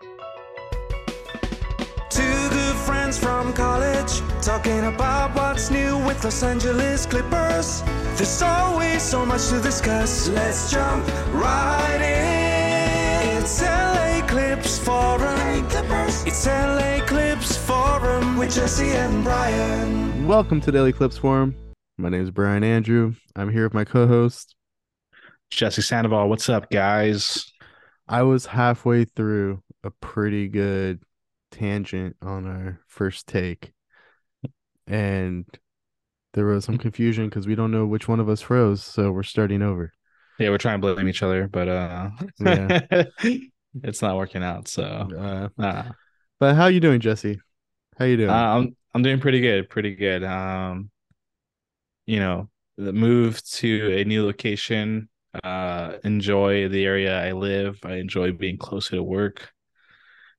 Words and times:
Two 0.00 0.10
good 2.50 2.76
friends 2.86 3.18
from 3.18 3.52
college 3.52 4.20
talking 4.40 4.84
about 4.84 5.34
what's 5.34 5.70
new 5.70 5.98
with 6.06 6.22
Los 6.22 6.42
Angeles 6.44 7.04
Clippers. 7.04 7.82
There's 8.14 8.40
always 8.42 9.02
so 9.02 9.26
much 9.26 9.48
to 9.48 9.60
discuss. 9.60 10.28
Let's 10.28 10.70
jump 10.70 11.04
right 11.32 12.00
in. 12.00 13.42
It's 13.42 13.60
LA 13.60 14.24
Clips 14.28 14.78
Forum. 14.78 15.66
It's 16.26 16.46
LA 16.46 17.04
Clips 17.04 17.56
Forum 17.56 18.36
with 18.36 18.54
Jesse 18.54 18.90
and 18.90 19.24
Brian. 19.24 20.28
Welcome 20.28 20.60
to 20.60 20.70
Daily 20.70 20.92
Clips 20.92 21.18
Forum. 21.18 21.56
My 21.96 22.08
name 22.08 22.22
is 22.22 22.30
Brian 22.30 22.62
Andrew. 22.62 23.14
I'm 23.34 23.50
here 23.50 23.64
with 23.64 23.74
my 23.74 23.84
co-host. 23.84 24.54
Jesse 25.50 25.82
Sandoval, 25.82 26.28
what's 26.28 26.48
up, 26.48 26.70
guys? 26.70 27.52
I 28.06 28.22
was 28.22 28.46
halfway 28.46 29.04
through 29.04 29.60
a 29.84 29.90
pretty 29.90 30.48
good 30.48 31.02
tangent 31.50 32.16
on 32.22 32.46
our 32.46 32.80
first 32.88 33.26
take, 33.26 33.72
and 34.86 35.44
there 36.34 36.46
was 36.46 36.64
some 36.64 36.78
confusion 36.78 37.28
because 37.28 37.46
we 37.46 37.54
don't 37.54 37.70
know 37.72 37.86
which 37.86 38.08
one 38.08 38.20
of 38.20 38.28
us 38.28 38.40
froze, 38.42 38.82
so 38.82 39.10
we're 39.12 39.22
starting 39.22 39.62
over. 39.62 39.92
Yeah, 40.38 40.50
we're 40.50 40.58
trying 40.58 40.80
to 40.80 40.94
blame 40.94 41.08
each 41.08 41.22
other, 41.22 41.48
but 41.48 41.68
uh, 41.68 42.10
Yeah. 42.38 43.04
it's 43.82 44.02
not 44.02 44.16
working 44.16 44.42
out. 44.42 44.68
So, 44.68 44.84
Uh, 44.84 45.48
uh, 45.62 45.84
but 46.38 46.54
how 46.54 46.66
you 46.66 46.80
doing, 46.80 47.00
Jesse? 47.00 47.40
How 47.98 48.04
you 48.04 48.16
doing? 48.16 48.30
uh, 48.30 48.32
I'm 48.58 48.76
I'm 48.94 49.02
doing 49.02 49.20
pretty 49.20 49.40
good, 49.40 49.68
pretty 49.68 49.94
good. 49.94 50.24
Um, 50.24 50.90
you 52.06 52.18
know, 52.18 52.48
the 52.76 52.92
move 52.92 53.42
to 53.44 53.92
a 53.98 54.04
new 54.04 54.24
location. 54.24 55.08
Uh, 55.44 55.94
enjoy 56.04 56.68
the 56.68 56.84
area 56.84 57.22
I 57.22 57.32
live. 57.32 57.78
I 57.84 57.96
enjoy 57.96 58.32
being 58.32 58.56
closer 58.56 58.96
to 58.96 59.02
work. 59.02 59.50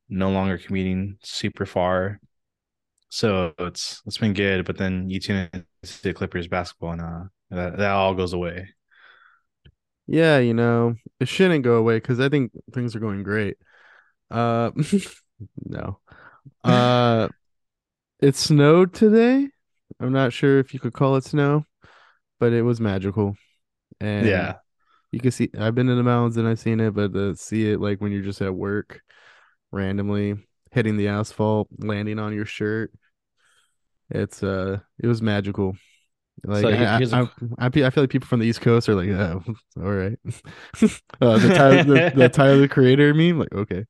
No 0.09 0.31
longer 0.31 0.57
commuting 0.57 1.17
super 1.23 1.65
far. 1.65 2.19
So 3.09 3.53
it's 3.59 4.01
it's 4.07 4.17
been 4.19 4.33
good, 4.33 4.65
but 4.65 4.77
then 4.77 5.09
you 5.09 5.19
tune 5.19 5.49
into 5.53 6.01
the 6.03 6.13
Clippers 6.13 6.47
basketball 6.47 6.93
and 6.93 7.01
uh 7.01 7.23
that, 7.51 7.77
that 7.77 7.91
all 7.91 8.15
goes 8.15 8.33
away. 8.33 8.69
yeah, 10.07 10.39
you 10.39 10.53
know 10.53 10.95
it 11.19 11.27
shouldn't 11.27 11.63
go 11.63 11.75
away 11.77 11.97
because 11.97 12.19
I 12.19 12.29
think 12.29 12.51
things 12.73 12.95
are 12.95 12.99
going 12.99 13.23
great. 13.23 13.57
Uh, 14.31 14.71
no. 15.65 15.99
Uh, 16.63 17.29
it 18.21 18.35
snowed 18.35 18.93
today. 18.93 19.49
I'm 19.99 20.13
not 20.13 20.33
sure 20.33 20.59
if 20.59 20.73
you 20.73 20.79
could 20.81 20.93
call 20.93 21.15
it 21.17 21.25
snow, 21.25 21.65
but 22.39 22.53
it 22.53 22.63
was 22.63 22.81
magical. 22.81 23.35
And 24.01 24.49
Yeah. 24.49 24.59
you 25.11 25.19
can 25.19 25.31
see 25.31 25.49
I've 25.59 25.75
been 25.75 25.89
in 25.89 25.97
the 25.97 26.03
mountains 26.03 26.37
and 26.37 26.47
I've 26.47 26.59
seen 26.59 26.79
it, 26.81 26.93
but 26.95 27.13
to 27.13 27.35
see 27.35 27.71
it 27.71 27.81
like 27.81 28.01
when 28.01 28.11
you're 28.13 28.23
just 28.23 28.41
at 28.41 28.55
work, 28.55 29.01
randomly 29.71 30.35
hitting 30.71 30.97
the 30.97 31.07
asphalt, 31.07 31.67
landing 31.77 32.19
on 32.19 32.33
your 32.33 32.45
shirt, 32.45 32.91
it's 34.09 34.41
uh, 34.43 34.79
it 34.99 35.07
was 35.07 35.21
magical. 35.21 35.75
Like 36.45 36.61
So 36.61 36.69
I, 36.69 36.97
here's 36.97 37.13
a- 37.13 37.29
I, 37.57 37.65
I, 37.65 37.67
I 37.67 37.89
feel 37.89 38.03
like 38.03 38.09
people 38.09 38.27
from 38.27 38.39
the 38.39 38.47
East 38.47 38.61
Coast 38.61 38.87
are 38.87 38.95
like, 38.95 39.09
oh, 39.09 39.43
all 39.77 39.91
right. 39.91 40.17
uh, 41.21 41.37
the 41.37 41.53
Tyler, 41.53 41.83
the, 41.83 42.11
the 42.15 42.29
Tyler 42.33 42.57
the 42.59 42.67
Creator 42.67 43.13
meme, 43.13 43.39
like, 43.39 43.53
okay. 43.53 43.85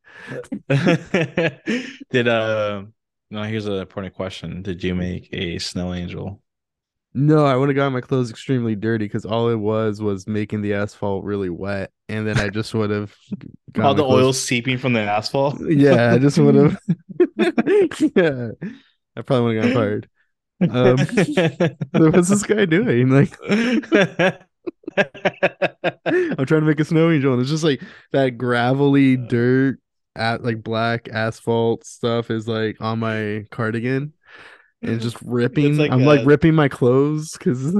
Did 2.11 2.27
uh 2.27 2.83
no, 3.31 3.43
here's 3.43 3.67
an 3.67 3.73
important 3.73 4.16
question. 4.16 4.64
Did 4.64 4.83
you 4.83 4.95
make 4.95 5.30
a 5.31 5.59
snow 5.59 5.93
angel? 5.93 6.41
No, 7.13 7.43
I 7.45 7.55
would 7.55 7.69
have 7.69 7.75
gotten 7.75 7.93
my 7.93 8.02
clothes 8.02 8.29
extremely 8.29 8.75
dirty 8.75 9.05
because 9.05 9.25
all 9.25 9.49
it 9.49 9.55
was 9.55 9.99
was 10.02 10.27
making 10.27 10.61
the 10.61 10.75
asphalt 10.75 11.23
really 11.23 11.49
wet, 11.49 11.91
and 12.07 12.27
then 12.27 12.38
I 12.39 12.49
just 12.49 12.73
would 12.75 12.91
have 12.91 13.15
got 13.71 13.85
All 13.85 13.93
the 13.95 14.03
clothes- 14.03 14.23
oil 14.25 14.33
seeping 14.33 14.77
from 14.77 14.93
the 14.93 14.99
asphalt. 15.02 15.59
Yeah, 15.69 16.13
I 16.13 16.17
just 16.19 16.37
would 16.37 16.55
have. 16.55 16.80
yeah, 18.15 18.49
I 19.17 19.21
probably 19.23 19.55
would 19.55 19.63
have 19.63 19.73
gotten 19.73 19.73
fired. 19.73 20.09
Um, 20.61 20.97
What's 22.11 22.30
this 22.30 22.43
guy 22.43 22.65
doing? 22.65 23.09
Like, 23.09 23.33
I'm 26.05 26.45
trying 26.45 26.61
to 26.61 26.61
make 26.61 26.80
a 26.80 26.86
snow 26.86 27.09
angel, 27.11 27.33
and 27.33 27.42
it's 27.42 27.49
just 27.49 27.64
like 27.64 27.81
that 28.11 28.37
gravelly 28.37 29.17
dirt, 29.17 29.80
at 30.15 30.43
like 30.43 30.61
black 30.64 31.08
asphalt 31.09 31.86
stuff 31.86 32.30
is 32.30 32.48
like 32.48 32.75
on 32.81 32.99
my 32.99 33.45
cardigan, 33.52 34.14
and 34.82 35.02
just 35.02 35.22
ripping. 35.22 35.78
like 35.78 35.92
I'm 35.92 36.06
like 36.06 36.26
ripping 36.26 36.56
my 36.56 36.70
clothes 36.70 37.34
because 37.34 37.73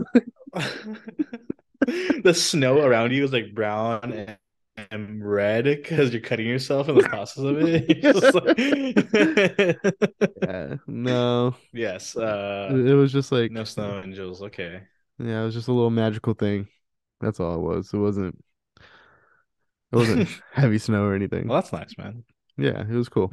the 1.86 2.34
snow 2.34 2.80
around 2.80 3.12
you 3.12 3.24
is 3.24 3.32
like 3.34 3.54
brown 3.54 4.36
and, 4.92 5.22
red 5.22 5.66
because 5.66 6.14
you're 6.14 6.22
cutting 6.22 6.48
yourself 6.48 6.88
in 6.88 6.96
the 6.96 7.04
process 7.04 7.44
of 7.44 7.58
it. 7.60 8.00
Like- 8.34 8.58
yeah, 10.42 10.76
no, 10.88 11.56
yes. 11.74 12.16
Uh, 12.16 12.70
it 12.72 12.94
was 12.94 13.12
just 13.12 13.31
like 13.31 13.52
no 13.52 13.66
snow 13.66 14.02
angels. 14.04 14.42
Okay. 14.42 14.81
Yeah, 15.18 15.42
it 15.42 15.46
was 15.46 15.54
just 15.54 15.68
a 15.68 15.74
little 15.74 15.90
magical 15.90 16.34
thing. 16.34 16.68
That's 17.20 17.42
all 17.42 17.56
it 17.56 17.60
was. 17.60 17.94
It 17.94 17.98
wasn't. 17.98 18.42
It 19.92 19.96
wasn't 19.96 20.30
heavy 20.54 20.78
snow 20.78 21.04
or 21.04 21.14
anything. 21.14 21.48
Well, 21.48 21.62
that's 21.62 21.74
nice, 21.74 21.98
man. 21.98 22.24
Yeah, 22.58 22.81
it 22.81 22.90
was 22.90 23.10
cool. 23.10 23.31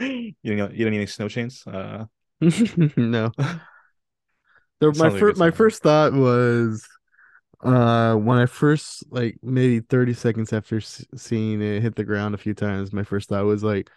you 0.00 0.34
you 0.42 0.56
don't 0.56 0.72
need 0.74 0.86
any 0.86 1.06
snow 1.06 1.28
chains. 1.28 1.64
Uh, 1.66 2.06
no. 2.96 3.30
The, 4.80 4.92
my 4.92 5.08
like 5.08 5.18
first 5.18 5.38
my 5.38 5.50
first 5.50 5.82
thought 5.82 6.12
was, 6.12 6.86
uh, 7.64 8.14
when 8.14 8.38
I 8.38 8.46
first 8.46 9.04
like 9.10 9.36
maybe 9.42 9.80
thirty 9.80 10.14
seconds 10.14 10.52
after 10.52 10.76
s- 10.76 11.04
seeing 11.16 11.60
it 11.60 11.82
hit 11.82 11.96
the 11.96 12.04
ground 12.04 12.34
a 12.34 12.38
few 12.38 12.54
times, 12.54 12.92
my 12.92 13.02
first 13.02 13.28
thought 13.28 13.44
was 13.44 13.64
like, 13.64 13.90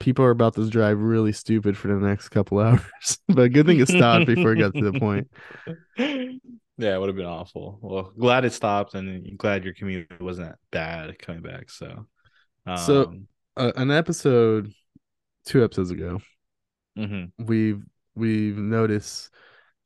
people 0.00 0.24
are 0.24 0.30
about 0.30 0.54
to 0.56 0.68
drive 0.68 0.98
really 0.98 1.32
stupid 1.32 1.76
for 1.76 1.88
the 1.88 1.94
next 2.06 2.30
couple 2.30 2.58
hours. 2.60 3.18
but 3.28 3.52
good 3.52 3.66
thing 3.66 3.78
it 3.80 3.88
stopped 3.88 4.26
before 4.26 4.52
it 4.52 4.58
got 4.58 4.74
to 4.74 4.90
the 4.90 4.98
point. 4.98 5.28
yeah, 5.98 6.94
it 6.94 6.98
would 7.00 7.08
have 7.08 7.16
been 7.16 7.26
awful. 7.26 7.78
Well, 7.80 8.12
glad 8.18 8.44
it 8.44 8.52
stopped, 8.52 8.94
and 8.94 9.38
glad 9.38 9.64
your 9.64 9.74
commute 9.74 10.08
wasn't 10.20 10.48
that 10.48 10.58
bad 10.72 11.18
coming 11.20 11.42
back. 11.42 11.70
So, 11.70 12.06
um, 12.66 12.76
So- 12.76 13.14
Uh, 13.56 13.72
an 13.76 13.90
episode, 13.90 14.72
two 15.44 15.62
episodes 15.62 15.90
ago, 15.90 16.20
mhm. 17.00 17.32
we've 17.38 17.82
we've 18.14 18.58
noticed 18.58 19.30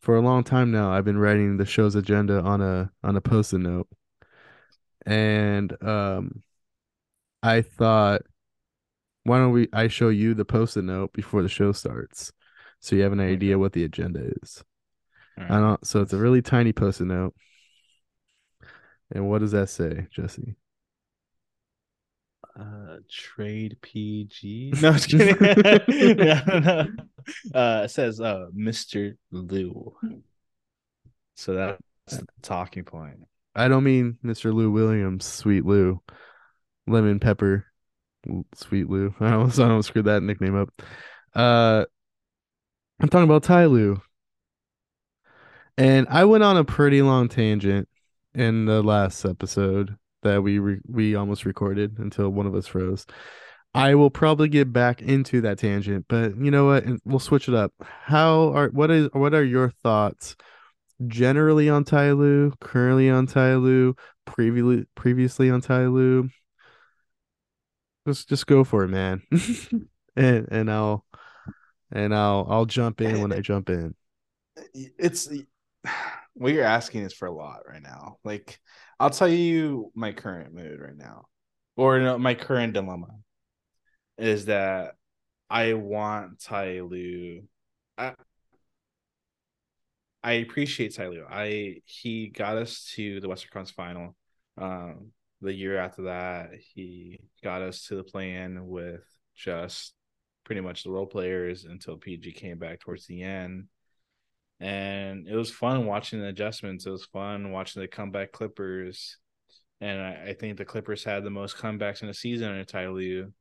for 0.01 0.17
a 0.17 0.21
long 0.21 0.45
time 0.45 0.71
now 0.71 0.93
I've 0.93 1.05
been 1.05 1.19
writing 1.19 1.57
the 1.57 1.67
show's 1.67 1.95
agenda 1.95 2.41
on 2.41 2.61
a 2.61 2.91
on 3.03 3.17
a 3.17 3.21
post-it 3.21 3.59
note. 3.59 3.89
And 5.07 5.77
um 5.83 6.43
I 7.43 7.63
thought 7.63 8.23
why 9.25 9.39
don't 9.39 9.53
we 9.53 9.69
I 9.73 9.89
show 9.89 10.09
you 10.09 10.35
the 10.35 10.45
post-it 10.45 10.85
note 10.85 11.13
before 11.13 11.43
the 11.43 11.49
show 11.49 11.73
starts 11.73 12.33
so 12.81 12.97
you 12.97 13.03
have 13.03 13.13
an 13.13 13.21
idea 13.21 13.59
what 13.59 13.73
the 13.73 13.85
agenda 13.85 14.21
is. 14.43 14.63
All 15.39 15.45
I 15.57 15.61
don't 15.61 15.87
so 15.87 16.03
it's 16.03 16.13
a 16.13 16.19
really 16.19 16.43
tiny 16.43 16.73
post-it 16.73 17.07
note. 17.07 17.35
And 19.11 19.29
what 19.29 19.41
does 19.41 19.53
that 19.53 19.69
say, 19.71 20.09
Jesse? 20.11 20.57
Uh, 22.59 22.97
trade 23.11 23.77
PG. 23.83 24.75
No, 24.81 24.93
just 24.93 25.09
kidding. 25.09 25.37
no, 26.17 26.41
no. 26.61 26.87
Uh, 27.55 27.83
it 27.85 27.91
says 27.91 28.21
uh, 28.21 28.47
Mr. 28.57 29.17
Lou. 29.31 29.95
So 31.37 31.55
that's 31.55 32.19
the 32.19 32.27
talking 32.43 32.85
point. 32.85 33.21
I 33.55 33.69
don't 33.69 33.85
mean 33.85 34.19
Mr. 34.25 34.53
Lou 34.53 34.71
Williams, 34.71 35.25
Sweet 35.25 35.65
Lou, 35.65 36.01
Lemon 36.87 37.21
Pepper, 37.21 37.67
Sweet 38.55 38.89
Lou. 38.89 39.15
I 39.21 39.33
almost, 39.33 39.59
I 39.59 39.65
almost 39.65 39.89
screwed 39.89 40.07
that 40.07 40.23
nickname 40.23 40.57
up. 40.57 40.71
Uh, 41.35 41.85
I'm 43.01 43.09
talking 43.09 43.25
about 43.25 43.43
Ty 43.43 43.67
Lue. 43.67 44.01
And 45.77 46.07
I 46.09 46.25
went 46.25 46.45
on 46.45 46.57
a 46.57 46.65
pretty 46.65 47.03
long 47.03 47.29
tangent 47.29 47.89
in 48.33 48.65
the 48.65 48.83
last 48.83 49.25
episode 49.25 49.97
that 50.25 50.43
we 50.43 50.59
re- 50.59 50.81
we 50.87 51.15
almost 51.15 51.45
recorded 51.45 51.99
until 51.99 52.31
one 52.31 52.47
of 52.47 52.55
us 52.55 52.67
froze. 52.67 53.07
I 53.75 53.95
will 53.95 54.11
probably 54.11 54.49
get 54.49 54.73
back 54.73 55.03
into 55.03 55.41
that 55.43 55.59
tangent, 55.59 56.07
but 56.09 56.37
you 56.37 56.51
know 56.51 56.67
what? 56.67 56.85
And 56.85 57.01
we'll 57.05 57.19
switch 57.19 57.49
it 57.49 57.55
up. 57.55 57.73
How 57.81 58.53
are 58.53 58.69
what 58.69 58.91
is 58.91 59.09
what 59.13 59.35
are 59.35 59.45
your 59.45 59.71
thoughts 59.83 60.37
generally 61.07 61.69
on 61.69 61.85
Ty 61.85 62.13
Lue, 62.13 62.53
currently 62.61 63.11
on 63.11 63.27
Ty 63.27 63.57
Lue, 63.57 63.97
previously 64.25 64.87
previously 64.95 65.51
on 65.51 65.61
Ty 65.61 65.87
Lue? 65.87 66.29
Just 68.07 68.29
just 68.29 68.47
go 68.47 68.65
for 68.65 68.85
it, 68.85 68.89
man. 68.89 69.23
and 70.17 70.49
and 70.51 70.71
I'll 70.71 71.05
and 71.91 72.15
I'll 72.15 72.47
I'll 72.49 72.67
jump 72.67 73.01
in 73.01 73.21
when 73.21 73.33
I 73.33 73.41
jump 73.41 73.71
in. 73.71 73.95
It's 74.75 75.29
what 76.35 76.53
you're 76.53 76.65
asking 76.65 77.03
is 77.03 77.13
for 77.13 77.27
a 77.27 77.33
lot 77.33 77.61
right 77.69 77.83
now. 77.83 78.19
Like, 78.25 78.59
I'll 78.99 79.11
tell 79.11 79.29
you 79.29 79.91
my 79.95 80.13
current 80.13 80.55
mood 80.55 80.81
right 80.81 80.97
now, 80.97 81.27
or 81.77 81.99
no, 81.99 82.19
my 82.19 82.35
current 82.35 82.73
dilemma 82.73 83.09
is 84.19 84.47
that 84.47 84.95
I 85.51 85.75
want 85.75 86.41
Ty 86.41 86.81
Lue. 86.81 87.43
I, 87.99 88.15
I 90.23 90.33
appreciate 90.33 90.95
Ty 90.95 91.09
Lue. 91.09 91.27
I 91.29 91.77
he 91.85 92.29
got 92.29 92.57
us 92.57 92.91
to 92.95 93.21
the 93.21 93.29
Western 93.29 93.51
Conference 93.53 93.71
final. 93.71 94.17
Um, 94.57 95.13
the 95.41 95.53
year 95.53 95.77
after 95.79 96.03
that, 96.03 96.51
he 96.75 97.21
got 97.43 97.63
us 97.63 97.87
to 97.87 97.97
the 97.97 98.05
play-in 98.05 98.67
with 98.67 99.05
just 99.37 99.95
pretty 100.45 100.61
much 100.61 100.85
the 100.85 100.91
role 100.91 101.07
players 101.07 101.65
until 101.65 101.97
PG 101.97 102.33
came 102.33 102.59
back 102.59 102.81
towards 102.81 103.07
the 103.07 103.23
end. 103.23 103.67
And 104.61 105.29
it 105.29 105.35
was 105.35 105.51
fun 105.51 105.87
watching 105.87 106.21
the 106.21 106.29
adjustments. 106.29 106.87
It 106.87 106.91
was 106.91 107.05
fun 107.07 107.51
watching 107.51 107.83
the 107.83 107.89
comeback 107.89 108.33
Clippers. 108.33 109.19
And 109.81 110.01
I, 110.01 110.29
I 110.29 110.35
think 110.35 110.57
the 110.57 110.65
Clippers 110.65 111.05
had 111.05 111.25
the 111.25 111.31
most 111.31 111.57
comebacks 111.57 112.03
in 112.03 112.09
a 112.09 112.15
season 112.15 112.49
under 112.49 112.65
Ty 112.65 112.89
Lue. 112.89 113.33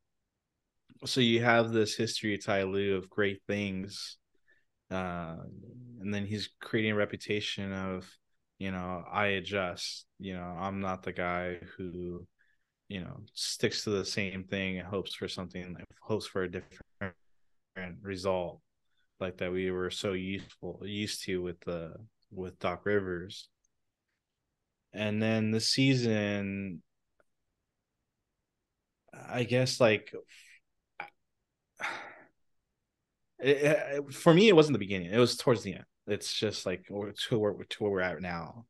So 1.05 1.21
you 1.21 1.43
have 1.43 1.71
this 1.71 1.95
history 1.95 2.35
of 2.35 2.43
Ty 2.43 2.63
Lue 2.63 2.97
of 2.97 3.09
great 3.09 3.41
things. 3.47 4.17
Uh, 4.91 5.37
and 6.01 6.13
then 6.13 6.25
he's 6.25 6.49
creating 6.61 6.91
a 6.91 6.95
reputation 6.95 7.71
of 7.71 8.07
you 8.59 8.71
know 8.71 9.03
i 9.11 9.27
adjust 9.27 10.05
you 10.19 10.33
know 10.33 10.55
i'm 10.59 10.79
not 10.79 11.03
the 11.03 11.11
guy 11.11 11.57
who 11.75 12.25
you 12.87 13.01
know 13.01 13.17
sticks 13.33 13.83
to 13.83 13.89
the 13.89 14.05
same 14.05 14.43
thing 14.43 14.77
and 14.77 14.87
hopes 14.87 15.15
for 15.15 15.27
something 15.27 15.75
hopes 16.01 16.27
for 16.27 16.43
a 16.43 16.51
different 16.51 17.15
result 18.01 18.61
like 19.19 19.37
that 19.37 19.51
we 19.51 19.71
were 19.71 19.89
so 19.89 20.13
useful 20.13 20.81
used 20.83 21.23
to 21.25 21.41
with 21.41 21.59
the 21.61 21.93
with 22.31 22.59
doc 22.59 22.85
rivers. 22.85 23.49
And 24.93 25.21
then 25.21 25.51
the 25.51 25.59
season 25.59 26.83
i 29.29 29.43
guess 29.43 29.79
like 29.79 30.13
it, 33.39 34.13
for 34.13 34.33
me 34.33 34.47
it 34.47 34.55
wasn't 34.55 34.73
the 34.73 34.79
beginning. 34.79 35.11
It 35.11 35.17
was 35.19 35.37
towards 35.37 35.63
the 35.63 35.73
end. 35.73 35.85
It's 36.07 36.33
just 36.33 36.65
like 36.65 36.85
to 36.87 36.93
where, 36.93 37.11
to 37.13 37.83
where 37.83 37.91
we're 37.91 38.01
at 38.01 38.21
now. 38.21 38.65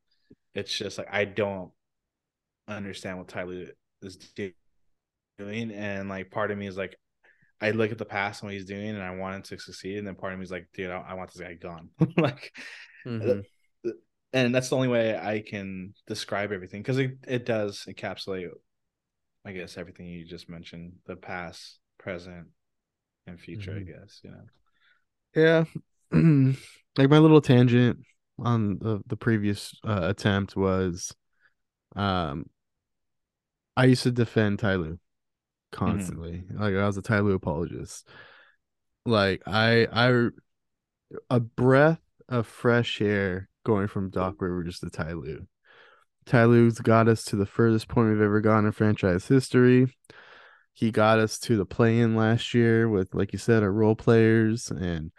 It's 0.55 0.75
just 0.75 0.97
like 0.97 1.07
I 1.11 1.25
don't 1.25 1.71
understand 2.67 3.17
what 3.17 3.27
Tyler 3.27 3.67
is 4.01 4.17
doing, 5.37 5.71
and 5.71 6.09
like 6.09 6.31
part 6.31 6.51
of 6.51 6.57
me 6.57 6.67
is 6.67 6.77
like, 6.77 6.95
I 7.61 7.71
look 7.71 7.91
at 7.91 7.97
the 7.97 8.05
past 8.05 8.41
and 8.41 8.47
what 8.47 8.53
he's 8.53 8.65
doing, 8.65 8.89
and 8.89 9.01
I 9.01 9.15
want 9.15 9.35
him 9.35 9.41
to 9.43 9.59
succeed, 9.59 9.97
and 9.97 10.07
then 10.07 10.15
part 10.15 10.33
of 10.33 10.39
me 10.39 10.43
is 10.43 10.51
like, 10.51 10.67
dude, 10.73 10.91
I, 10.91 10.99
I 10.99 11.13
want 11.13 11.31
this 11.31 11.41
guy 11.41 11.53
gone. 11.53 11.89
like, 12.17 12.51
mm-hmm. 13.05 13.39
and 14.33 14.53
that's 14.53 14.69
the 14.69 14.75
only 14.75 14.89
way 14.89 15.17
I 15.17 15.41
can 15.41 15.93
describe 16.07 16.51
everything 16.51 16.81
because 16.81 16.97
it 16.97 17.17
it 17.27 17.45
does 17.45 17.85
encapsulate, 17.87 18.49
I 19.45 19.53
guess, 19.53 19.77
everything 19.77 20.07
you 20.07 20.25
just 20.25 20.49
mentioned: 20.49 20.93
the 21.05 21.15
past, 21.15 21.79
present, 21.97 22.47
and 23.27 23.39
future. 23.39 23.71
Mm-hmm. 23.71 23.89
I 23.89 23.99
guess 23.99 24.21
you 24.23 24.31
know. 24.31 24.45
Yeah, 25.35 25.65
like 26.97 27.09
my 27.09 27.17
little 27.17 27.41
tangent 27.41 27.99
on 28.39 28.79
the, 28.79 29.01
the 29.07 29.17
previous 29.17 29.79
uh, 29.83 30.01
attempt 30.03 30.55
was 30.55 31.13
um 31.95 32.45
I 33.75 33.85
used 33.85 34.03
to 34.03 34.11
defend 34.11 34.59
Ty 34.59 34.75
Lue 34.75 34.99
constantly. 35.73 36.45
Mm-hmm. 36.47 36.61
Like 36.61 36.75
I 36.75 36.85
was 36.85 36.97
a 36.97 37.01
Ty 37.01 37.19
Lue 37.19 37.33
apologist. 37.33 38.07
Like 39.05 39.41
I 39.45 39.87
I 39.91 40.29
a 41.29 41.39
breath 41.41 41.99
of 42.29 42.47
fresh 42.47 43.01
air 43.01 43.49
going 43.65 43.87
from 43.87 44.09
Doc 44.09 44.35
Rivers 44.39 44.79
to 44.79 44.89
Ty 44.89 45.13
Lue. 45.13 45.47
Ty 46.25 46.45
Lue's 46.45 46.79
got 46.79 47.09
us 47.09 47.23
to 47.25 47.35
the 47.35 47.45
furthest 47.45 47.89
point 47.89 48.09
we've 48.09 48.21
ever 48.21 48.39
gone 48.39 48.65
in 48.65 48.71
franchise 48.71 49.27
history. 49.27 49.87
He 50.73 50.89
got 50.89 51.19
us 51.19 51.37
to 51.39 51.57
the 51.57 51.65
play 51.65 51.99
in 51.99 52.15
last 52.15 52.53
year 52.53 52.89
with, 52.89 53.13
like 53.13 53.33
you 53.33 53.39
said, 53.39 53.61
our 53.61 53.71
role 53.71 53.95
players 53.95 54.71
and 54.71 55.11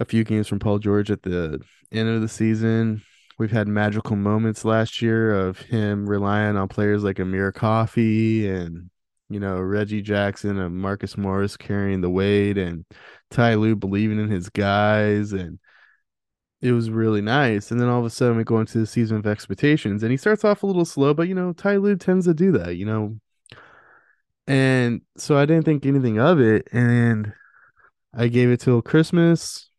a 0.00 0.04
few 0.04 0.24
games 0.24 0.48
from 0.48 0.58
Paul 0.58 0.78
George 0.78 1.10
at 1.10 1.22
the 1.22 1.60
end 1.92 2.08
of 2.08 2.20
the 2.20 2.28
season. 2.28 3.02
We've 3.38 3.52
had 3.52 3.68
magical 3.68 4.16
moments 4.16 4.64
last 4.64 5.00
year 5.00 5.34
of 5.34 5.58
him 5.58 6.08
relying 6.08 6.56
on 6.56 6.68
players 6.68 7.02
like 7.02 7.18
Amir 7.18 7.52
Coffey 7.52 8.48
and 8.48 8.90
you 9.32 9.40
know 9.40 9.58
Reggie 9.58 10.02
Jackson 10.02 10.58
and 10.58 10.76
Marcus 10.76 11.16
Morris 11.16 11.56
carrying 11.56 12.00
the 12.00 12.10
weight 12.10 12.58
and 12.58 12.84
Ty 13.30 13.54
Lue 13.56 13.76
believing 13.76 14.18
in 14.20 14.28
his 14.28 14.48
guys 14.48 15.32
and 15.32 15.58
it 16.62 16.72
was 16.72 16.90
really 16.90 17.20
nice. 17.20 17.70
And 17.70 17.80
then 17.80 17.88
all 17.88 17.98
of 17.98 18.06
a 18.06 18.10
sudden 18.10 18.36
we 18.36 18.44
go 18.44 18.60
into 18.60 18.78
the 18.78 18.86
season 18.86 19.16
of 19.16 19.26
expectations 19.26 20.02
and 20.02 20.12
he 20.12 20.16
starts 20.16 20.44
off 20.44 20.62
a 20.62 20.66
little 20.66 20.84
slow, 20.84 21.12
but 21.12 21.28
you 21.28 21.34
know, 21.34 21.52
Ty 21.52 21.76
Lue 21.78 21.96
tends 21.96 22.26
to 22.26 22.34
do 22.34 22.52
that, 22.52 22.76
you 22.76 22.86
know. 22.86 23.18
And 24.46 25.02
so 25.16 25.36
I 25.36 25.44
didn't 25.44 25.64
think 25.64 25.84
anything 25.84 26.18
of 26.20 26.40
it. 26.40 26.68
And 26.72 27.32
I 28.14 28.28
gave 28.28 28.50
it 28.50 28.60
till 28.60 28.80
Christmas. 28.80 29.70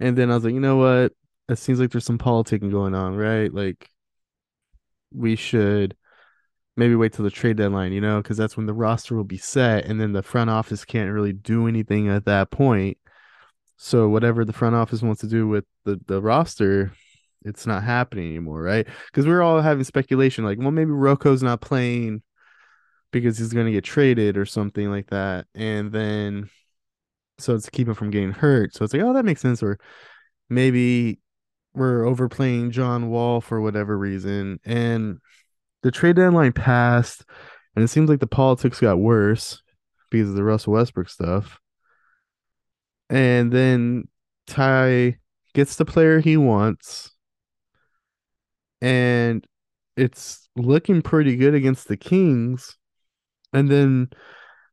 And 0.00 0.16
then 0.16 0.30
I 0.30 0.34
was 0.34 0.44
like, 0.44 0.54
you 0.54 0.60
know 0.60 0.76
what? 0.76 1.12
It 1.48 1.58
seems 1.58 1.80
like 1.80 1.90
there's 1.90 2.04
some 2.04 2.18
politicking 2.18 2.70
going 2.70 2.94
on, 2.94 3.16
right? 3.16 3.52
Like 3.52 3.88
we 5.12 5.36
should 5.36 5.96
maybe 6.78 6.94
wait 6.94 7.12
till 7.12 7.24
the 7.24 7.30
trade 7.30 7.56
deadline, 7.56 7.92
you 7.92 8.00
know, 8.00 8.22
because 8.22 8.36
that's 8.36 8.56
when 8.56 8.66
the 8.66 8.72
roster 8.72 9.16
will 9.16 9.24
be 9.24 9.36
set, 9.36 9.84
and 9.86 10.00
then 10.00 10.12
the 10.12 10.22
front 10.22 10.48
office 10.48 10.84
can't 10.84 11.12
really 11.12 11.32
do 11.32 11.66
anything 11.66 12.08
at 12.08 12.24
that 12.26 12.50
point. 12.50 12.96
So 13.76 14.08
whatever 14.08 14.44
the 14.44 14.52
front 14.52 14.76
office 14.76 15.02
wants 15.02 15.20
to 15.22 15.26
do 15.26 15.48
with 15.48 15.64
the 15.84 16.00
the 16.06 16.22
roster, 16.22 16.92
it's 17.44 17.66
not 17.66 17.82
happening 17.84 18.28
anymore, 18.28 18.62
right? 18.62 18.86
Because 19.06 19.26
we 19.26 19.32
are 19.32 19.42
all 19.42 19.60
having 19.60 19.84
speculation, 19.84 20.44
like, 20.44 20.58
well, 20.58 20.70
maybe 20.70 20.92
Rocco's 20.92 21.42
not 21.42 21.60
playing 21.60 22.22
because 23.10 23.38
he's 23.38 23.52
going 23.52 23.66
to 23.66 23.72
get 23.72 23.84
traded 23.84 24.36
or 24.36 24.46
something 24.46 24.90
like 24.90 25.08
that, 25.08 25.46
and 25.54 25.92
then 25.92 26.48
so 27.38 27.54
it's 27.54 27.68
keep 27.68 27.88
him 27.88 27.94
from 27.94 28.10
getting 28.10 28.32
hurt. 28.32 28.74
So 28.74 28.84
it's 28.84 28.92
like, 28.92 29.02
oh, 29.02 29.14
that 29.14 29.24
makes 29.24 29.40
sense. 29.40 29.62
Or 29.62 29.78
maybe 30.48 31.20
we're 31.74 32.04
overplaying 32.04 32.72
John 32.72 33.10
Wall 33.10 33.40
for 33.40 33.60
whatever 33.60 33.96
reason. 33.96 34.58
And 34.64 35.18
the 35.82 35.90
trade 35.90 36.16
deadline 36.16 36.52
passed, 36.52 37.24
and 37.74 37.84
it 37.84 37.88
seems 37.88 38.08
like 38.08 38.20
the 38.20 38.26
politics 38.26 38.80
got 38.80 38.98
worse 38.98 39.62
because 40.10 40.30
of 40.30 40.34
the 40.34 40.44
Russell 40.44 40.74
Westbrook 40.74 41.08
stuff. 41.08 41.58
And 43.10 43.52
then 43.52 44.08
Ty 44.46 45.18
gets 45.54 45.76
the 45.76 45.84
player 45.84 46.20
he 46.20 46.36
wants, 46.36 47.10
and 48.80 49.46
it's 49.96 50.48
looking 50.56 51.02
pretty 51.02 51.36
good 51.36 51.54
against 51.54 51.88
the 51.88 51.96
Kings. 51.96 52.76
And 53.52 53.70
then 53.70 54.10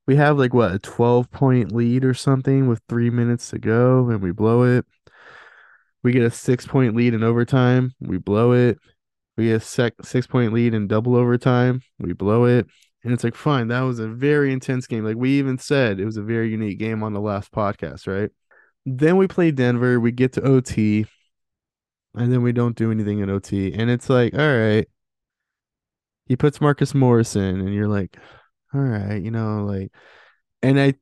we 0.07 0.15
have 0.15 0.37
like 0.37 0.53
what 0.53 0.73
a 0.73 0.79
12 0.79 1.31
point 1.31 1.71
lead 1.71 2.05
or 2.05 2.13
something 2.13 2.67
with 2.67 2.81
three 2.87 3.09
minutes 3.09 3.49
to 3.49 3.59
go 3.59 4.09
and 4.09 4.21
we 4.21 4.31
blow 4.31 4.63
it 4.63 4.85
we 6.03 6.11
get 6.11 6.23
a 6.23 6.31
six 6.31 6.65
point 6.65 6.95
lead 6.95 7.13
in 7.13 7.23
overtime 7.23 7.93
we 7.99 8.17
blow 8.17 8.51
it 8.51 8.77
we 9.37 9.47
get 9.47 9.55
a 9.55 9.59
sec- 9.59 10.03
six 10.03 10.27
point 10.27 10.53
lead 10.53 10.73
in 10.73 10.87
double 10.87 11.15
overtime. 11.15 11.81
We 11.99 12.13
blow 12.13 12.45
it. 12.45 12.67
And 13.03 13.13
it's 13.13 13.23
like 13.23 13.35
fine 13.35 13.67
that 13.67 13.81
was 13.81 13.99
a 13.99 14.07
very 14.07 14.51
intense 14.51 14.87
game. 14.87 15.05
Like 15.05 15.17
we 15.17 15.37
even 15.37 15.57
said 15.57 15.99
it 15.99 16.05
was 16.05 16.17
a 16.17 16.23
very 16.23 16.49
unique 16.49 16.79
game 16.79 17.03
on 17.03 17.13
the 17.13 17.21
last 17.21 17.51
podcast 17.51 18.07
right? 18.07 18.31
Then 18.85 19.17
we 19.17 19.27
play 19.27 19.51
denver. 19.51 19.99
We 19.99 20.11
get 20.11 20.33
to 20.33 20.41
ot 20.41 21.05
and 22.15 22.31
then 22.31 22.41
we 22.41 22.51
don't 22.51 22.75
do 22.75 22.91
anything 22.91 23.19
in 23.19 23.29
ot 23.29 23.51
and 23.51 23.89
it's 23.89 24.09
like 24.09 24.33
all 24.33 24.39
right. 24.39 24.87
He 26.27 26.35
puts 26.35 26.59
marcus 26.59 26.95
morrison 26.95 27.59
and 27.61 27.73
you're 27.73 27.87
like 27.87 28.17
all 28.75 28.81
right, 28.81 29.21
you 29.21 29.31
know, 29.31 29.63
like, 29.65 29.91
and 30.61 30.79
I, 30.79 30.95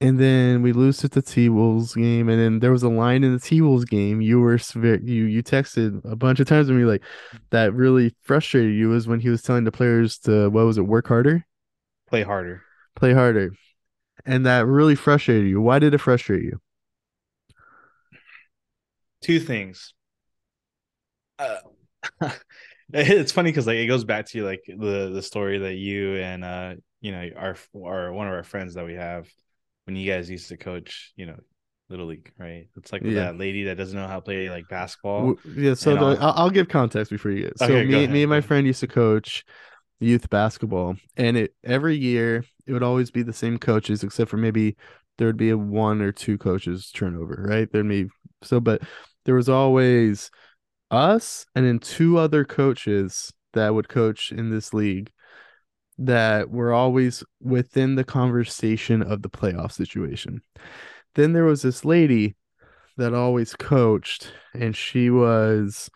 and 0.00 0.18
then 0.18 0.62
we 0.62 0.72
lose 0.72 0.98
to 0.98 1.08
the 1.08 1.20
T 1.20 1.48
Wolves 1.48 1.94
game, 1.94 2.28
and 2.28 2.40
then 2.40 2.60
there 2.60 2.72
was 2.72 2.82
a 2.82 2.88
line 2.88 3.22
in 3.22 3.32
the 3.32 3.38
T 3.40 3.60
Wolves 3.60 3.84
game. 3.84 4.20
You 4.20 4.40
were 4.40 4.58
you 4.74 5.24
you 5.24 5.42
texted 5.42 6.00
a 6.10 6.16
bunch 6.16 6.40
of 6.40 6.46
times 6.46 6.68
to 6.68 6.72
me 6.72 6.84
like 6.84 7.02
that 7.50 7.74
really 7.74 8.14
frustrated 8.22 8.74
you 8.74 8.88
was 8.88 9.06
when 9.06 9.20
he 9.20 9.28
was 9.28 9.42
telling 9.42 9.64
the 9.64 9.72
players 9.72 10.18
to 10.20 10.48
what 10.48 10.64
was 10.64 10.78
it 10.78 10.82
work 10.82 11.06
harder, 11.08 11.44
play 12.08 12.22
harder, 12.22 12.62
play 12.96 13.12
harder, 13.12 13.50
and 14.24 14.46
that 14.46 14.66
really 14.66 14.94
frustrated 14.94 15.48
you. 15.48 15.60
Why 15.60 15.78
did 15.78 15.92
it 15.92 15.98
frustrate 15.98 16.44
you? 16.44 16.60
Two 19.20 19.38
things. 19.38 19.92
Uh, 21.38 21.58
it's 22.92 23.32
funny 23.32 23.50
because 23.50 23.66
like 23.66 23.76
it 23.76 23.86
goes 23.86 24.04
back 24.04 24.26
to 24.26 24.44
like 24.44 24.62
the 24.66 25.10
the 25.12 25.22
story 25.22 25.58
that 25.58 25.74
you 25.74 26.16
and 26.16 26.44
uh 26.44 26.74
you 27.00 27.12
know 27.12 27.28
our 27.36 27.56
our 27.76 28.12
one 28.12 28.26
of 28.26 28.32
our 28.32 28.42
friends 28.42 28.74
that 28.74 28.86
we 28.86 28.94
have 28.94 29.28
when 29.90 29.96
you 29.96 30.08
guys 30.08 30.30
used 30.30 30.48
to 30.48 30.56
coach 30.56 31.12
you 31.16 31.26
know 31.26 31.36
little 31.88 32.06
league 32.06 32.30
right? 32.38 32.68
It's 32.76 32.92
like 32.92 33.02
yeah. 33.02 33.14
that 33.14 33.38
lady 33.38 33.64
that 33.64 33.76
doesn't 33.76 33.98
know 33.98 34.06
how 34.06 34.16
to 34.16 34.20
play 34.20 34.48
like 34.48 34.68
basketball 34.68 35.34
yeah 35.56 35.74
so 35.74 35.94
the, 35.96 36.20
I'll, 36.20 36.32
I'll, 36.36 36.50
give 36.50 36.68
context 36.68 37.10
before 37.10 37.32
you 37.32 37.42
get 37.42 37.58
so 37.58 37.64
okay, 37.64 37.84
me, 37.84 38.06
me 38.06 38.22
and 38.22 38.30
my 38.30 38.40
friend 38.40 38.64
used 38.64 38.78
to 38.80 38.86
coach 38.86 39.44
youth 39.98 40.30
basketball 40.30 40.94
and 41.16 41.36
it 41.36 41.54
every 41.64 41.96
year 41.96 42.44
it 42.66 42.72
would 42.72 42.84
always 42.84 43.10
be 43.10 43.24
the 43.24 43.32
same 43.32 43.58
coaches 43.58 44.04
except 44.04 44.30
for 44.30 44.36
maybe 44.36 44.76
there 45.18 45.26
would 45.26 45.36
be 45.36 45.50
a 45.50 45.58
one 45.58 46.00
or 46.00 46.12
two 46.12 46.38
coaches 46.38 46.92
turnover 46.94 47.44
right? 47.48 47.68
There'd 47.72 47.88
be 47.88 48.06
so 48.42 48.60
but 48.60 48.82
there 49.24 49.34
was 49.34 49.48
always 49.48 50.30
us 50.92 51.44
and 51.56 51.66
then 51.66 51.80
two 51.80 52.18
other 52.18 52.44
coaches 52.44 53.32
that 53.52 53.74
would 53.74 53.88
coach 53.88 54.30
in 54.30 54.50
this 54.50 54.72
league 54.72 55.10
that 56.00 56.50
were 56.50 56.72
always 56.72 57.22
within 57.40 57.94
the 57.94 58.04
conversation 58.04 59.02
of 59.02 59.22
the 59.22 59.30
playoff 59.30 59.72
situation. 59.72 60.42
Then 61.14 61.32
there 61.32 61.44
was 61.44 61.62
this 61.62 61.84
lady 61.84 62.36
that 62.96 63.14
always 63.14 63.54
coached, 63.54 64.32
and 64.54 64.76
she 64.76 65.10
was 65.10 65.90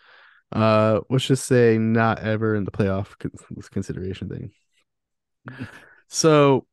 Uh, 0.53 1.01
let's 1.11 1.27
just 1.27 1.47
say 1.47 1.79
not 1.79 2.21
ever 2.21 2.55
in 2.55 2.65
the 2.65 2.71
playoff 2.71 3.17
consideration 3.73 4.29
thing. 4.29 4.53
So 6.09 6.67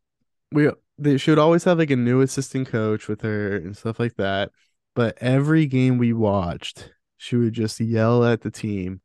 we 0.52 0.70
they 0.98 1.18
would 1.28 1.40
always 1.40 1.64
have 1.64 1.80
like 1.80 1.90
a 1.92 1.96
new 1.96 2.22
assistant 2.22 2.68
coach 2.68 3.08
with 3.08 3.22
her 3.22 3.58
and 3.58 3.76
stuff 3.76 4.00
like 4.00 4.16
that. 4.18 4.52
But 4.96 5.18
every 5.20 5.66
game 5.66 5.98
we 5.98 6.14
watched, 6.14 6.92
she 7.18 7.36
would 7.38 7.54
just 7.54 7.80
yell 7.80 8.24
at 8.26 8.42
the 8.42 8.52
team 8.52 9.02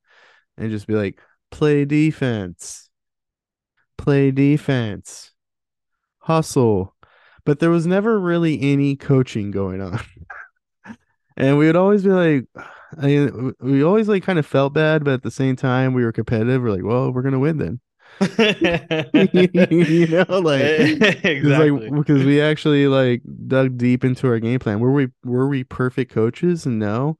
and 0.58 0.70
just 0.70 0.86
be 0.86 0.94
like, 0.94 1.20
play 1.50 1.84
defense, 1.84 2.85
play 3.96 4.30
defense, 4.30 5.32
hustle. 6.20 6.94
But 7.44 7.60
there 7.60 7.70
was 7.70 7.86
never 7.86 8.18
really 8.18 8.60
any 8.60 8.96
coaching 8.96 9.50
going 9.50 9.80
on. 9.80 10.00
and 11.36 11.58
we 11.58 11.66
would 11.66 11.76
always 11.76 12.02
be 12.02 12.10
like, 12.10 12.46
I 12.98 13.06
mean, 13.06 13.52
we 13.60 13.82
always 13.82 14.08
like 14.08 14.22
kind 14.22 14.38
of 14.38 14.46
felt 14.46 14.72
bad, 14.72 15.04
but 15.04 15.14
at 15.14 15.22
the 15.22 15.30
same 15.30 15.56
time, 15.56 15.92
we 15.92 16.04
were 16.04 16.12
competitive. 16.12 16.62
We're 16.62 16.70
like, 16.70 16.84
well, 16.84 17.12
we're 17.12 17.22
gonna 17.22 17.38
win 17.38 17.58
then. 17.58 17.80
you 18.38 20.06
know, 20.06 20.24
like 20.38 20.62
exactly 21.24 21.70
like, 21.70 21.92
because 21.92 22.24
we 22.24 22.40
actually 22.40 22.86
like 22.86 23.20
dug 23.46 23.76
deep 23.76 24.04
into 24.04 24.28
our 24.28 24.38
game 24.38 24.58
plan. 24.58 24.80
Were 24.80 24.92
we 24.92 25.08
were 25.24 25.48
we 25.48 25.64
perfect 25.64 26.12
coaches? 26.12 26.64
No, 26.64 27.18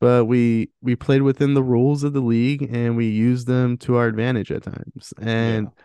but 0.00 0.24
we 0.24 0.70
we 0.82 0.96
played 0.96 1.22
within 1.22 1.54
the 1.54 1.62
rules 1.62 2.02
of 2.02 2.14
the 2.14 2.20
league 2.20 2.62
and 2.62 2.96
we 2.96 3.08
used 3.08 3.46
them 3.46 3.76
to 3.78 3.96
our 3.96 4.06
advantage 4.06 4.50
at 4.50 4.64
times. 4.64 5.14
And 5.20 5.68
yeah. 5.68 5.84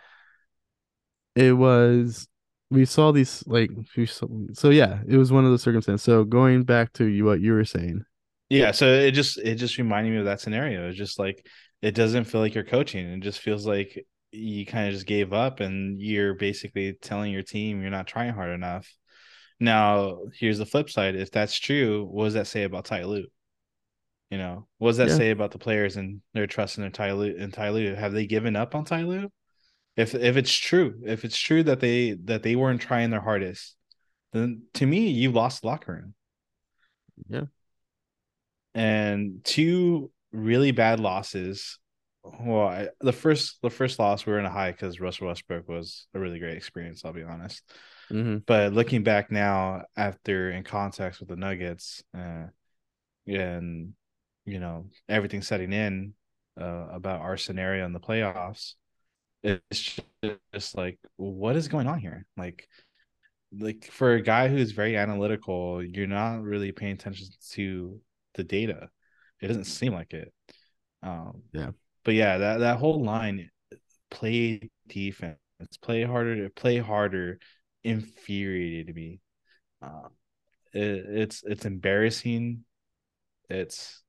It 1.35 1.53
was 1.53 2.27
we 2.71 2.85
saw 2.85 3.11
these 3.11 3.43
like 3.47 3.71
saw, 4.05 4.27
so 4.53 4.69
yeah, 4.69 4.99
it 5.07 5.17
was 5.17 5.31
one 5.31 5.43
of 5.45 5.51
those 5.51 5.63
circumstances. 5.63 6.03
So 6.03 6.23
going 6.23 6.63
back 6.63 6.93
to 6.93 7.05
you, 7.05 7.25
what 7.25 7.41
you 7.41 7.53
were 7.53 7.65
saying. 7.65 8.03
Yeah, 8.49 8.71
so 8.71 8.87
it 8.87 9.11
just 9.11 9.37
it 9.37 9.55
just 9.55 9.77
reminded 9.77 10.11
me 10.11 10.19
of 10.19 10.25
that 10.25 10.41
scenario. 10.41 10.89
It's 10.89 10.97
just 10.97 11.19
like 11.19 11.45
it 11.81 11.95
doesn't 11.95 12.25
feel 12.25 12.41
like 12.41 12.53
you're 12.53 12.63
coaching. 12.63 13.07
It 13.07 13.21
just 13.21 13.39
feels 13.39 13.65
like 13.65 14.05
you 14.31 14.65
kind 14.65 14.87
of 14.87 14.93
just 14.93 15.07
gave 15.07 15.33
up 15.33 15.59
and 15.59 15.99
you're 15.99 16.35
basically 16.35 16.93
telling 17.01 17.31
your 17.31 17.41
team 17.41 17.81
you're 17.81 17.89
not 17.89 18.07
trying 18.07 18.33
hard 18.33 18.51
enough. 18.51 18.87
Now, 19.59 20.19
here's 20.33 20.57
the 20.57 20.65
flip 20.65 20.89
side. 20.89 21.15
If 21.15 21.31
that's 21.31 21.57
true, 21.57 22.05
what 22.05 22.25
does 22.25 22.33
that 22.35 22.47
say 22.47 22.63
about 22.63 22.85
Ty 22.85 23.05
Lue? 23.05 23.25
You 24.29 24.37
know, 24.37 24.67
what 24.77 24.89
does 24.91 24.97
that 24.97 25.09
yeah. 25.09 25.17
say 25.17 25.31
about 25.31 25.51
the 25.51 25.57
players 25.57 25.97
and 25.97 26.21
their 26.33 26.47
trust 26.47 26.77
in 26.77 26.81
their 26.81 26.91
Ty 26.91 27.13
Lue 27.13 27.35
and 27.37 27.53
Ty 27.53 27.71
Lue? 27.71 27.95
Have 27.95 28.13
they 28.13 28.27
given 28.27 28.55
up 28.55 28.75
on 28.75 28.85
Ty 28.85 29.03
Lue? 29.03 29.31
If 29.99 30.15
if 30.15 30.37
it's 30.37 30.53
true, 30.53 31.01
if 31.05 31.25
it's 31.25 31.37
true 31.37 31.63
that 31.63 31.79
they 31.79 32.11
that 32.25 32.43
they 32.43 32.55
weren't 32.55 32.81
trying 32.81 33.09
their 33.09 33.21
hardest, 33.21 33.75
then 34.33 34.63
to 34.75 34.85
me, 34.85 35.09
you 35.09 35.31
lost 35.31 35.63
locker 35.63 35.93
room. 35.93 36.13
Yeah. 37.27 37.45
And 38.73 39.43
two 39.43 40.11
really 40.31 40.71
bad 40.71 40.99
losses 40.99 41.79
well, 42.23 42.67
I, 42.67 42.89
the 42.99 43.13
first 43.13 43.61
the 43.61 43.69
first 43.69 43.99
loss 43.99 44.25
we 44.25 44.33
were 44.33 44.39
in 44.39 44.45
a 44.45 44.49
high 44.49 44.71
because 44.71 44.99
Russell 44.99 45.27
Westbrook 45.27 45.67
was 45.67 46.07
a 46.13 46.19
really 46.19 46.39
great 46.39 46.57
experience. 46.57 47.03
I'll 47.03 47.13
be 47.13 47.23
honest. 47.23 47.63
Mm-hmm. 48.11 48.37
But 48.45 48.73
looking 48.73 49.03
back 49.03 49.31
now, 49.31 49.83
after 49.95 50.51
in 50.51 50.63
context 50.63 51.19
with 51.19 51.29
the 51.29 51.35
Nuggets, 51.35 52.03
uh, 52.17 52.47
and 53.27 53.93
you 54.45 54.59
know 54.59 54.87
everything 55.07 55.41
setting 55.41 55.73
in 55.73 56.13
uh, 56.59 56.87
about 56.91 57.21
our 57.21 57.37
scenario 57.37 57.85
in 57.85 57.93
the 57.93 57.99
playoffs, 57.99 58.73
it's 59.43 59.99
just 60.53 60.75
like 60.75 60.99
what 61.17 61.55
is 61.55 61.67
going 61.67 61.87
on 61.87 61.99
here? 61.99 62.25
Like, 62.37 62.67
like 63.57 63.85
for 63.91 64.13
a 64.13 64.21
guy 64.21 64.47
who's 64.47 64.71
very 64.71 64.97
analytical, 64.97 65.83
you're 65.83 66.07
not 66.07 66.41
really 66.43 66.71
paying 66.71 66.93
attention 66.93 67.27
to 67.51 67.99
the 68.35 68.43
data. 68.43 68.89
It 69.41 69.47
doesn't 69.47 69.65
seem 69.65 69.93
like 69.93 70.13
it. 70.13 70.33
Um, 71.03 71.43
yeah 71.53 71.71
but 72.03 72.13
yeah, 72.13 72.37
that 72.37 72.59
that 72.59 72.77
whole 72.79 73.03
line, 73.03 73.49
play 74.09 74.69
defense, 74.87 75.37
play 75.81 76.03
harder, 76.03 76.49
play 76.49 76.77
harder, 76.77 77.39
infuriated 77.83 78.95
me. 78.95 79.19
um 79.81 80.09
it, 80.73 80.81
it's 80.81 81.43
it's 81.45 81.65
embarrassing. 81.65 82.65
It's 83.49 84.03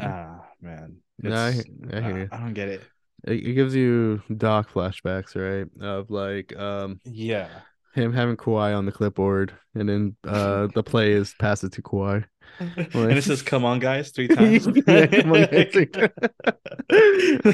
ah 0.00 0.46
man. 0.60 1.02
No, 1.22 1.36
I, 1.36 1.48
I 1.96 2.00
hear 2.00 2.18
you. 2.18 2.28
I, 2.30 2.36
I 2.36 2.38
don't 2.38 2.54
get 2.54 2.68
it. 2.68 2.82
It, 3.24 3.46
it 3.46 3.52
gives 3.54 3.74
you 3.74 4.22
Doc 4.36 4.72
flashbacks, 4.72 5.36
right? 5.36 5.66
Of 5.84 6.10
like, 6.10 6.56
um, 6.56 7.00
yeah, 7.04 7.48
him 7.94 8.12
having 8.12 8.36
Kawhi 8.36 8.76
on 8.76 8.86
the 8.86 8.92
clipboard, 8.92 9.52
and 9.74 9.88
then 9.88 10.16
uh 10.26 10.66
the 10.74 10.82
play 10.82 11.12
is 11.12 11.34
pass 11.38 11.64
it 11.64 11.72
to 11.72 11.82
Kawhi. 11.82 12.24
Like, 12.60 12.94
and 12.94 13.12
it 13.12 13.22
says 13.22 13.42
"Come 13.42 13.64
on, 13.64 13.78
guys" 13.78 14.10
three 14.10 14.28
times. 14.28 14.66
yeah, 14.66 14.72
on, 14.72 15.32
guys, 15.32 15.74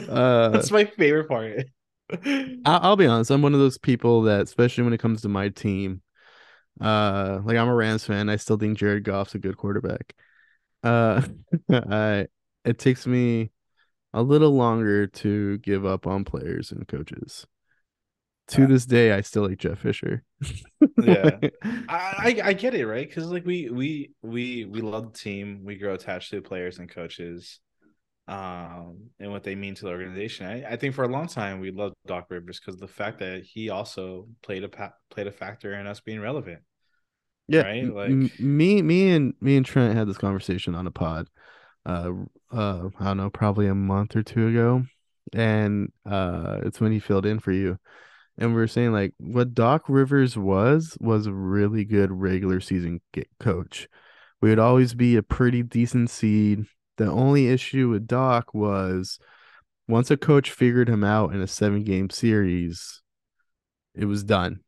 uh, 0.09 0.49
That's 0.49 0.71
my 0.71 0.85
favorite 0.85 1.29
part. 1.29 1.67
I'll, 2.65 2.81
I'll 2.83 2.97
be 2.97 3.07
honest. 3.07 3.31
I'm 3.31 3.43
one 3.43 3.55
of 3.55 3.61
those 3.61 3.79
people 3.79 4.23
that, 4.23 4.43
especially 4.43 4.85
when 4.85 4.95
it 4.95 4.99
comes 4.99 5.23
to 5.23 5.29
my 5.29 5.51
team, 5.51 6.03
uh, 6.81 7.41
like 7.45 7.57
I'm 7.57 7.69
a 7.69 7.75
Rams 7.75 8.05
fan. 8.05 8.29
I 8.29 8.37
still 8.37 8.57
think 8.57 8.79
Jared 8.79 9.05
Goff's 9.05 9.35
a 9.35 9.39
good 9.39 9.57
quarterback. 9.57 10.15
Uh, 10.83 11.23
I 11.71 12.27
it 12.65 12.79
takes 12.79 13.07
me 13.07 13.51
a 14.13 14.23
little 14.23 14.53
longer 14.53 15.07
to 15.07 15.59
give 15.59 15.85
up 15.85 16.07
on 16.07 16.25
players 16.25 16.73
and 16.73 16.87
coaches 16.89 17.47
to 18.49 18.63
yeah. 18.63 18.67
this 18.67 18.87
day, 18.87 19.13
I 19.13 19.23
still 19.23 19.49
like 19.49 19.59
Jeff 19.59 19.79
Fisher. 19.79 20.23
yeah, 21.03 21.39
I, 21.89 22.41
I 22.45 22.53
get 22.53 22.75
it, 22.75 22.87
right? 22.87 23.07
Because 23.09 23.27
like 23.27 23.45
we 23.45 23.69
we 23.71 24.13
we 24.23 24.65
we 24.67 24.81
love 24.81 25.13
the 25.13 25.19
team, 25.19 25.63
we 25.65 25.77
grow 25.77 25.95
attached 25.95 26.31
to 26.31 26.41
players 26.41 26.79
and 26.79 26.89
coaches, 26.89 27.59
um, 28.29 29.09
and 29.19 29.33
what 29.33 29.43
they 29.43 29.57
mean 29.57 29.75
to 29.77 29.87
the 29.87 29.91
organization. 29.91 30.47
I, 30.47 30.73
I 30.73 30.77
think 30.77 30.95
for 30.95 31.05
a 31.05 31.09
long 31.09 31.27
time 31.27 31.59
we 31.59 31.73
loved 31.73 31.97
Doc 32.07 32.27
Rivers 32.31 32.61
because 32.61 32.79
the 32.79 32.87
fact 32.87 33.19
that 33.19 33.43
he 33.43 33.71
also 33.71 34.29
played 34.43 34.63
a 34.63 34.93
played 35.11 35.27
a 35.27 35.33
factor 35.33 35.75
in 35.75 35.87
us 35.87 36.01
being 36.01 36.21
relevant. 36.21 36.61
Yeah, 37.49 37.63
right. 37.63 37.93
Like 37.93 38.41
me, 38.41 38.83
me 38.83 39.11
and 39.11 39.35
me 39.41 39.57
and 39.57 39.67
Trent 39.67 39.97
had 39.97 40.09
this 40.09 40.19
conversation 40.19 40.75
on 40.75 40.87
a 40.87 40.93
pod. 40.93 41.29
Uh, 41.87 42.11
uh, 42.53 42.89
I 42.99 43.05
don't 43.05 43.17
know, 43.17 43.31
probably 43.31 43.69
a 43.69 43.75
month 43.75 44.17
or 44.17 44.23
two 44.23 44.49
ago, 44.49 44.83
and 45.33 45.93
uh, 46.05 46.59
it's 46.65 46.81
when 46.81 46.93
he 46.93 46.99
filled 46.99 47.27
in 47.27 47.39
for 47.39 47.53
you 47.53 47.79
and 48.39 48.51
we 48.51 48.57
were 48.57 48.69
saying 48.69 48.93
like 48.93 49.15
what 49.19 49.55
Doc 49.55 49.85
Rivers 49.89 50.37
was 50.37 50.97
was 51.01 51.27
a 51.27 51.33
really 51.33 51.85
good 51.85 52.11
regular 52.13 52.61
season 52.61 53.01
coach. 53.41 53.89
We 54.41 54.51
would 54.51 54.59
always 54.59 54.95
be 54.95 55.17
a 55.17 55.23
pretty 55.23 55.63
decent 55.63 56.11
seed. 56.11 56.67
The 56.99 57.11
only 57.11 57.49
issue 57.49 57.89
with 57.89 58.07
Doc 58.07 58.53
was 58.53 59.19
once 59.89 60.11
a 60.11 60.17
coach 60.17 60.51
figured 60.51 60.89
him 60.89 61.05
out 61.05 61.33
in 61.33 61.41
a 61.41 61.47
seven 61.47 61.85
game 61.85 62.11
series, 62.11 63.03
it 63.95 64.07
was 64.07 64.25
done. 64.25 64.61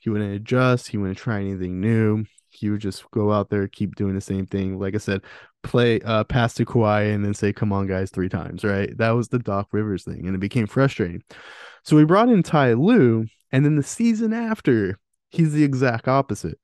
He 0.00 0.10
wouldn't 0.10 0.34
adjust. 0.34 0.88
He 0.88 0.96
wouldn't 0.96 1.18
try 1.18 1.40
anything 1.40 1.80
new. 1.80 2.24
Would 2.62 2.80
just 2.80 3.08
go 3.10 3.32
out 3.32 3.50
there, 3.50 3.68
keep 3.68 3.94
doing 3.96 4.14
the 4.14 4.20
same 4.20 4.46
thing. 4.46 4.78
Like 4.78 4.94
I 4.94 4.98
said, 4.98 5.22
play 5.62 6.00
uh 6.00 6.24
pass 6.24 6.54
to 6.54 6.64
Kawhi 6.64 7.14
and 7.14 7.24
then 7.24 7.34
say, 7.34 7.52
"Come 7.52 7.72
on, 7.72 7.86
guys," 7.86 8.10
three 8.10 8.28
times. 8.28 8.64
Right? 8.64 8.96
That 8.98 9.10
was 9.10 9.28
the 9.28 9.38
Doc 9.38 9.68
Rivers 9.72 10.04
thing, 10.04 10.26
and 10.26 10.34
it 10.34 10.40
became 10.40 10.66
frustrating. 10.66 11.22
So 11.84 11.96
we 11.96 12.04
brought 12.04 12.28
in 12.28 12.42
Ty 12.42 12.74
Lue, 12.74 13.26
and 13.52 13.64
then 13.64 13.76
the 13.76 13.82
season 13.82 14.32
after, 14.32 14.98
he's 15.30 15.52
the 15.52 15.64
exact 15.64 16.08
opposite. 16.08 16.58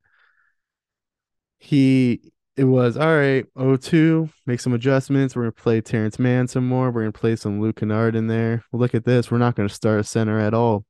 He 1.58 2.32
it 2.56 2.64
was 2.64 2.96
all 2.96 3.16
right, 3.16 3.46
02, 3.56 4.28
make 4.46 4.60
some 4.60 4.74
adjustments. 4.74 5.34
We're 5.34 5.42
gonna 5.42 5.52
play 5.52 5.80
Terance 5.80 6.18
Mann 6.18 6.48
some 6.48 6.66
more. 6.66 6.90
We're 6.90 7.02
gonna 7.02 7.12
play 7.12 7.36
some 7.36 7.60
Luke 7.60 7.76
Kennard 7.76 8.14
in 8.14 8.26
there. 8.26 8.64
Look 8.72 8.94
at 8.94 9.04
this. 9.04 9.30
We're 9.30 9.38
not 9.38 9.56
gonna 9.56 9.68
start 9.68 10.00
a 10.00 10.04
center 10.04 10.38
at 10.38 10.54
all. 10.54 10.84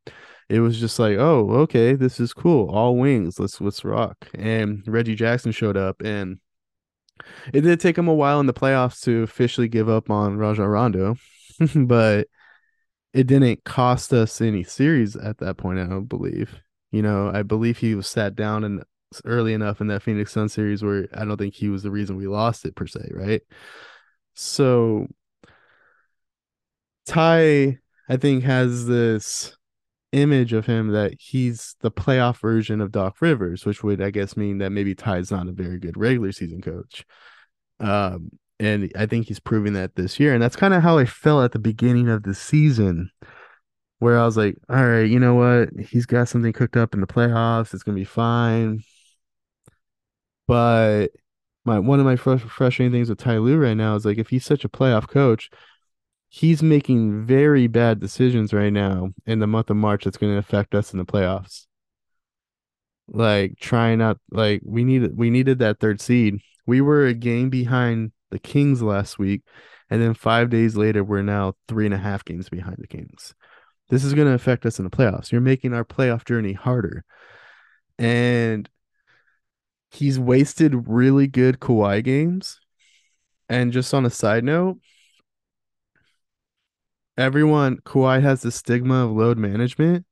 It 0.52 0.60
was 0.60 0.78
just 0.78 0.98
like, 0.98 1.16
oh, 1.16 1.48
okay, 1.62 1.94
this 1.94 2.20
is 2.20 2.34
cool. 2.34 2.68
All 2.68 2.98
wings. 2.98 3.40
Let's 3.40 3.58
let's 3.58 3.86
rock. 3.86 4.28
And 4.34 4.82
Reggie 4.86 5.14
Jackson 5.14 5.50
showed 5.50 5.78
up 5.78 6.02
and 6.02 6.40
it 7.54 7.62
did 7.62 7.80
take 7.80 7.96
him 7.96 8.06
a 8.06 8.14
while 8.14 8.38
in 8.38 8.44
the 8.44 8.52
playoffs 8.52 9.00
to 9.04 9.22
officially 9.22 9.66
give 9.68 9.88
up 9.88 10.10
on 10.10 10.36
Rajon 10.36 10.66
Rondo, 10.66 11.16
but 11.74 12.26
it 13.14 13.26
didn't 13.26 13.64
cost 13.64 14.12
us 14.12 14.42
any 14.42 14.62
series 14.62 15.16
at 15.16 15.38
that 15.38 15.56
point. 15.56 15.78
I 15.78 15.86
don't 15.86 16.04
believe. 16.04 16.60
You 16.90 17.00
know, 17.00 17.30
I 17.32 17.42
believe 17.44 17.78
he 17.78 17.94
was 17.94 18.06
sat 18.06 18.36
down 18.36 18.62
and 18.64 18.84
early 19.24 19.54
enough 19.54 19.80
in 19.80 19.86
that 19.86 20.02
Phoenix 20.02 20.32
Sun 20.32 20.50
series 20.50 20.82
where 20.82 21.08
I 21.14 21.24
don't 21.24 21.38
think 21.38 21.54
he 21.54 21.70
was 21.70 21.82
the 21.82 21.90
reason 21.90 22.16
we 22.16 22.26
lost 22.26 22.66
it 22.66 22.76
per 22.76 22.86
se, 22.86 23.08
right? 23.14 23.40
So 24.34 25.06
Ty, 27.06 27.78
I 28.08 28.16
think, 28.18 28.44
has 28.44 28.86
this 28.86 29.56
image 30.12 30.52
of 30.52 30.66
him 30.66 30.88
that 30.88 31.14
he's 31.18 31.76
the 31.80 31.90
playoff 31.90 32.38
version 32.38 32.80
of 32.80 32.92
Doc 32.92 33.20
Rivers, 33.20 33.64
which 33.64 33.82
would 33.82 34.00
I 34.00 34.10
guess 34.10 34.36
mean 34.36 34.58
that 34.58 34.70
maybe 34.70 34.94
Ty's 34.94 35.30
not 35.30 35.48
a 35.48 35.52
very 35.52 35.78
good 35.78 35.96
regular 35.96 36.32
season 36.32 36.60
coach. 36.60 37.04
Um, 37.80 38.30
and 38.60 38.92
I 38.96 39.06
think 39.06 39.26
he's 39.26 39.40
proving 39.40 39.72
that 39.72 39.96
this 39.96 40.20
year. 40.20 40.34
And 40.34 40.42
that's 40.42 40.56
kind 40.56 40.74
of 40.74 40.82
how 40.82 40.98
I 40.98 41.04
felt 41.04 41.44
at 41.44 41.52
the 41.52 41.58
beginning 41.58 42.08
of 42.08 42.22
the 42.22 42.34
season, 42.34 43.10
where 43.98 44.18
I 44.18 44.24
was 44.24 44.36
like, 44.36 44.56
all 44.68 44.86
right, 44.86 45.02
you 45.02 45.18
know 45.18 45.34
what? 45.34 45.70
He's 45.88 46.06
got 46.06 46.28
something 46.28 46.52
cooked 46.52 46.76
up 46.76 46.94
in 46.94 47.00
the 47.00 47.06
playoffs. 47.06 47.74
It's 47.74 47.82
going 47.82 47.96
to 47.96 48.00
be 48.00 48.04
fine. 48.04 48.82
But 50.46 51.08
my 51.64 51.78
one 51.78 52.00
of 52.00 52.06
my 52.06 52.16
fr- 52.16 52.36
frustrating 52.36 52.92
things 52.92 53.08
with 53.08 53.18
Ty 53.18 53.38
Lue 53.38 53.58
right 53.58 53.76
now 53.76 53.94
is 53.96 54.04
like 54.04 54.18
if 54.18 54.28
he's 54.28 54.44
such 54.44 54.64
a 54.64 54.68
playoff 54.68 55.08
coach, 55.08 55.50
he's 56.34 56.62
making 56.62 57.26
very 57.26 57.66
bad 57.66 58.00
decisions 58.00 58.54
right 58.54 58.72
now 58.72 59.10
in 59.26 59.38
the 59.38 59.46
month 59.46 59.68
of 59.68 59.76
March 59.76 60.04
that's 60.04 60.16
going 60.16 60.32
to 60.32 60.38
affect 60.38 60.74
us 60.74 60.94
in 60.94 60.98
the 60.98 61.04
playoffs. 61.04 61.66
Like 63.06 63.58
trying 63.60 63.98
not 63.98 64.16
like 64.30 64.62
we 64.64 64.82
needed 64.82 65.14
we 65.14 65.28
needed 65.28 65.58
that 65.58 65.78
third 65.78 66.00
seed. 66.00 66.40
We 66.66 66.80
were 66.80 67.06
a 67.06 67.12
game 67.12 67.50
behind 67.50 68.12
the 68.30 68.38
Kings 68.38 68.80
last 68.80 69.18
week, 69.18 69.42
and 69.90 70.00
then 70.00 70.14
five 70.14 70.48
days 70.48 70.74
later 70.74 71.04
we're 71.04 71.20
now 71.20 71.52
three 71.68 71.84
and 71.84 71.94
a 71.94 71.98
half 71.98 72.24
games 72.24 72.48
behind 72.48 72.76
the 72.78 72.86
Kings. 72.86 73.34
This 73.90 74.02
is 74.02 74.14
going 74.14 74.28
to 74.28 74.32
affect 74.32 74.64
us 74.64 74.78
in 74.78 74.86
the 74.86 74.90
playoffs. 74.90 75.32
You're 75.32 75.42
making 75.42 75.74
our 75.74 75.84
playoff 75.84 76.24
journey 76.24 76.54
harder, 76.54 77.04
and 77.98 78.70
he's 79.90 80.18
wasted 80.18 80.88
really 80.88 81.26
good 81.26 81.60
Kawhi 81.60 82.02
games. 82.02 82.58
And 83.50 83.70
just 83.70 83.92
on 83.92 84.06
a 84.06 84.10
side 84.10 84.44
note, 84.44 84.78
everyone 87.16 87.78
Kawhi 87.78 88.22
has 88.22 88.42
the 88.42 88.50
stigma 88.50 89.04
of 89.06 89.12
load 89.12 89.38
management. 89.38 90.06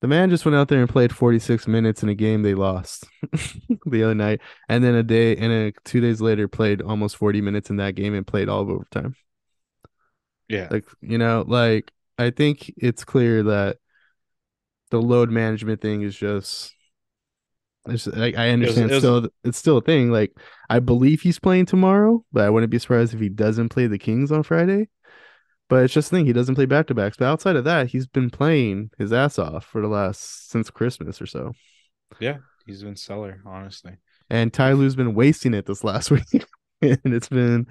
The 0.00 0.08
man 0.08 0.28
just 0.28 0.44
went 0.44 0.54
out 0.54 0.68
there 0.68 0.80
and 0.80 0.88
played 0.88 1.14
46 1.14 1.66
minutes 1.66 2.02
in 2.02 2.10
a 2.10 2.14
game 2.14 2.42
they 2.42 2.54
lost 2.54 3.06
the 3.86 4.02
other 4.02 4.14
night, 4.14 4.40
and 4.68 4.84
then 4.84 4.94
a 4.94 5.02
day 5.02 5.34
and 5.36 5.50
a 5.50 5.72
two 5.84 6.00
days 6.00 6.20
later 6.20 6.46
played 6.46 6.82
almost 6.82 7.16
40 7.16 7.40
minutes 7.40 7.70
in 7.70 7.76
that 7.76 7.94
game 7.94 8.14
and 8.14 8.26
played 8.26 8.48
all 8.50 8.60
of 8.60 8.68
overtime. 8.68 9.16
Yeah. 10.48 10.68
Like 10.70 10.84
you 11.00 11.16
know, 11.16 11.44
like 11.46 11.90
I 12.18 12.30
think 12.30 12.72
it's 12.76 13.04
clear 13.04 13.44
that 13.44 13.78
the 14.90 15.00
load 15.00 15.30
management 15.30 15.80
thing 15.80 16.02
is 16.02 16.14
just. 16.16 16.72
It's, 17.86 18.08
I, 18.08 18.32
I 18.36 18.48
understand 18.50 18.90
it 18.90 18.94
was- 18.94 19.02
still 19.02 19.28
it's 19.42 19.58
still 19.58 19.78
a 19.78 19.82
thing. 19.82 20.10
Like 20.10 20.32
I 20.68 20.80
believe 20.80 21.22
he's 21.22 21.38
playing 21.38 21.66
tomorrow, 21.66 22.24
but 22.32 22.44
I 22.44 22.50
wouldn't 22.50 22.70
be 22.70 22.78
surprised 22.78 23.14
if 23.14 23.20
he 23.20 23.28
doesn't 23.28 23.70
play 23.70 23.86
the 23.86 23.98
Kings 23.98 24.30
on 24.32 24.42
Friday. 24.42 24.88
But 25.68 25.84
it's 25.84 25.94
just 25.94 26.10
the 26.10 26.18
thing 26.18 26.26
he 26.26 26.32
doesn't 26.32 26.54
play 26.54 26.66
back 26.66 26.86
to 26.88 26.94
backs. 26.94 27.16
But 27.16 27.26
outside 27.26 27.56
of 27.56 27.64
that, 27.64 27.88
he's 27.88 28.06
been 28.06 28.30
playing 28.30 28.90
his 28.98 29.12
ass 29.12 29.38
off 29.38 29.64
for 29.64 29.80
the 29.80 29.88
last 29.88 30.50
since 30.50 30.70
Christmas 30.70 31.20
or 31.22 31.26
so. 31.26 31.52
yeah. 32.20 32.38
He's 32.66 32.82
been 32.82 32.96
stellar, 32.96 33.42
honestly. 33.44 33.96
And 34.30 34.52
Ty 34.52 34.72
Lue's 34.72 34.96
been 34.96 35.14
wasting 35.14 35.52
it 35.52 35.66
this 35.66 35.84
last 35.84 36.10
week, 36.10 36.24
and 36.80 36.98
it's 37.04 37.28
been 37.28 37.66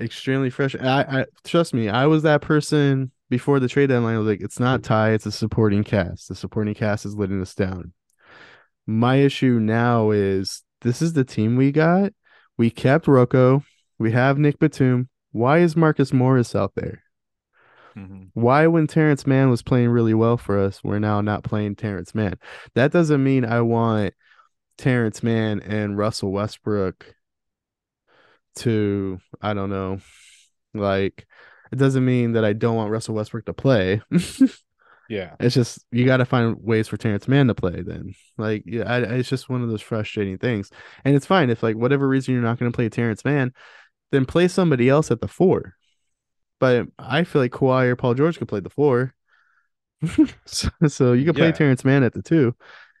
extremely 0.00 0.48
fresh. 0.50 0.74
I, 0.74 1.02
I 1.02 1.24
trust 1.44 1.74
me, 1.74 1.88
I 1.88 2.06
was 2.06 2.22
that 2.22 2.40
person 2.40 3.12
before 3.28 3.60
the 3.60 3.68
trade 3.68 3.88
deadline. 3.88 4.14
I 4.14 4.18
was 4.18 4.26
like, 4.26 4.40
it's 4.40 4.58
not 4.58 4.82
Ty, 4.82 5.10
it's 5.10 5.26
a 5.26 5.32
supporting 5.32 5.84
cast. 5.84 6.28
The 6.28 6.34
supporting 6.34 6.74
cast 6.74 7.04
is 7.04 7.14
letting 7.14 7.42
us 7.42 7.54
down. 7.54 7.92
My 8.86 9.16
issue 9.16 9.60
now 9.60 10.12
is 10.12 10.62
this 10.80 11.02
is 11.02 11.12
the 11.12 11.24
team 11.24 11.56
we 11.56 11.70
got. 11.70 12.12
We 12.56 12.70
kept 12.70 13.06
Rocco. 13.06 13.62
We 13.98 14.12
have 14.12 14.38
Nick 14.38 14.58
Batum. 14.58 15.09
Why 15.32 15.58
is 15.58 15.76
Marcus 15.76 16.12
Morris 16.12 16.54
out 16.54 16.72
there? 16.74 17.02
Mhm. 17.96 18.30
Why, 18.34 18.66
when 18.66 18.86
Terance 18.86 19.26
Mann 19.26 19.50
was 19.50 19.62
playing 19.62 19.88
really 19.90 20.14
well 20.14 20.36
for 20.36 20.58
us, 20.58 20.82
we're 20.84 20.98
now 20.98 21.20
not 21.20 21.44
playing 21.44 21.76
Terance 21.76 22.14
Mann? 22.14 22.38
That 22.74 22.92
doesn't 22.92 23.22
mean 23.22 23.44
I 23.44 23.60
want 23.62 24.14
Terance 24.78 25.22
Mann 25.22 25.60
and 25.60 25.98
Russell 25.98 26.32
Westbrook 26.32 27.14
to, 28.56 29.18
I 29.40 29.54
don't 29.54 29.70
know, 29.70 30.00
like, 30.74 31.26
it 31.72 31.76
doesn't 31.76 32.04
mean 32.04 32.32
that 32.32 32.44
I 32.44 32.52
don't 32.52 32.76
want 32.76 32.90
Russell 32.90 33.14
Westbrook 33.14 33.46
to 33.46 33.52
play. 33.54 34.02
Yeah. 35.10 35.34
It's 35.40 35.56
just 35.56 35.84
you 35.90 36.06
got 36.06 36.18
to 36.18 36.24
find 36.24 36.56
ways 36.62 36.86
for 36.86 36.96
Terance 36.96 37.26
Mann 37.26 37.48
to 37.48 37.54
play. 37.54 37.82
Then, 37.82 38.14
like, 38.38 38.62
yeah, 38.64 38.84
I, 38.84 38.98
it's 39.00 39.28
just 39.28 39.48
one 39.48 39.60
of 39.60 39.68
those 39.68 39.82
frustrating 39.82 40.38
things. 40.38 40.70
And 41.04 41.16
it's 41.16 41.26
fine 41.26 41.50
if, 41.50 41.64
like, 41.64 41.74
whatever 41.74 42.06
reason 42.06 42.32
you're 42.32 42.44
not 42.44 42.60
going 42.60 42.70
to 42.70 42.76
play 42.76 42.88
Terance 42.88 43.24
Mann, 43.24 43.52
then 44.12 44.24
play 44.26 44.48
somebody 44.48 44.88
else 44.88 45.10
at 45.10 45.20
the 45.20 45.28
four. 45.28 45.74
But 46.58 46.88
I 46.98 47.24
feel 47.24 47.42
like 47.42 47.52
Kawhi 47.52 47.86
or 47.86 47.96
Paul 47.96 48.14
George 48.14 48.38
could 48.38 48.48
play 48.48 48.60
the 48.60 48.70
four, 48.70 49.14
so, 50.46 50.68
so 50.88 51.12
you 51.12 51.24
can 51.24 51.34
play 51.34 51.46
Yeah. 51.46 51.52
Terance 51.52 51.84
Mann 51.84 52.02
at 52.02 52.12
the 52.14 52.22
two. 52.22 52.54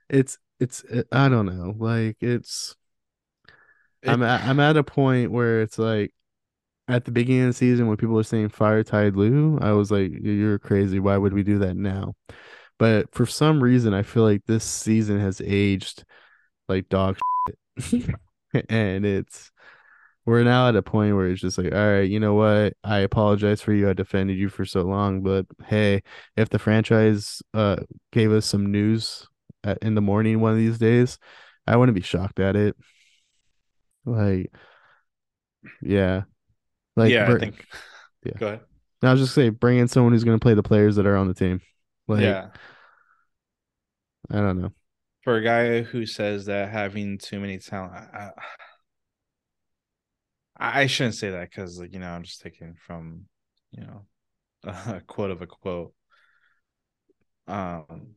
It's 0.08 0.38
it's 0.58 0.84
I 1.12 1.28
don't 1.28 1.46
know, 1.46 1.74
like 1.78 2.16
it's 2.20 2.74
I'm 4.06 4.22
at, 4.22 4.42
I'm 4.44 4.60
at 4.60 4.76
a 4.76 4.84
point 4.84 5.30
where 5.30 5.60
it's 5.62 5.78
like 5.78 6.12
at 6.88 7.04
the 7.04 7.12
beginning 7.12 7.42
of 7.44 7.48
the 7.50 7.54
season 7.54 7.86
when 7.88 7.96
people 7.96 8.18
are 8.18 8.22
saying 8.24 8.50
fire 8.50 8.82
Ty 8.82 9.10
Lue, 9.10 9.58
I 9.60 9.72
was 9.72 9.90
like, 9.90 10.12
you're 10.22 10.58
crazy. 10.58 10.98
Why 11.00 11.16
would 11.16 11.32
we 11.34 11.42
do 11.42 11.58
that 11.60 11.76
now? 11.76 12.14
But 12.78 13.14
for 13.14 13.26
some 13.26 13.62
reason, 13.62 13.94
I 13.94 14.02
feel 14.02 14.24
like 14.24 14.44
this 14.46 14.64
season 14.64 15.20
has 15.20 15.40
aged 15.44 16.04
like 16.68 16.88
dog 16.88 17.18
shit. 17.80 18.10
and 18.70 19.06
it's 19.06 19.52
we're 20.30 20.44
now 20.44 20.68
at 20.68 20.76
a 20.76 20.82
point 20.82 21.16
where 21.16 21.26
it's 21.26 21.40
just 21.40 21.58
like, 21.58 21.74
all 21.74 21.92
right, 21.92 22.08
you 22.08 22.20
know 22.20 22.34
what? 22.34 22.74
I 22.84 22.98
apologize 22.98 23.60
for 23.60 23.72
you. 23.72 23.90
I 23.90 23.94
defended 23.94 24.38
you 24.38 24.48
for 24.48 24.64
so 24.64 24.82
long, 24.82 25.22
but 25.22 25.44
hey, 25.66 26.04
if 26.36 26.48
the 26.50 26.58
franchise 26.60 27.42
uh 27.52 27.78
gave 28.12 28.30
us 28.30 28.46
some 28.46 28.70
news 28.70 29.26
at, 29.64 29.78
in 29.82 29.96
the 29.96 30.00
morning 30.00 30.38
one 30.38 30.52
of 30.52 30.58
these 30.58 30.78
days, 30.78 31.18
I 31.66 31.76
wouldn't 31.76 31.96
be 31.96 32.00
shocked 32.00 32.38
at 32.38 32.54
it. 32.54 32.76
Like, 34.04 34.52
yeah, 35.82 36.22
like 36.94 37.10
yeah, 37.10 37.26
br- 37.26 37.36
I 37.36 37.40
think. 37.40 37.66
yeah. 38.24 38.32
Go 38.38 38.46
ahead. 38.46 38.60
I 39.02 39.10
was 39.10 39.22
just 39.22 39.34
say 39.34 39.48
bring 39.48 39.78
in 39.78 39.88
someone 39.88 40.12
who's 40.12 40.22
going 40.22 40.38
to 40.38 40.42
play 40.42 40.54
the 40.54 40.62
players 40.62 40.94
that 40.94 41.06
are 41.06 41.16
on 41.16 41.26
the 41.26 41.34
team. 41.34 41.60
Like, 42.06 42.20
yeah. 42.20 42.50
I 44.30 44.36
don't 44.36 44.60
know. 44.60 44.70
For 45.24 45.38
a 45.38 45.42
guy 45.42 45.82
who 45.82 46.06
says 46.06 46.46
that 46.46 46.70
having 46.70 47.18
too 47.18 47.40
many 47.40 47.58
talent, 47.58 47.94
I, 47.94 48.16
I, 48.16 48.30
I 50.60 50.86
shouldn't 50.86 51.14
say 51.14 51.30
that 51.30 51.50
because, 51.50 51.80
like, 51.80 51.92
you 51.92 51.98
know, 52.00 52.10
I'm 52.10 52.22
just 52.22 52.42
taking 52.42 52.74
from, 52.74 53.24
you 53.72 53.82
know, 53.82 54.04
a 54.64 55.00
quote 55.06 55.30
of 55.30 55.42
a 55.42 55.46
quote. 55.46 55.94
Um, 57.46 58.14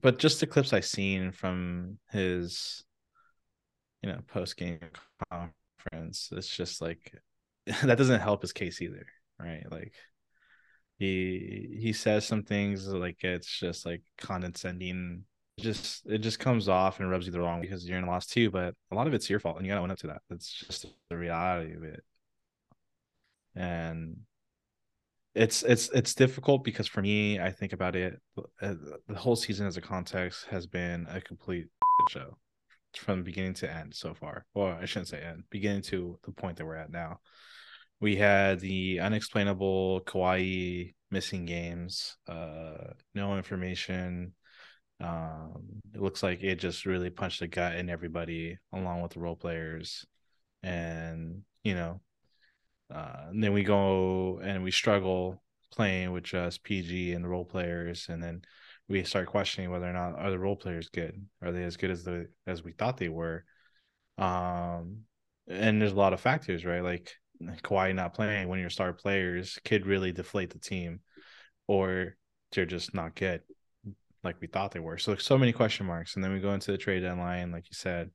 but 0.00 0.18
just 0.18 0.40
the 0.40 0.46
clips 0.46 0.72
I've 0.72 0.84
seen 0.84 1.32
from 1.32 1.98
his, 2.10 2.84
you 4.02 4.10
know, 4.10 4.20
post 4.28 4.56
game 4.56 4.78
conference, 5.30 6.30
it's 6.32 6.54
just 6.54 6.80
like 6.80 7.12
that 7.82 7.98
doesn't 7.98 8.20
help 8.20 8.42
his 8.42 8.52
case 8.52 8.80
either, 8.80 9.06
right? 9.38 9.64
Like 9.70 9.94
he 10.98 11.78
he 11.80 11.92
says 11.92 12.26
some 12.26 12.42
things 12.42 12.86
like 12.88 13.22
it's 13.24 13.48
just 13.58 13.84
like 13.86 14.02
condescending. 14.18 15.24
Just 15.58 16.04
it 16.06 16.18
just 16.18 16.38
comes 16.38 16.68
off 16.68 17.00
and 17.00 17.10
rubs 17.10 17.26
you 17.26 17.32
the 17.32 17.40
wrong 17.40 17.62
because 17.62 17.88
you're 17.88 17.96
in 17.98 18.04
a 18.04 18.10
loss 18.10 18.26
too. 18.26 18.50
But 18.50 18.74
a 18.90 18.94
lot 18.94 19.06
of 19.06 19.14
it's 19.14 19.30
your 19.30 19.40
fault, 19.40 19.56
and 19.56 19.64
you 19.64 19.70
gotta 19.72 19.82
own 19.82 19.90
up 19.90 19.98
to 19.98 20.08
that. 20.08 20.22
That's 20.28 20.50
just 20.50 20.86
the 21.08 21.16
reality 21.16 21.74
of 21.74 21.82
it. 21.82 22.04
And 23.56 24.26
it's 25.34 25.62
it's 25.62 25.90
it's 25.90 26.14
difficult 26.14 26.64
because 26.64 26.86
for 26.86 27.02
me, 27.02 27.38
I 27.38 27.50
think 27.50 27.72
about 27.72 27.94
it. 27.94 28.20
uh, 28.62 28.74
The 29.08 29.14
whole 29.14 29.36
season 29.36 29.66
as 29.66 29.76
a 29.76 29.82
context 29.82 30.46
has 30.46 30.66
been 30.66 31.06
a 31.10 31.20
complete 31.20 31.66
show 32.10 32.38
from 32.96 33.22
beginning 33.24 33.54
to 33.54 33.70
end 33.72 33.94
so 33.94 34.14
far. 34.14 34.46
Well, 34.54 34.78
I 34.80 34.86
shouldn't 34.86 35.08
say 35.08 35.20
end, 35.22 35.44
beginning 35.50 35.82
to 35.84 36.18
the 36.24 36.32
point 36.32 36.56
that 36.58 36.66
we're 36.66 36.76
at 36.76 36.90
now. 36.90 37.20
We 38.00 38.16
had 38.16 38.60
the 38.60 39.00
unexplainable 39.00 40.02
Kawhi 40.02 40.94
missing 41.10 41.46
games, 41.46 42.16
uh, 42.28 42.92
no 43.14 43.36
information. 43.36 44.34
Um, 45.00 45.82
it 45.94 46.00
looks 46.00 46.22
like 46.22 46.42
it 46.42 46.56
just 46.56 46.86
really 46.86 47.10
punched 47.10 47.42
a 47.42 47.46
gut 47.46 47.76
in 47.76 47.90
everybody, 47.90 48.58
along 48.72 49.02
with 49.02 49.12
the 49.12 49.20
role 49.20 49.36
players, 49.36 50.06
and 50.62 51.42
you 51.64 51.74
know, 51.74 52.00
uh, 52.94 53.26
and 53.28 53.42
then 53.42 53.52
we 53.52 53.62
go 53.62 54.40
and 54.42 54.62
we 54.62 54.70
struggle 54.70 55.42
playing 55.72 56.12
with 56.12 56.24
just 56.24 56.62
PG 56.62 57.12
and 57.12 57.24
the 57.24 57.28
role 57.28 57.44
players, 57.44 58.06
and 58.08 58.22
then 58.22 58.42
we 58.88 59.04
start 59.04 59.26
questioning 59.28 59.70
whether 59.70 59.88
or 59.88 59.92
not 59.92 60.18
are 60.18 60.30
the 60.30 60.38
role 60.38 60.56
players 60.56 60.88
good? 60.88 61.26
Are 61.42 61.52
they 61.52 61.64
as 61.64 61.76
good 61.76 61.90
as 61.90 62.04
the 62.04 62.28
as 62.46 62.62
we 62.62 62.72
thought 62.72 62.96
they 62.96 63.08
were? 63.08 63.44
Um, 64.16 65.02
and 65.48 65.80
there's 65.80 65.92
a 65.92 65.96
lot 65.96 66.12
of 66.14 66.20
factors, 66.20 66.64
right? 66.64 66.82
Like 66.82 67.12
Kawhi 67.42 67.94
not 67.94 68.14
playing 68.14 68.48
when 68.48 68.60
your 68.60 68.70
star 68.70 68.92
players 68.94 69.58
could 69.64 69.86
really 69.86 70.12
deflate 70.12 70.50
the 70.50 70.58
team, 70.58 71.00
or 71.66 72.16
they're 72.52 72.64
just 72.64 72.94
not 72.94 73.14
good 73.14 73.42
like 74.26 74.40
we 74.40 74.46
thought 74.46 74.72
they 74.72 74.80
were. 74.80 74.98
So 74.98 75.16
so 75.16 75.38
many 75.38 75.52
question 75.52 75.86
marks, 75.86 76.14
and 76.14 76.24
then 76.24 76.32
we 76.32 76.40
go 76.40 76.52
into 76.52 76.72
the 76.72 76.78
trade 76.78 77.00
deadline, 77.00 77.52
like 77.52 77.64
you 77.64 77.74
said, 77.74 78.10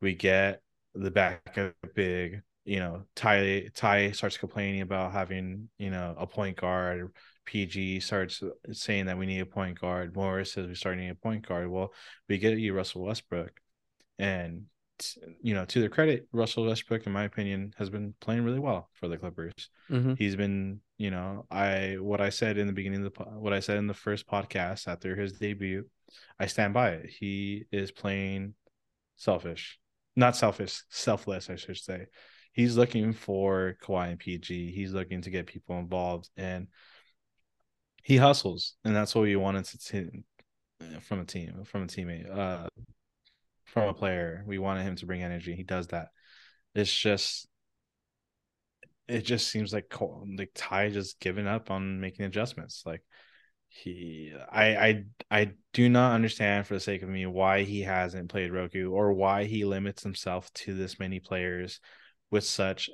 we 0.00 0.14
get 0.14 0.60
the 0.94 1.10
backup 1.10 1.74
big. 1.94 2.42
You 2.64 2.80
know, 2.80 3.04
Ty 3.14 3.68
Ty 3.74 4.12
starts 4.12 4.36
complaining 4.36 4.82
about 4.82 5.12
having 5.12 5.68
you 5.78 5.90
know 5.90 6.14
a 6.18 6.26
point 6.26 6.56
guard. 6.56 7.12
PG 7.46 8.00
starts 8.00 8.42
saying 8.72 9.06
that 9.06 9.16
we 9.16 9.24
need 9.24 9.40
a 9.40 9.46
point 9.46 9.80
guard. 9.80 10.14
Morris 10.14 10.52
says 10.52 10.66
we 10.66 10.74
start 10.74 10.96
needing 10.96 11.10
a 11.10 11.14
point 11.14 11.46
guard. 11.46 11.70
Well, 11.70 11.92
we 12.28 12.38
get 12.38 12.58
you 12.58 12.74
Russell 12.74 13.04
Westbrook, 13.04 13.52
and 14.18 14.66
you 15.42 15.54
know, 15.54 15.64
to 15.64 15.80
their 15.80 15.88
credit, 15.88 16.28
Russell 16.32 16.66
Westbrook, 16.66 17.06
in 17.06 17.12
my 17.12 17.24
opinion, 17.24 17.74
has 17.78 17.90
been 17.90 18.14
playing 18.20 18.44
really 18.44 18.58
well 18.58 18.88
for 18.94 19.08
the 19.08 19.16
Clippers. 19.16 19.70
Mm-hmm. 19.90 20.14
He's 20.14 20.36
been, 20.36 20.80
you 20.98 21.10
know, 21.10 21.46
I 21.50 21.96
what 22.00 22.20
I 22.20 22.30
said 22.30 22.58
in 22.58 22.66
the 22.66 22.72
beginning 22.72 23.04
of 23.06 23.14
the 23.14 23.24
what 23.24 23.52
I 23.52 23.60
said 23.60 23.78
in 23.78 23.86
the 23.86 23.94
first 23.94 24.26
podcast 24.26 24.88
after 24.88 25.16
his 25.16 25.34
debut, 25.34 25.84
I 26.38 26.46
stand 26.46 26.74
by 26.74 26.90
it. 26.90 27.10
He 27.10 27.64
is 27.72 27.92
playing 27.92 28.54
selfish. 29.16 29.78
not 30.16 30.36
selfish, 30.36 30.82
selfless, 30.90 31.50
I 31.50 31.56
should 31.56 31.76
say. 31.78 32.06
He's 32.52 32.76
looking 32.76 33.12
for 33.12 33.76
Kawhi 33.82 34.10
and 34.10 34.18
PG. 34.18 34.72
He's 34.72 34.92
looking 34.92 35.22
to 35.22 35.30
get 35.30 35.46
people 35.46 35.78
involved, 35.78 36.28
and 36.36 36.68
he 38.02 38.16
hustles, 38.16 38.74
and 38.84 38.94
that's 38.96 39.14
what 39.14 39.22
we 39.22 39.36
wanted 39.36 39.64
to 39.66 39.78
t- 39.78 40.24
from 41.00 41.20
a 41.20 41.24
team, 41.24 41.64
from 41.64 41.82
a 41.84 41.86
teammate, 41.86 42.30
uh, 42.36 42.68
from 43.66 43.88
a 43.88 43.94
player. 43.94 44.44
We 44.46 44.58
wanted 44.58 44.84
him 44.84 44.96
to 44.96 45.06
bring 45.06 45.22
energy. 45.22 45.54
He 45.54 45.62
does 45.64 45.88
that. 45.88 46.08
It's 46.74 46.94
just, 46.94 47.47
it 49.08 49.22
just 49.22 49.48
seems 49.48 49.72
like 49.72 49.92
like 50.36 50.50
Ty 50.54 50.90
just 50.90 51.18
giving 51.20 51.46
up 51.46 51.70
on 51.70 52.00
making 52.00 52.26
adjustments. 52.26 52.82
Like 52.84 53.02
he 53.68 54.32
I 54.50 54.76
I 54.76 55.04
I 55.30 55.50
do 55.72 55.88
not 55.88 56.14
understand 56.14 56.66
for 56.66 56.74
the 56.74 56.80
sake 56.80 57.02
of 57.02 57.08
me 57.08 57.26
why 57.26 57.62
he 57.62 57.82
hasn't 57.82 58.30
played 58.30 58.52
Rocco 58.52 58.90
or 58.90 59.12
why 59.12 59.44
he 59.44 59.64
limits 59.64 60.02
himself 60.02 60.52
to 60.54 60.74
this 60.74 60.98
many 60.98 61.20
players 61.20 61.80
with 62.30 62.44
such 62.44 62.90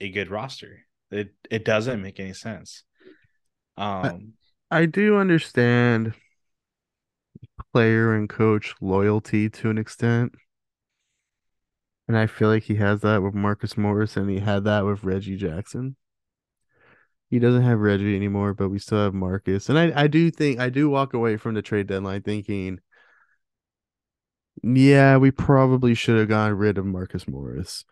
a 0.00 0.08
good 0.10 0.30
roster. 0.30 0.80
It 1.10 1.34
it 1.50 1.64
doesn't 1.64 2.02
make 2.02 2.18
any 2.18 2.32
sense. 2.32 2.82
Um 3.76 4.34
I, 4.70 4.80
I 4.80 4.86
do 4.86 5.16
understand 5.16 6.14
player 7.72 8.14
and 8.14 8.28
coach 8.28 8.74
loyalty 8.80 9.48
to 9.50 9.70
an 9.70 9.78
extent. 9.78 10.32
And 12.06 12.16
I 12.18 12.26
feel 12.26 12.48
like 12.48 12.64
he 12.64 12.76
has 12.76 13.00
that 13.00 13.22
with 13.22 13.34
Marcus 13.34 13.76
Morris 13.76 14.16
and 14.16 14.28
he 14.28 14.40
had 14.40 14.64
that 14.64 14.84
with 14.84 15.04
Reggie 15.04 15.36
Jackson. 15.36 15.96
He 17.30 17.38
doesn't 17.38 17.62
have 17.62 17.80
Reggie 17.80 18.14
anymore, 18.14 18.54
but 18.54 18.68
we 18.68 18.78
still 18.78 19.02
have 19.02 19.14
Marcus. 19.14 19.68
And 19.68 19.78
I, 19.78 20.02
I 20.02 20.06
do 20.06 20.30
think 20.30 20.60
I 20.60 20.68
do 20.68 20.88
walk 20.90 21.14
away 21.14 21.36
from 21.36 21.54
the 21.54 21.62
trade 21.62 21.86
deadline 21.86 22.22
thinking, 22.22 22.80
yeah, 24.62 25.16
we 25.16 25.30
probably 25.30 25.94
should 25.94 26.18
have 26.18 26.28
gotten 26.28 26.56
rid 26.56 26.78
of 26.78 26.86
Marcus 26.86 27.26
Morris. 27.26 27.84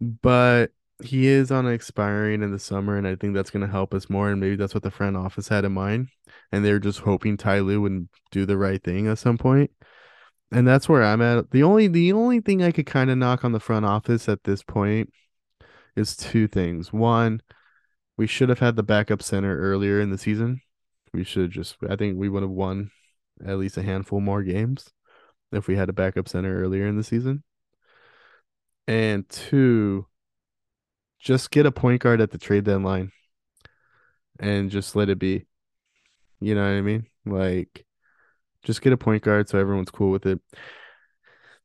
But 0.00 0.70
he 1.02 1.26
is 1.26 1.50
on 1.50 1.68
expiring 1.68 2.42
in 2.42 2.52
the 2.52 2.58
summer, 2.58 2.96
and 2.96 3.06
I 3.06 3.16
think 3.16 3.34
that's 3.34 3.50
gonna 3.50 3.66
help 3.66 3.92
us 3.92 4.08
more. 4.08 4.30
And 4.30 4.40
maybe 4.40 4.56
that's 4.56 4.74
what 4.74 4.82
the 4.82 4.90
front 4.90 5.16
office 5.16 5.48
had 5.48 5.64
in 5.64 5.72
mind. 5.72 6.08
And 6.52 6.64
they're 6.64 6.78
just 6.78 7.00
hoping 7.00 7.36
Ty 7.36 7.60
Lue 7.60 7.80
would 7.82 8.08
do 8.30 8.46
the 8.46 8.56
right 8.56 8.82
thing 8.82 9.08
at 9.08 9.18
some 9.18 9.36
point. 9.36 9.70
And 10.52 10.66
that's 10.66 10.88
where 10.88 11.02
I'm 11.02 11.22
at. 11.22 11.50
The 11.50 11.62
only 11.62 11.88
the 11.88 12.12
only 12.12 12.40
thing 12.40 12.62
I 12.62 12.70
could 12.72 12.86
kind 12.86 13.10
of 13.10 13.18
knock 13.18 13.44
on 13.44 13.52
the 13.52 13.60
front 13.60 13.84
office 13.84 14.28
at 14.28 14.44
this 14.44 14.62
point 14.62 15.12
is 15.96 16.16
two 16.16 16.46
things. 16.46 16.92
One, 16.92 17.42
we 18.16 18.26
should 18.26 18.48
have 18.48 18.60
had 18.60 18.76
the 18.76 18.82
backup 18.82 19.22
center 19.22 19.58
earlier 19.58 20.00
in 20.00 20.10
the 20.10 20.18
season. 20.18 20.60
We 21.12 21.24
should 21.24 21.50
just 21.50 21.76
I 21.88 21.96
think 21.96 22.18
we 22.18 22.28
would 22.28 22.42
have 22.42 22.50
won 22.50 22.90
at 23.44 23.58
least 23.58 23.76
a 23.76 23.82
handful 23.82 24.20
more 24.20 24.42
games 24.42 24.90
if 25.52 25.66
we 25.66 25.76
had 25.76 25.88
a 25.88 25.92
backup 25.92 26.28
center 26.28 26.62
earlier 26.62 26.86
in 26.86 26.96
the 26.96 27.04
season. 27.04 27.42
And 28.88 29.28
two, 29.28 30.06
just 31.18 31.50
get 31.50 31.66
a 31.66 31.72
point 31.72 32.02
guard 32.02 32.20
at 32.20 32.30
the 32.30 32.38
trade 32.38 32.64
deadline 32.64 33.10
and 34.38 34.70
just 34.70 34.94
let 34.96 35.08
it 35.08 35.18
be. 35.18 35.46
You 36.40 36.54
know 36.54 36.62
what 36.62 36.78
I 36.78 36.82
mean? 36.82 37.06
Like 37.24 37.86
just 38.66 38.82
get 38.82 38.92
a 38.92 38.96
point 38.96 39.22
guard 39.22 39.48
so 39.48 39.58
everyone's 39.58 39.90
cool 39.90 40.10
with 40.10 40.26
it. 40.26 40.40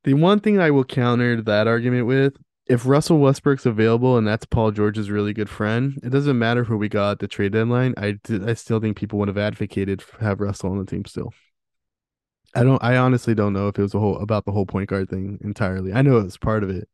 The 0.04 0.14
one 0.14 0.40
thing 0.40 0.60
I 0.60 0.72
will 0.72 0.86
counter 0.86 1.42
that 1.42 1.68
argument 1.68 2.08
with 2.08 2.38
if 2.68 2.86
Russell 2.86 3.20
Westbrook's 3.20 3.66
available 3.66 4.18
and 4.18 4.26
that's 4.26 4.46
Paul 4.46 4.72
George's 4.72 5.10
really 5.10 5.34
good 5.34 5.50
friend, 5.50 6.00
it 6.04 6.10
doesn't 6.10 6.40
matter 6.40 6.64
who 6.64 6.78
we 6.78 6.88
got 6.88 7.12
at 7.12 7.20
the 7.20 7.28
trade 7.28 7.52
deadline. 7.52 7.94
I 7.98 8.18
I 8.46 8.54
still 8.54 8.80
think 8.80 8.98
people 8.98 9.20
would 9.20 9.28
have 9.28 9.38
advocated 9.38 10.04
have 10.22 10.40
Russell 10.40 10.72
on 10.72 10.78
the 10.78 10.86
team 10.86 11.04
still. 11.06 11.34
I 12.56 12.64
don't. 12.64 12.82
I 12.84 12.98
honestly 12.98 13.34
don't 13.36 13.54
know 13.54 13.68
if 13.68 13.78
it 13.80 13.82
was 13.82 13.94
a 13.94 14.00
whole 14.00 14.18
about 14.20 14.46
the 14.46 14.52
whole 14.52 14.66
point 14.66 14.90
guard 14.90 15.10
thing 15.10 15.40
entirely. 15.42 15.94
I 15.94 16.02
know 16.02 16.18
it 16.18 16.24
was 16.24 16.38
part 16.38 16.64
of 16.64 16.70
it. 16.70 16.88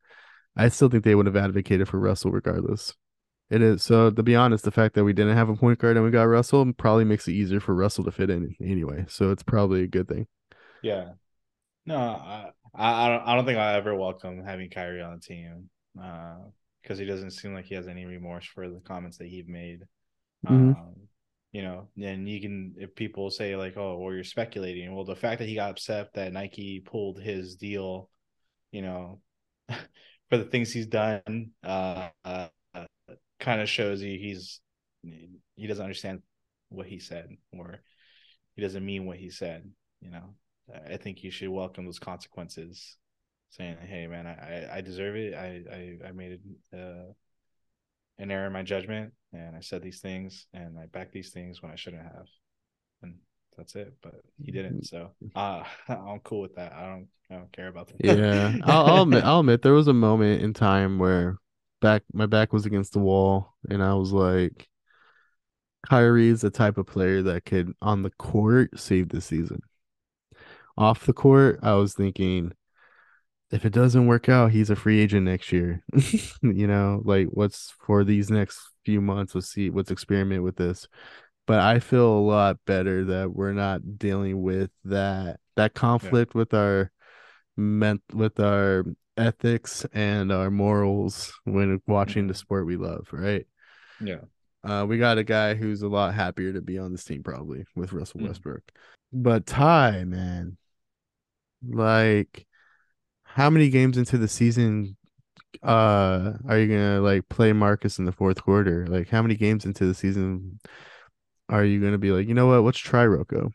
I 0.56 0.70
still 0.70 0.90
think 0.90 1.04
they 1.04 1.16
would 1.16 1.26
have 1.28 1.36
advocated 1.36 1.88
for 1.88 2.00
Russell 2.00 2.32
regardless. 2.32 2.94
It 3.50 3.62
is 3.62 3.82
so. 3.82 4.10
To 4.12 4.24
be 4.24 4.36
honest, 4.36 4.66
the 4.66 4.72
fact 4.72 4.96
that 4.96 5.06
we 5.06 5.14
didn't 5.14 5.38
have 5.38 5.48
a 5.50 5.56
point 5.56 5.80
guard 5.80 5.96
and 5.96 6.06
we 6.06 6.12
got 6.12 6.24
Russell 6.24 6.74
probably 6.74 7.06
makes 7.06 7.28
it 7.28 7.34
easier 7.34 7.62
for 7.62 7.74
Russell 7.74 8.04
to 8.04 8.12
fit 8.12 8.30
in 8.30 8.56
anyway. 8.62 9.06
So 9.08 9.32
it's 9.32 9.44
probably 9.44 9.84
a 9.84 9.88
good 9.88 10.10
thing. 10.10 10.28
Yeah. 10.82 11.12
No, 11.86 11.98
I, 11.98 12.52
I 12.76 13.10
don't. 13.10 13.24
I 13.26 13.36
don't 13.36 13.46
think 13.46 13.58
I 13.58 13.76
ever 13.76 13.96
welcome 13.96 14.44
having 14.44 14.70
Kyrie 14.70 15.02
on 15.02 15.16
the 15.16 15.22
team 15.22 15.70
because 15.94 17.00
uh, 17.00 17.02
he 17.02 17.06
doesn't 17.06 17.32
seem 17.32 17.54
like 17.54 17.66
he 17.66 17.76
has 17.76 17.88
any 17.88 18.06
remorse 18.06 18.46
for 18.46 18.68
the 18.70 18.82
comments 18.82 19.18
that 19.20 19.28
he 19.28 19.44
made. 19.48 19.84
Mm-hmm. 20.46 20.72
Um, 20.72 20.96
you 21.54 21.62
know, 21.62 21.88
and 21.98 22.28
you 22.28 22.42
can 22.42 22.76
if 22.78 22.94
people 22.96 23.30
say 23.30 23.56
like, 23.56 23.78
"Oh, 23.78 23.98
well, 23.98 24.14
you're 24.14 24.26
speculating." 24.26 24.94
Well, 24.94 25.06
the 25.06 25.16
fact 25.16 25.40
that 25.40 25.48
he 25.48 25.56
got 25.56 25.72
upset 25.72 26.14
that 26.16 26.34
Nike 26.34 26.82
pulled 26.86 27.22
his 27.22 27.56
deal, 27.56 28.10
you 28.72 28.82
know, 28.82 29.22
for 29.70 30.38
the 30.38 30.44
things 30.44 30.74
he's 30.74 30.88
done, 30.88 31.52
uh, 31.64 32.10
uh 32.26 32.50
kind 33.40 33.62
of 33.62 33.70
shows 33.70 34.02
you 34.02 34.18
he's 34.18 34.60
he 35.56 35.68
doesn't 35.68 35.84
understand 35.84 36.22
what 36.70 36.88
he 36.88 37.00
said 37.00 37.30
or 37.54 37.80
he 38.56 38.62
doesn't 38.62 38.86
mean 38.86 39.06
what 39.06 39.18
he 39.18 39.30
said. 39.30 39.70
You 40.02 40.12
know, 40.12 40.34
I 40.92 40.98
think 40.98 41.24
you 41.24 41.32
should 41.32 41.50
welcome 41.50 41.86
those 41.86 42.00
consequences, 42.00 42.98
saying, 43.52 43.78
"Hey, 43.82 44.08
man, 44.08 44.28
I 44.28 44.78
I 44.78 44.82
deserve 44.82 45.16
it. 45.16 45.34
I 45.34 45.64
I, 45.72 46.10
I 46.10 46.12
made 46.12 46.40
uh, 46.74 47.14
an 48.18 48.32
error 48.32 48.48
in 48.48 48.54
my 48.54 48.64
judgment, 48.64 49.14
and 49.32 49.56
I 49.56 49.62
said 49.62 49.82
these 49.82 50.02
things, 50.02 50.48
and 50.54 50.78
I 50.78 50.88
backed 50.88 51.14
these 51.14 51.32
things 51.32 51.62
when 51.62 51.72
I 51.72 51.76
shouldn't 51.76 52.04
have." 52.04 52.28
And 53.02 53.16
that's 53.58 53.76
it. 53.76 53.94
But 54.02 54.16
he 54.44 54.52
didn't, 54.52 54.86
so 54.86 55.12
uh, 55.36 55.64
I'm 55.88 56.20
cool 56.20 56.42
with 56.42 56.56
that. 56.56 56.74
I 56.74 56.88
don't 56.88 57.08
I 57.30 57.36
don't 57.36 57.52
care 57.52 57.68
about 57.68 57.88
that. 57.88 58.18
Yeah, 58.18 58.54
I'll, 58.64 58.86
I'll 58.86 59.02
admit, 59.04 59.24
I'll 59.24 59.40
admit 59.40 59.62
there 59.62 59.74
was 59.74 59.88
a 59.88 59.94
moment 59.94 60.42
in 60.42 60.54
time 60.54 61.00
where 61.00 61.38
back 61.82 62.04
my 62.14 62.26
back 62.26 62.54
was 62.54 62.66
against 62.66 62.94
the 62.94 63.00
wall, 63.00 63.56
and 63.70 63.84
I 63.84 63.94
was 63.96 64.12
like, 64.12 64.68
Kyrie 65.88 66.30
is 66.30 66.42
the 66.42 66.50
type 66.50 66.78
of 66.78 66.88
player 66.88 67.22
that 67.24 67.46
could 67.46 67.74
on 67.82 68.04
the 68.04 68.12
court 68.12 68.80
save 68.80 69.10
the 69.10 69.22
season 69.22 69.62
off 70.78 71.06
the 71.06 71.14
court, 71.14 71.60
I 71.64 71.74
was 71.74 71.94
thinking 71.94 72.54
if 73.50 73.66
it 73.66 73.74
doesn't 73.74 74.08
work 74.08 74.30
out, 74.30 74.52
he's 74.52 74.70
a 74.70 74.76
free 74.76 75.00
agent 75.00 75.26
next 75.26 75.52
year. 75.52 75.84
you 76.42 76.68
know, 76.68 77.02
like 77.04 77.28
what's 77.32 77.74
for 77.80 78.04
these 78.04 78.30
next 78.30 78.60
few 78.86 79.02
months, 79.02 79.34
let's 79.36 79.48
see, 79.48 79.70
let's 79.70 79.92
experiment 79.92 80.44
with 80.44 80.58
this. 80.58 80.88
But 81.48 81.62
I 81.62 81.80
feel 81.80 82.06
a 82.06 82.20
lot 82.20 82.58
better 82.66 83.06
that 83.06 83.34
we're 83.34 83.54
not 83.54 83.98
dealing 83.98 84.42
with 84.42 84.70
that 84.86 85.40
that 85.56 85.74
conflict 85.74 86.34
yeah. 86.36 86.40
with 86.40 86.54
our 86.54 86.92
ment 87.56 88.02
with 88.14 88.40
our 88.40 88.84
ethics 89.18 89.86
and 89.94 90.32
our 90.32 90.52
morals 90.52 91.34
when 91.44 91.82
watching 91.88 92.28
the 92.28 92.34
mm-hmm. 92.34 92.40
sport 92.40 92.66
we 92.66 92.78
love, 92.78 93.08
right? 93.12 93.46
Yeah. 94.02 94.22
Uh, 94.64 94.86
we 94.86 94.98
got 94.98 95.18
a 95.18 95.24
guy 95.24 95.54
who's 95.54 95.82
a 95.82 95.88
lot 95.88 96.14
happier 96.14 96.54
to 96.54 96.62
be 96.62 96.78
on 96.78 96.92
this 96.92 97.04
team 97.04 97.24
probably 97.24 97.66
with 97.76 97.94
Russell 97.94 98.20
mm. 98.20 98.28
Westbrook. 98.28 98.64
But 99.14 99.46
Ty, 99.46 100.04
man, 100.04 100.58
like, 101.66 102.46
how 103.24 103.50
many 103.50 103.70
games 103.70 103.98
into 103.98 104.18
the 104.18 104.28
season 104.28 104.98
uh 105.64 106.34
are 106.48 106.60
you 106.60 106.68
gonna 106.68 107.02
like 107.02 107.28
play 107.30 107.54
Marcus 107.54 108.00
in 108.00 108.06
the 108.06 108.12
fourth 108.12 108.42
quarter? 108.42 108.86
Like, 108.88 109.10
how 109.10 109.22
many 109.22 109.36
games 109.36 109.66
into 109.66 109.86
the 109.86 109.94
season 109.94 110.60
are 111.50 111.64
you 111.64 111.80
gonna 111.80 111.98
be 111.98 112.12
like, 112.12 112.28
you 112.28 112.34
know 112.34 112.48
what? 112.48 112.64
Let's 112.64 112.78
try 112.78 113.06
Rocco. 113.06 113.52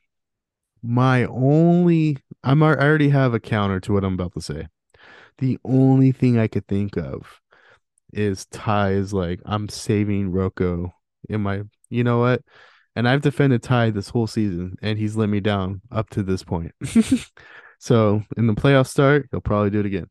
My 0.82 1.26
only, 1.26 2.18
I'm 2.42 2.62
I 2.62 2.74
already 2.74 3.10
have 3.10 3.34
a 3.34 3.40
counter 3.40 3.78
to 3.80 3.92
what 3.92 4.04
I'm 4.04 4.14
about 4.14 4.32
to 4.34 4.40
say. 4.40 4.66
The 5.38 5.58
only 5.64 6.12
thing 6.12 6.38
I 6.38 6.48
could 6.48 6.66
think 6.66 6.96
of 6.96 7.40
is 8.12 8.46
Ty's 8.46 9.12
like, 9.12 9.40
I'm 9.44 9.68
saving 9.68 10.30
Rocco 10.30 10.94
in 11.28 11.40
my, 11.40 11.62
you 11.88 12.04
know 12.04 12.18
what? 12.18 12.42
And 12.94 13.08
I've 13.08 13.22
defended 13.22 13.62
Ty 13.62 13.90
this 13.90 14.10
whole 14.10 14.26
season, 14.26 14.76
and 14.82 14.98
he's 14.98 15.16
let 15.16 15.28
me 15.30 15.40
down 15.40 15.80
up 15.90 16.10
to 16.10 16.22
this 16.22 16.44
point. 16.44 16.72
So 17.82 18.22
in 18.36 18.46
the 18.46 18.54
playoff 18.54 18.86
start, 18.86 19.26
he'll 19.32 19.40
probably 19.40 19.70
do 19.70 19.80
it 19.80 19.86
again. 19.86 20.06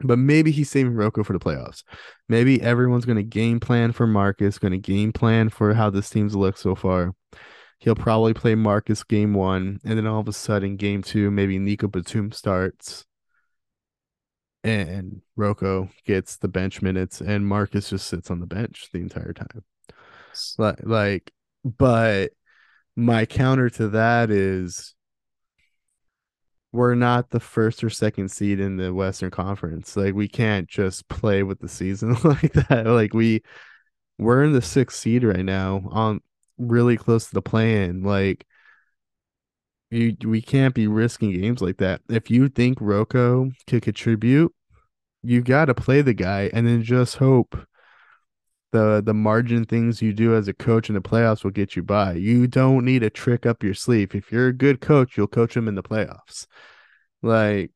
But 0.00 0.18
maybe 0.18 0.50
he's 0.50 0.70
saving 0.70 0.92
Rocco 0.92 1.24
for 1.24 1.32
the 1.32 1.38
playoffs. 1.38 1.82
Maybe 2.28 2.60
everyone's 2.60 3.06
going 3.06 3.16
to 3.16 3.22
game 3.22 3.58
plan 3.58 3.92
for 3.92 4.06
Marcus, 4.06 4.58
going 4.58 4.72
to 4.72 4.78
game 4.78 5.10
plan 5.10 5.48
for 5.48 5.72
how 5.72 5.88
this 5.88 6.10
team's 6.10 6.36
looked 6.36 6.58
so 6.58 6.74
far. 6.74 7.14
He'll 7.78 7.94
probably 7.94 8.34
play 8.34 8.54
Marcus 8.54 9.02
game 9.02 9.32
one, 9.32 9.80
and 9.82 9.96
then 9.96 10.06
all 10.06 10.20
of 10.20 10.28
a 10.28 10.32
sudden, 10.34 10.76
game 10.76 11.00
two, 11.00 11.30
maybe 11.30 11.58
Nico 11.58 11.88
Batum 11.88 12.32
starts, 12.32 13.06
and 14.64 15.20
Rocco 15.36 15.90
gets 16.06 16.36
the 16.36 16.48
bench 16.48 16.82
minutes, 16.82 17.20
and 17.20 17.46
Marcus 17.46 17.90
just 17.90 18.08
sits 18.08 18.30
on 18.30 18.40
the 18.40 18.46
bench 18.46 18.88
the 18.92 19.00
entire 19.00 19.32
time. 19.32 19.62
Like, 20.58 20.80
like, 20.84 21.32
but 21.64 22.32
my 22.96 23.26
counter 23.26 23.70
to 23.70 23.88
that 23.88 24.30
is 24.30 24.94
we're 26.72 26.96
not 26.96 27.30
the 27.30 27.40
first 27.40 27.84
or 27.84 27.90
second 27.90 28.30
seed 28.30 28.58
in 28.58 28.76
the 28.76 28.92
Western 28.92 29.30
Conference. 29.30 29.96
Like 29.96 30.14
we 30.14 30.26
can't 30.26 30.68
just 30.68 31.06
play 31.08 31.44
with 31.44 31.60
the 31.60 31.68
season 31.68 32.16
like 32.24 32.52
that. 32.52 32.86
Like 32.86 33.14
we 33.14 33.42
we're 34.18 34.42
in 34.42 34.52
the 34.52 34.62
sixth 34.62 34.98
seed 34.98 35.22
right 35.22 35.44
now 35.44 35.88
on 35.92 36.20
really 36.58 36.96
close 36.96 37.28
to 37.28 37.34
the 37.34 37.42
play 37.42 37.84
in. 37.84 38.02
Like 38.02 38.44
you 39.94 40.16
we 40.24 40.42
can't 40.42 40.74
be 40.74 40.86
risking 40.86 41.32
games 41.32 41.62
like 41.62 41.78
that. 41.78 42.00
If 42.08 42.30
you 42.30 42.48
think 42.48 42.78
Rocco 42.80 43.50
could 43.66 43.82
contribute, 43.82 44.52
you 45.22 45.40
got 45.40 45.66
to 45.66 45.74
play 45.74 46.02
the 46.02 46.14
guy 46.14 46.50
and 46.52 46.66
then 46.66 46.82
just 46.82 47.16
hope 47.16 47.56
the 48.72 49.02
the 49.04 49.14
margin 49.14 49.64
things 49.64 50.02
you 50.02 50.12
do 50.12 50.34
as 50.34 50.48
a 50.48 50.52
coach 50.52 50.88
in 50.88 50.94
the 50.94 51.00
playoffs 51.00 51.44
will 51.44 51.52
get 51.52 51.76
you 51.76 51.82
by. 51.82 52.14
You 52.14 52.46
don't 52.46 52.84
need 52.84 53.02
a 53.02 53.10
trick 53.10 53.46
up 53.46 53.62
your 53.62 53.74
sleeve. 53.74 54.14
If 54.14 54.32
you're 54.32 54.48
a 54.48 54.52
good 54.52 54.80
coach, 54.80 55.16
you'll 55.16 55.28
coach 55.28 55.54
them 55.54 55.68
in 55.68 55.76
the 55.76 55.82
playoffs. 55.82 56.46
Like 57.22 57.70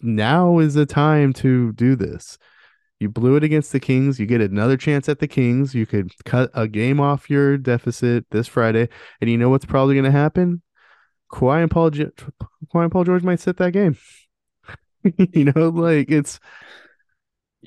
now 0.00 0.58
is 0.58 0.74
the 0.74 0.86
time 0.86 1.32
to 1.34 1.72
do 1.72 1.96
this. 1.96 2.38
You 3.00 3.08
blew 3.08 3.36
it 3.36 3.44
against 3.44 3.72
the 3.72 3.80
Kings. 3.80 4.18
You 4.18 4.26
get 4.26 4.40
another 4.40 4.76
chance 4.76 5.08
at 5.08 5.20
the 5.20 5.28
Kings. 5.28 5.74
You 5.74 5.86
could 5.86 6.12
cut 6.24 6.50
a 6.52 6.66
game 6.66 6.98
off 6.98 7.30
your 7.30 7.56
deficit 7.56 8.26
this 8.30 8.48
Friday, 8.48 8.88
and 9.20 9.30
you 9.30 9.38
know 9.38 9.50
what's 9.50 9.64
probably 9.64 9.94
going 9.94 10.04
to 10.04 10.10
happen? 10.10 10.62
Kawhi 11.30 11.62
and 11.62 11.70
Paul, 11.70 11.90
Kawhi 11.90 12.12
and 12.74 12.92
Paul 12.92 13.04
George 13.04 13.22
might 13.22 13.40
sit 13.40 13.58
that 13.58 13.72
game. 13.72 13.96
you 15.32 15.44
know, 15.44 15.68
like 15.68 16.10
it's 16.10 16.40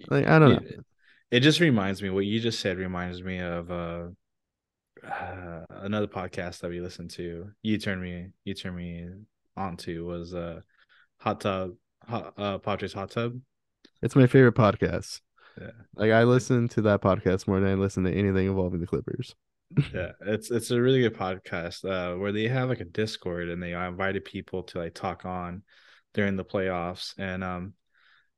like 0.08 0.28
I 0.28 0.40
don't 0.40 0.50
know. 0.50 0.58
It, 0.58 0.86
it 1.32 1.40
just 1.40 1.60
reminds 1.60 2.02
me 2.02 2.10
what 2.10 2.26
you 2.26 2.40
just 2.40 2.60
said 2.60 2.78
reminds 2.78 3.24
me 3.24 3.40
of 3.40 3.72
uh, 3.72 4.08
uh, 5.08 5.66
another 5.70 6.08
podcast 6.08 6.60
that 6.60 6.70
we 6.70 6.82
listened 6.82 7.12
to. 7.12 7.50
You 7.62 7.78
turned 7.78 8.02
me 8.02 8.28
you 8.44 8.54
turned 8.54 8.76
me 8.76 9.08
onto 9.56 10.06
was 10.06 10.34
uh 10.34 10.62
hot 11.20 11.42
tub 11.42 11.72
hot, 12.08 12.34
uh 12.38 12.58
Padres 12.58 12.94
hot 12.94 13.12
tub. 13.12 13.40
It's 14.02 14.16
my 14.16 14.28
favorite 14.28 14.56
podcast. 14.56 15.22
Yeah. 15.60 15.72
Like 15.96 16.12
I 16.12 16.24
listen 16.24 16.68
to 16.70 16.82
that 16.84 17.02
podcast 17.02 17.48
more 17.48 17.60
than 17.60 17.70
I 17.70 17.76
listen 17.76 18.04
to 18.06 18.12
anything 18.12 18.48
involving 18.48 18.80
the 18.80 18.88
Clippers. 18.88 19.36
yeah, 19.94 20.12
it's 20.22 20.52
it's 20.52 20.72
a 20.72 20.82
really 20.82 21.02
good 21.02 21.16
podcast 21.16 21.86
uh, 21.86 22.18
where 22.18 22.32
they 22.32 22.48
have 22.48 22.70
like 22.70 22.82
a 22.82 22.86
Discord 22.86 23.50
and 23.50 23.62
they 23.62 23.74
invited 23.74 24.26
people 24.26 24.64
to 24.64 24.80
like 24.80 24.94
talk 24.94 25.26
on 25.26 25.64
during 26.14 26.36
the 26.36 26.44
playoffs 26.44 27.14
and 27.18 27.42
um 27.42 27.74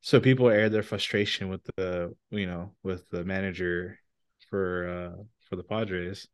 so 0.02 0.19
people 0.19 0.47
air 0.47 0.69
their 0.69 0.84
frustration 0.84 1.49
with 1.49 1.62
the 1.76 2.13
you 2.30 2.45
know 2.45 2.76
with 2.84 3.10
the 3.10 3.23
manager 3.23 3.97
for 4.49 4.88
uh 5.17 5.23
for 5.49 5.56
the 5.56 5.63
Padres. 5.63 6.28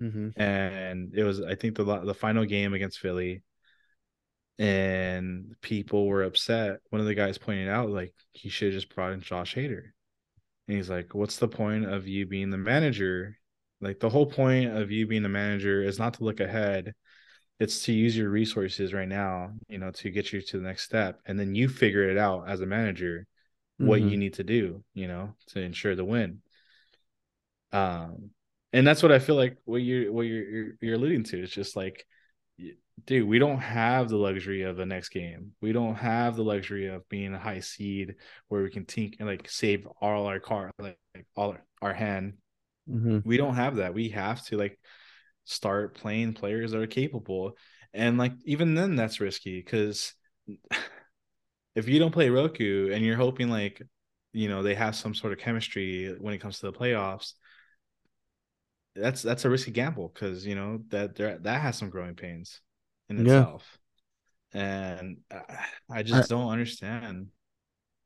Mm-hmm. 0.00 0.40
And 0.40 1.12
it 1.14 1.22
was 1.22 1.40
I 1.42 1.54
think 1.54 1.76
the 1.76 1.84
the 1.84 2.14
final 2.14 2.44
game 2.44 2.72
against 2.74 2.98
Philly 2.98 3.42
and 4.60 5.56
people 5.62 6.06
were 6.08 6.24
upset. 6.24 6.80
One 6.90 7.00
of 7.02 7.08
the 7.08 7.16
guys 7.16 7.38
pointed 7.38 7.70
out 7.70 7.90
like 7.90 8.14
he 8.34 8.50
should 8.50 8.68
have 8.74 8.82
just 8.82 8.94
brought 8.94 9.14
in 9.14 9.22
Josh 9.22 9.56
Hader. 9.56 9.84
And 10.68 10.76
he's 10.76 10.90
like, 10.90 11.14
"What's 11.14 11.38
the 11.38 11.48
point 11.48 11.86
of 11.86 12.08
you 12.08 12.26
being 12.26 12.50
the 12.50 12.58
manager? 12.58 13.38
Like 13.80 14.00
the 14.00 14.10
whole 14.10 14.26
point 14.26 14.76
of 14.76 14.90
you 14.92 15.06
being 15.08 15.22
the 15.24 15.30
manager 15.30 15.82
is 15.82 15.98
not 15.98 16.14
to 16.14 16.24
look 16.24 16.40
ahead. 16.40 16.94
It's 17.60 17.84
to 17.84 17.92
use 17.92 18.16
your 18.16 18.30
resources 18.30 18.94
right 18.94 19.08
now, 19.08 19.52
you 19.68 19.78
know, 19.78 19.92
to 19.92 20.10
get 20.10 20.32
you 20.32 20.42
to 20.42 20.58
the 20.58 20.64
next 20.64 20.84
step, 20.84 21.20
and 21.26 21.38
then 21.40 21.54
you 21.56 21.68
figure 21.68 22.10
it 22.10 22.18
out 22.18 22.48
as 22.48 22.62
a 22.62 22.66
manager 22.66 23.26
what 23.78 24.02
Mm-hmm. 24.02 24.10
you 24.10 24.16
need 24.18 24.34
to 24.34 24.44
do, 24.44 24.84
you 24.94 25.08
know, 25.08 25.34
to 25.48 25.60
ensure 25.62 25.96
the 25.96 26.04
win. 26.04 26.42
Um, 27.72 28.30
and 28.72 28.86
that's 28.86 29.02
what 29.02 29.12
I 29.12 29.18
feel 29.18 29.36
like 29.36 29.58
what 29.64 29.78
you're 29.78 30.12
what 30.12 30.22
you're 30.22 30.48
you're, 30.48 30.72
you're 30.80 30.94
alluding 30.94 31.24
to. 31.24 31.42
It's 31.42 31.52
just 31.52 31.76
like 31.76 32.06
dude, 33.06 33.28
we 33.28 33.38
don't 33.38 33.58
have 33.58 34.08
the 34.08 34.16
luxury 34.16 34.62
of 34.62 34.76
the 34.76 34.86
next 34.86 35.10
game. 35.10 35.52
We 35.60 35.72
don't 35.72 35.94
have 35.94 36.36
the 36.36 36.42
luxury 36.42 36.88
of 36.88 37.08
being 37.08 37.34
a 37.34 37.38
high 37.38 37.60
seed 37.60 38.16
where 38.48 38.62
we 38.62 38.70
can 38.70 38.84
think 38.84 39.16
and 39.18 39.28
like 39.28 39.48
save 39.48 39.86
all 40.00 40.26
our 40.26 40.40
car, 40.40 40.70
like, 40.78 40.98
like 41.14 41.26
all 41.36 41.52
our, 41.52 41.64
our 41.82 41.92
hand. 41.94 42.34
Mm-hmm. 42.88 43.18
We 43.24 43.36
don't 43.36 43.54
have 43.54 43.76
that. 43.76 43.94
We 43.94 44.10
have 44.10 44.44
to 44.46 44.56
like 44.56 44.78
start 45.44 45.94
playing 45.94 46.34
players 46.34 46.72
that 46.72 46.80
are 46.80 46.86
capable. 46.86 47.56
And 47.92 48.18
like 48.18 48.32
even 48.44 48.74
then 48.74 48.96
that's 48.96 49.20
risky 49.20 49.60
because 49.60 50.14
if 51.74 51.88
you 51.88 51.98
don't 51.98 52.12
play 52.12 52.30
Rocco 52.30 52.90
and 52.90 53.04
you're 53.04 53.16
hoping 53.16 53.50
like 53.50 53.82
you 54.32 54.48
know 54.48 54.62
they 54.62 54.74
have 54.74 54.94
some 54.94 55.14
sort 55.14 55.32
of 55.32 55.38
chemistry 55.38 56.14
when 56.18 56.34
it 56.34 56.38
comes 56.38 56.60
to 56.60 56.66
the 56.66 56.72
playoffs, 56.72 57.34
that's 58.94 59.22
that's 59.22 59.44
a 59.44 59.50
risky 59.50 59.70
gamble 59.70 60.10
because 60.12 60.46
you 60.46 60.54
know 60.54 60.80
that 60.88 61.16
there 61.16 61.38
that 61.38 61.60
has 61.60 61.76
some 61.76 61.90
growing 61.90 62.14
pains 62.14 62.60
in 63.10 63.18
Yeah. 63.18 63.46
itself. 63.46 63.78
And 64.54 65.18
I, 65.32 65.66
I 65.90 66.02
just 66.04 66.30
don't 66.30 66.50
understand. 66.50 67.28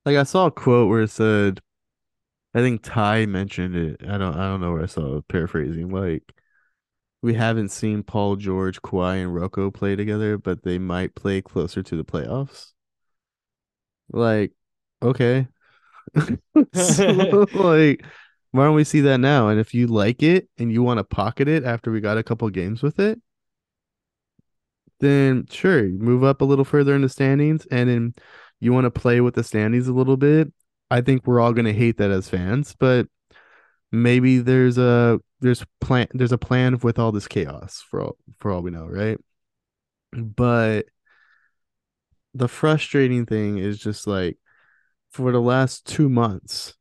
Like 0.05 0.17
I 0.17 0.23
saw 0.25 0.47
a 0.47 0.51
quote 0.51 0.89
where 0.89 1.03
it 1.03 1.11
said, 1.11 1.61
I 2.55 2.61
think 2.61 2.83
Ty 2.83 3.27
mentioned 3.27 3.77
it. 3.77 4.03
I 4.09 4.19
don't 4.19 4.35
I 4.37 4.45
don't 4.49 4.61
know 4.63 4.73
where 4.73 4.83
I 4.83 4.87
saw 4.87 5.19
it, 5.19 5.29
paraphrasing. 5.29 5.91
Like 5.91 6.25
we 7.23 7.35
haven't 7.35 7.71
seen 7.71 8.03
Paul 8.05 8.37
George, 8.37 8.83
Kawhi, 8.83 9.23
and 9.23 9.35
Rocco 9.35 9.71
play 9.73 9.97
together, 9.97 10.39
but 10.39 10.63
they 10.65 10.79
might 10.79 11.15
play 11.17 11.43
closer 11.43 11.83
to 11.83 11.97
the 11.97 12.05
playoffs. 12.05 12.73
Like, 14.11 14.53
okay. 15.03 15.49
So, 16.73 17.47
like, 17.55 18.05
why 18.53 18.65
don't 18.65 18.75
we 18.75 18.85
see 18.85 19.01
that 19.03 19.19
now? 19.19 19.49
And 19.49 19.61
if 19.61 19.75
you 19.75 19.87
like 19.87 20.23
it 20.23 20.49
and 20.59 20.73
you 20.73 20.83
want 20.83 20.99
to 20.99 21.05
pocket 21.05 21.49
it 21.49 21.65
after 21.65 21.91
we 21.91 22.01
got 22.01 22.19
a 22.19 22.23
couple 22.23 22.49
games 22.51 22.83
with 22.83 22.99
it, 22.99 23.21
then 25.05 25.47
sure, 25.51 25.85
move 25.85 26.25
up 26.25 26.41
a 26.41 26.45
little 26.45 26.65
further 26.65 26.95
in 26.95 27.03
the 27.03 27.09
standings. 27.09 27.67
And 27.71 27.89
then 27.89 28.15
you 28.61 28.73
want 28.73 28.85
to 28.85 28.91
play 28.91 29.21
with 29.21 29.35
the 29.35 29.45
standings 29.45 29.89
a 29.89 29.93
little 29.93 30.17
bit. 30.17 30.53
I 30.91 31.01
think 31.01 31.27
we're 31.27 31.41
all 31.41 31.53
gonna 31.53 31.73
hate 31.73 31.99
that 31.99 32.11
as 32.11 32.29
fans, 32.29 32.75
but 32.79 33.09
maybe 33.93 34.39
there's 34.39 34.79
a 34.79 35.21
there's 35.41 35.65
plan 35.81 36.09
there's 36.13 36.33
a 36.33 36.39
plan 36.39 36.79
with 36.83 36.99
all 36.99 37.13
this 37.13 37.29
chaos 37.29 37.85
for 37.89 38.03
all 38.03 38.17
for 38.39 38.51
all 38.51 38.63
we 38.63 38.71
know, 38.71 38.87
right? 38.87 39.19
But 40.13 40.87
the 42.35 42.49
frustrating 42.49 43.27
thing 43.27 43.59
is 43.59 43.79
just 43.79 44.07
like 44.07 44.39
for 45.11 45.33
the 45.33 45.41
last 45.41 45.87
two 45.87 46.09
months 46.09 46.75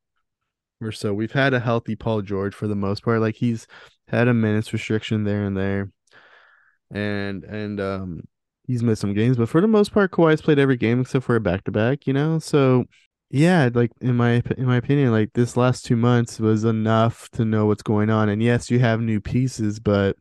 or 0.82 0.92
so, 0.92 1.14
we've 1.14 1.32
had 1.32 1.54
a 1.54 1.60
healthy 1.60 1.96
Paul 1.96 2.22
George 2.22 2.54
for 2.56 2.68
the 2.68 2.76
most 2.76 3.04
part. 3.04 3.22
Like 3.22 3.36
he's 3.36 3.68
had 4.08 4.28
a 4.28 4.34
minutes 4.34 4.74
restriction 4.74 5.24
there 5.24 5.44
and 5.46 5.56
there, 5.56 5.92
and 6.94 7.44
and 7.44 7.82
um 7.82 8.22
he's 8.68 8.84
missed 8.84 9.02
some 9.02 9.14
games, 9.14 9.38
but 9.38 9.50
for 9.50 9.62
the 9.62 9.68
most 9.68 9.92
part, 9.92 10.12
Kawhi's 10.12 10.42
played 10.42 10.60
every 10.60 10.78
game 10.78 11.02
except 11.02 11.26
for 11.26 11.36
a 11.36 11.42
back 11.42 11.64
to 11.66 11.72
back. 11.72 12.08
You 12.08 12.14
know, 12.14 12.40
so 12.40 12.86
yeah, 13.30 13.70
like 13.74 13.92
in 14.02 14.16
my 14.16 14.42
in 14.58 14.66
my 14.66 14.78
opinion, 14.78 15.12
like 15.12 15.34
this 15.34 15.58
last 15.58 15.86
two 15.86 15.96
months 15.96 16.40
was 16.40 16.64
enough 16.64 17.30
to 17.32 17.46
know 17.46 17.66
what's 17.66 17.84
going 17.84 18.10
on. 18.10 18.30
And 18.30 18.42
yes, 18.42 18.70
you 18.72 18.80
have 18.80 19.02
new 19.02 19.20
pieces, 19.20 19.80
but 19.80 20.16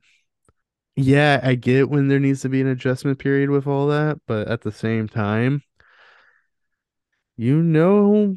yeah, 0.96 1.40
I 1.42 1.54
get 1.54 1.88
when 1.90 2.08
there 2.08 2.20
needs 2.20 2.42
to 2.42 2.48
be 2.48 2.60
an 2.60 2.68
adjustment 2.68 3.18
period 3.18 3.50
with 3.50 3.66
all 3.66 3.86
that, 3.88 4.18
but 4.26 4.48
at 4.48 4.62
the 4.62 4.72
same 4.72 5.08
time, 5.08 5.62
you 7.36 7.62
know 7.62 8.36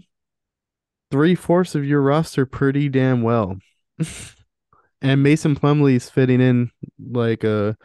three 1.11 1.35
fourths 1.35 1.75
of 1.75 1.85
your 1.85 2.01
roster 2.01 2.45
pretty 2.45 2.89
damn 2.89 3.21
well. 3.21 3.57
and 5.01 5.23
Mason 5.23 5.55
Plumlee's 5.55 6.09
fitting 6.09 6.41
in 6.41 6.71
like 6.99 7.43
a 7.43 7.77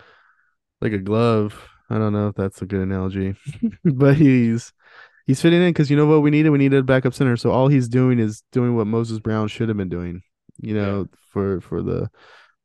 like 0.80 0.92
a 0.92 0.98
glove. 0.98 1.68
I 1.88 1.98
don't 1.98 2.12
know 2.12 2.28
if 2.28 2.36
that's 2.36 2.62
a 2.62 2.66
good 2.66 2.80
analogy, 2.80 3.34
but 3.84 4.16
he's 4.16 4.72
he's 5.26 5.40
fitting 5.40 5.62
in 5.62 5.70
because 5.70 5.90
you 5.90 5.96
know 5.96 6.06
what 6.06 6.22
we 6.22 6.30
needed? 6.30 6.50
We 6.50 6.58
needed 6.58 6.78
a 6.78 6.84
backup 6.84 7.14
center. 7.14 7.36
So 7.36 7.50
all 7.50 7.68
he's 7.68 7.88
doing 7.88 8.18
is 8.18 8.42
doing 8.52 8.76
what 8.76 8.86
Moses 8.86 9.18
Brown 9.18 9.48
should 9.48 9.68
have 9.68 9.76
been 9.76 9.88
doing, 9.88 10.22
you 10.60 10.74
know, 10.74 11.08
for 11.30 11.60
for 11.60 11.82
the 11.82 12.10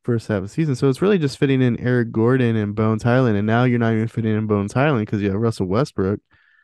first 0.04 0.28
half 0.28 0.38
of 0.38 0.42
the 0.44 0.48
season. 0.48 0.76
So 0.76 0.88
it's 0.88 1.02
really 1.02 1.18
just 1.18 1.38
fitting 1.38 1.60
in 1.60 1.80
Eric 1.80 2.12
Gordon 2.12 2.54
and 2.54 2.74
Bones 2.74 3.02
Hyland, 3.02 3.36
and 3.36 3.46
now 3.46 3.64
you're 3.64 3.80
not 3.80 3.92
even 3.94 4.08
fitting 4.08 4.36
in 4.36 4.46
Bones 4.46 4.72
Hyland 4.72 5.04
because 5.04 5.20
you 5.20 5.30
have 5.30 5.40
Russell 5.40 5.66
Westbrook. 5.66 6.20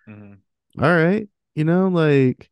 Mhm. 0.08 0.38
All 0.80 0.94
right, 0.94 1.28
you 1.54 1.64
know, 1.64 1.88
like 1.88 2.48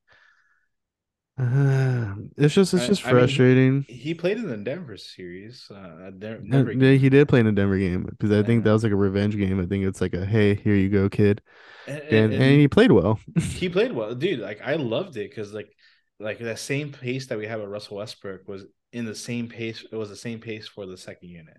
uh, 1.40 2.14
it's 2.36 2.54
just 2.54 2.74
it's 2.74 2.84
I- 2.84 2.86
just 2.86 3.06
I 3.06 3.12
mean, 3.12 3.28
he- 3.28 3.36
frustrating. 3.36 3.86
He 3.88 4.14
played 4.14 4.36
in 4.38 4.48
the 4.48 4.56
Denver 4.56 4.96
series. 4.96 5.70
Uh, 5.70 6.10
Denver 6.10 6.72
yeah, 6.72 6.92
he 6.98 7.08
did 7.08 7.28
play 7.28 7.40
in 7.40 7.46
a 7.46 7.52
Denver 7.52 7.78
game 7.78 8.04
because 8.04 8.30
I 8.32 8.42
think 8.42 8.64
that 8.64 8.72
was 8.72 8.82
like 8.82 8.92
a 8.92 8.96
revenge 8.96 9.36
game. 9.36 9.60
I 9.60 9.66
think 9.66 9.84
it's 9.84 10.00
like 10.00 10.14
a 10.14 10.26
hey, 10.26 10.54
here 10.54 10.74
you 10.74 10.88
go, 10.88 11.08
kid, 11.08 11.40
and, 11.86 12.02
and 12.02 12.32
and 12.32 12.60
he 12.60 12.68
played 12.68 12.92
well. 12.92 13.18
he 13.38 13.68
played 13.68 13.92
well, 13.92 14.14
dude. 14.14 14.40
Like 14.40 14.60
I 14.62 14.74
loved 14.74 15.16
it 15.16 15.30
because 15.30 15.52
like 15.52 15.70
like 16.18 16.38
that 16.40 16.58
same 16.58 16.92
pace 16.92 17.26
that 17.28 17.38
we 17.38 17.46
have 17.46 17.60
at 17.60 17.68
Russell 17.68 17.96
Westbrook 17.98 18.46
was 18.46 18.64
in 18.92 19.04
the 19.04 19.14
same 19.14 19.48
pace. 19.48 19.84
It 19.90 19.96
was 19.96 20.10
the 20.10 20.16
same 20.16 20.40
pace 20.40 20.68
for 20.68 20.84
the 20.86 20.98
second 20.98 21.28
unit, 21.30 21.58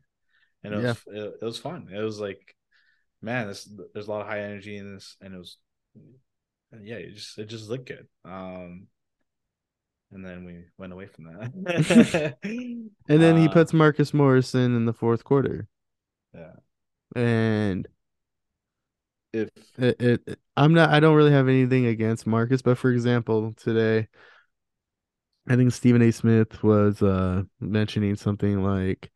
and 0.63 0.73
it 0.73 0.77
was 0.77 0.97
it, 1.07 1.33
it 1.41 1.45
was 1.45 1.57
fun. 1.57 1.89
It 1.91 2.01
was 2.01 2.19
like, 2.19 2.55
man, 3.21 3.47
this 3.47 3.67
there's 3.93 4.07
a 4.07 4.11
lot 4.11 4.21
of 4.21 4.27
high 4.27 4.41
energy 4.41 4.77
in 4.77 4.93
this, 4.93 5.15
and 5.21 5.33
it 5.33 5.37
was, 5.37 5.57
yeah, 6.83 6.95
it 6.97 7.15
just 7.15 7.37
it 7.39 7.45
just 7.45 7.69
looked 7.69 7.87
good. 7.87 8.07
Um, 8.25 8.87
and 10.11 10.25
then 10.25 10.45
we 10.45 10.63
went 10.77 10.93
away 10.93 11.07
from 11.07 11.25
that, 11.25 12.35
And 13.07 13.21
then 13.21 13.37
he 13.37 13.47
Uh, 13.47 13.49
puts 13.49 13.73
Marcus 13.73 14.13
Morrison 14.13 14.75
in 14.75 14.85
the 14.85 14.93
fourth 14.93 15.23
quarter, 15.23 15.67
yeah. 16.33 16.55
and 17.15 17.87
If 19.33 19.49
it, 19.77 20.01
it, 20.01 20.21
it- 20.27 20.39
I'm 20.57 20.73
not 20.73 20.89
I 20.89 20.99
don't 20.99 21.15
really 21.15 21.31
have 21.31 21.47
anything 21.47 21.85
against 21.85 22.27
Marcus, 22.27 22.61
but 22.61 22.77
for 22.77 22.91
example, 22.91 23.53
today 23.53 24.07
I 25.47 25.55
think 25.55 25.71
Stephen 25.73 26.01
A. 26.01 26.11
Smith 26.11 26.63
was 26.63 27.01
uh 27.01 27.43
mentioning 27.59 28.15
something 28.15 28.63
like 28.63 29.11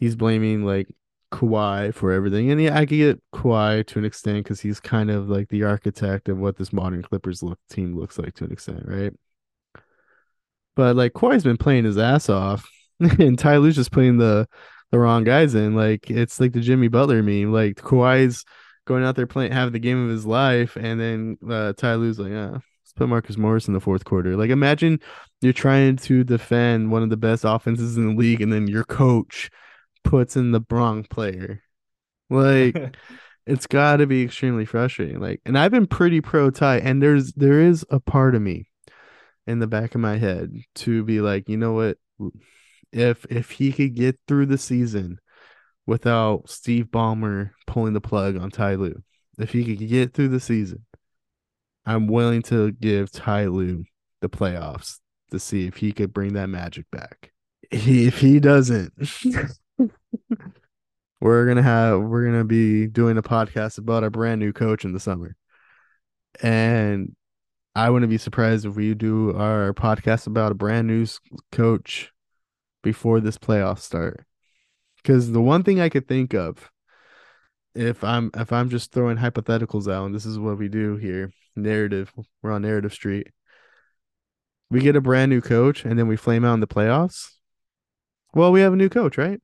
he's 0.00 0.16
blaming 0.16 0.64
like 0.64 0.88
Kawhi 1.32 1.94
for 1.94 2.12
everything. 2.12 2.50
And 2.52 2.60
yeah, 2.62 2.76
I 2.78 2.86
could 2.86 2.96
get 2.96 3.22
Kawhi 3.34 3.86
to 3.88 3.98
an 4.00 4.04
extent 4.06 4.44
because 4.44 4.60
he's 4.60 4.80
kind 4.80 5.10
of 5.10 5.28
like 5.28 5.48
the 5.50 5.64
architect 5.64 6.28
of 6.28 6.38
what 6.38 6.56
this 6.56 6.72
modern 6.72 7.02
Clippers 7.02 7.42
look 7.42 7.60
team 7.70 7.96
looks 7.98 8.18
like 8.18 8.34
to 8.36 8.44
an 8.46 8.52
extent, 8.52 8.84
right? 8.86 9.14
But 10.76 10.96
like 10.96 11.12
Kawhi's 11.12 11.44
been 11.44 11.56
playing 11.56 11.84
his 11.84 11.98
ass 11.98 12.28
off, 12.28 12.68
and 13.00 13.38
Ty 13.38 13.58
Lue's 13.58 13.76
just 13.76 13.92
putting 13.92 14.18
the 14.18 14.48
the 14.90 14.98
wrong 14.98 15.24
guys 15.24 15.54
in. 15.54 15.74
Like 15.74 16.10
it's 16.10 16.40
like 16.40 16.52
the 16.52 16.60
Jimmy 16.60 16.88
Butler 16.88 17.22
meme. 17.22 17.52
Like 17.52 17.76
Kawhi's 17.76 18.44
going 18.86 19.04
out 19.04 19.16
there 19.16 19.26
playing, 19.26 19.52
having 19.52 19.72
the 19.72 19.78
game 19.78 20.02
of 20.04 20.10
his 20.10 20.26
life, 20.26 20.76
and 20.76 21.00
then 21.00 21.38
uh, 21.48 21.72
Ty 21.72 21.94
Lue's 21.96 22.18
like, 22.18 22.32
yeah, 22.32 22.50
let's 22.50 22.92
put 22.94 23.08
Marcus 23.08 23.36
Morris 23.36 23.68
in 23.68 23.74
the 23.74 23.80
fourth 23.80 24.04
quarter. 24.04 24.36
Like 24.36 24.50
imagine 24.50 25.00
you're 25.40 25.52
trying 25.52 25.96
to 25.96 26.24
defend 26.24 26.90
one 26.90 27.02
of 27.02 27.10
the 27.10 27.16
best 27.16 27.44
offenses 27.44 27.96
in 27.96 28.08
the 28.08 28.14
league, 28.14 28.40
and 28.40 28.52
then 28.52 28.66
your 28.66 28.84
coach 28.84 29.50
puts 30.02 30.36
in 30.36 30.52
the 30.52 30.60
wrong 30.70 31.04
player. 31.04 31.62
Like 32.30 32.96
it's 33.46 33.66
got 33.66 33.96
to 33.96 34.06
be 34.06 34.22
extremely 34.22 34.64
frustrating. 34.64 35.20
Like, 35.20 35.40
and 35.44 35.58
I've 35.58 35.70
been 35.70 35.86
pretty 35.86 36.20
pro 36.20 36.50
Ty, 36.50 36.78
and 36.78 37.02
there's 37.02 37.32
there 37.32 37.60
is 37.60 37.84
a 37.90 38.00
part 38.00 38.34
of 38.34 38.42
me 38.42 38.68
in 39.46 39.58
the 39.58 39.66
back 39.66 39.94
of 39.94 40.00
my 40.00 40.16
head 40.16 40.52
to 40.76 41.04
be 41.04 41.20
like, 41.20 41.48
you 41.48 41.56
know 41.56 41.72
what, 41.72 41.98
if 42.92 43.26
if 43.26 43.50
he 43.50 43.72
could 43.72 43.94
get 43.94 44.18
through 44.26 44.46
the 44.46 44.58
season 44.58 45.18
without 45.86 46.48
Steve 46.48 46.86
Ballmer 46.86 47.50
pulling 47.66 47.92
the 47.92 48.00
plug 48.00 48.36
on 48.36 48.50
Ty 48.50 48.76
Lue, 48.76 49.02
if 49.38 49.52
he 49.52 49.64
could 49.64 49.86
get 49.88 50.14
through 50.14 50.28
the 50.28 50.40
season, 50.40 50.84
I'm 51.84 52.06
willing 52.06 52.42
to 52.42 52.72
give 52.72 53.10
Ty 53.10 53.46
Lue 53.46 53.84
the 54.20 54.28
playoffs 54.28 55.00
to 55.30 55.38
see 55.38 55.66
if 55.66 55.76
he 55.76 55.92
could 55.92 56.12
bring 56.12 56.34
that 56.34 56.48
magic 56.48 56.90
back. 56.90 57.32
If 57.70 58.18
he 58.18 58.40
doesn't, 58.40 58.92
we're 61.20 61.46
gonna 61.46 61.62
have 61.62 62.00
we're 62.00 62.24
gonna 62.24 62.44
be 62.44 62.86
doing 62.86 63.18
a 63.18 63.22
podcast 63.22 63.78
about 63.78 64.04
our 64.04 64.10
brand 64.10 64.40
new 64.40 64.52
coach 64.52 64.84
in 64.84 64.92
the 64.92 65.00
summer, 65.00 65.34
and 66.42 67.14
I 67.74 67.90
wouldn't 67.90 68.10
be 68.10 68.18
surprised 68.18 68.64
if 68.64 68.76
we 68.76 68.94
do 68.94 69.36
our 69.36 69.72
podcast 69.72 70.26
about 70.26 70.52
a 70.52 70.54
brand 70.54 70.86
new 70.86 71.06
coach 71.50 72.12
before 72.82 73.20
this 73.20 73.38
playoff 73.38 73.80
start. 73.80 74.24
Because 74.96 75.32
the 75.32 75.40
one 75.40 75.64
thing 75.64 75.80
I 75.80 75.88
could 75.88 76.06
think 76.06 76.34
of, 76.34 76.70
if 77.74 78.04
I'm 78.04 78.30
if 78.34 78.52
I'm 78.52 78.70
just 78.70 78.92
throwing 78.92 79.16
hypotheticals 79.16 79.92
out, 79.92 80.06
and 80.06 80.14
this 80.14 80.24
is 80.24 80.38
what 80.38 80.56
we 80.56 80.68
do 80.68 80.96
here, 80.96 81.32
narrative, 81.56 82.12
we're 82.42 82.52
on 82.52 82.62
narrative 82.62 82.92
street. 82.92 83.28
We 84.70 84.80
get 84.80 84.96
a 84.96 85.00
brand 85.00 85.30
new 85.30 85.40
coach, 85.40 85.84
and 85.84 85.98
then 85.98 86.06
we 86.08 86.16
flame 86.16 86.44
out 86.44 86.54
in 86.54 86.60
the 86.60 86.66
playoffs. 86.66 87.32
Well, 88.32 88.52
we 88.52 88.60
have 88.60 88.72
a 88.72 88.76
new 88.76 88.88
coach, 88.88 89.18
right? 89.18 89.40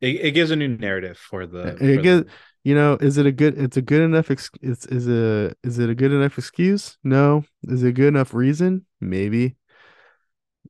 It, 0.00 0.16
it 0.20 0.30
gives 0.32 0.50
a 0.50 0.56
new 0.56 0.68
narrative 0.68 1.16
for 1.16 1.46
the. 1.46 1.68
It 1.68 1.78
for 1.78 2.02
gives, 2.02 2.24
the- 2.24 2.30
you 2.64 2.74
know, 2.74 2.94
is 3.00 3.18
it 3.18 3.26
a 3.26 3.32
good? 3.32 3.58
It's 3.58 3.76
a 3.76 3.82
good 3.82 4.02
enough. 4.02 4.30
Ex, 4.30 4.50
it's 4.62 4.86
is 4.86 5.06
a 5.08 5.54
is 5.62 5.78
it 5.78 5.90
a 5.90 5.94
good 5.94 6.12
enough 6.12 6.38
excuse? 6.38 6.96
No. 7.04 7.44
Is 7.64 7.82
it 7.82 7.88
a 7.88 7.92
good 7.92 8.08
enough 8.08 8.34
reason? 8.34 8.86
Maybe. 9.00 9.56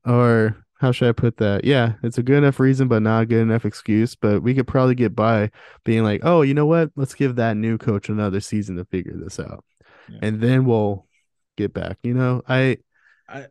Or 0.05 0.57
how 0.81 0.93
should 0.93 1.09
I 1.09 1.13
put 1.13 1.37
that? 1.39 1.65
Yeah, 1.65 1.95
it's 2.03 2.19
a 2.19 2.23
good 2.23 2.37
enough 2.39 2.61
reason, 2.61 2.89
but 2.89 3.03
not 3.03 3.23
a 3.23 3.27
good 3.27 3.41
enough 3.43 3.65
excuse. 3.65 4.15
But 4.15 4.43
we 4.43 4.55
could 4.55 4.67
probably 4.67 4.95
get 4.95 5.15
by 5.15 5.51
being 5.85 6.03
like, 6.03 6.21
oh, 6.25 6.43
you 6.43 6.53
know 6.53 6.67
what? 6.67 6.91
Let's 6.97 7.15
give 7.15 7.37
that 7.37 7.57
new 7.57 7.79
coach 7.79 8.09
another 8.09 8.41
season 8.41 8.77
to 8.77 8.85
figure 8.85 9.15
this 9.17 9.39
out, 9.41 9.65
Yeah. 10.09 10.19
and 10.23 10.41
then 10.41 10.65
we'll 10.67 11.07
get 11.57 11.73
back. 11.73 11.99
You 12.03 12.15
know, 12.15 12.43
I 12.49 12.79
I, 13.29 13.47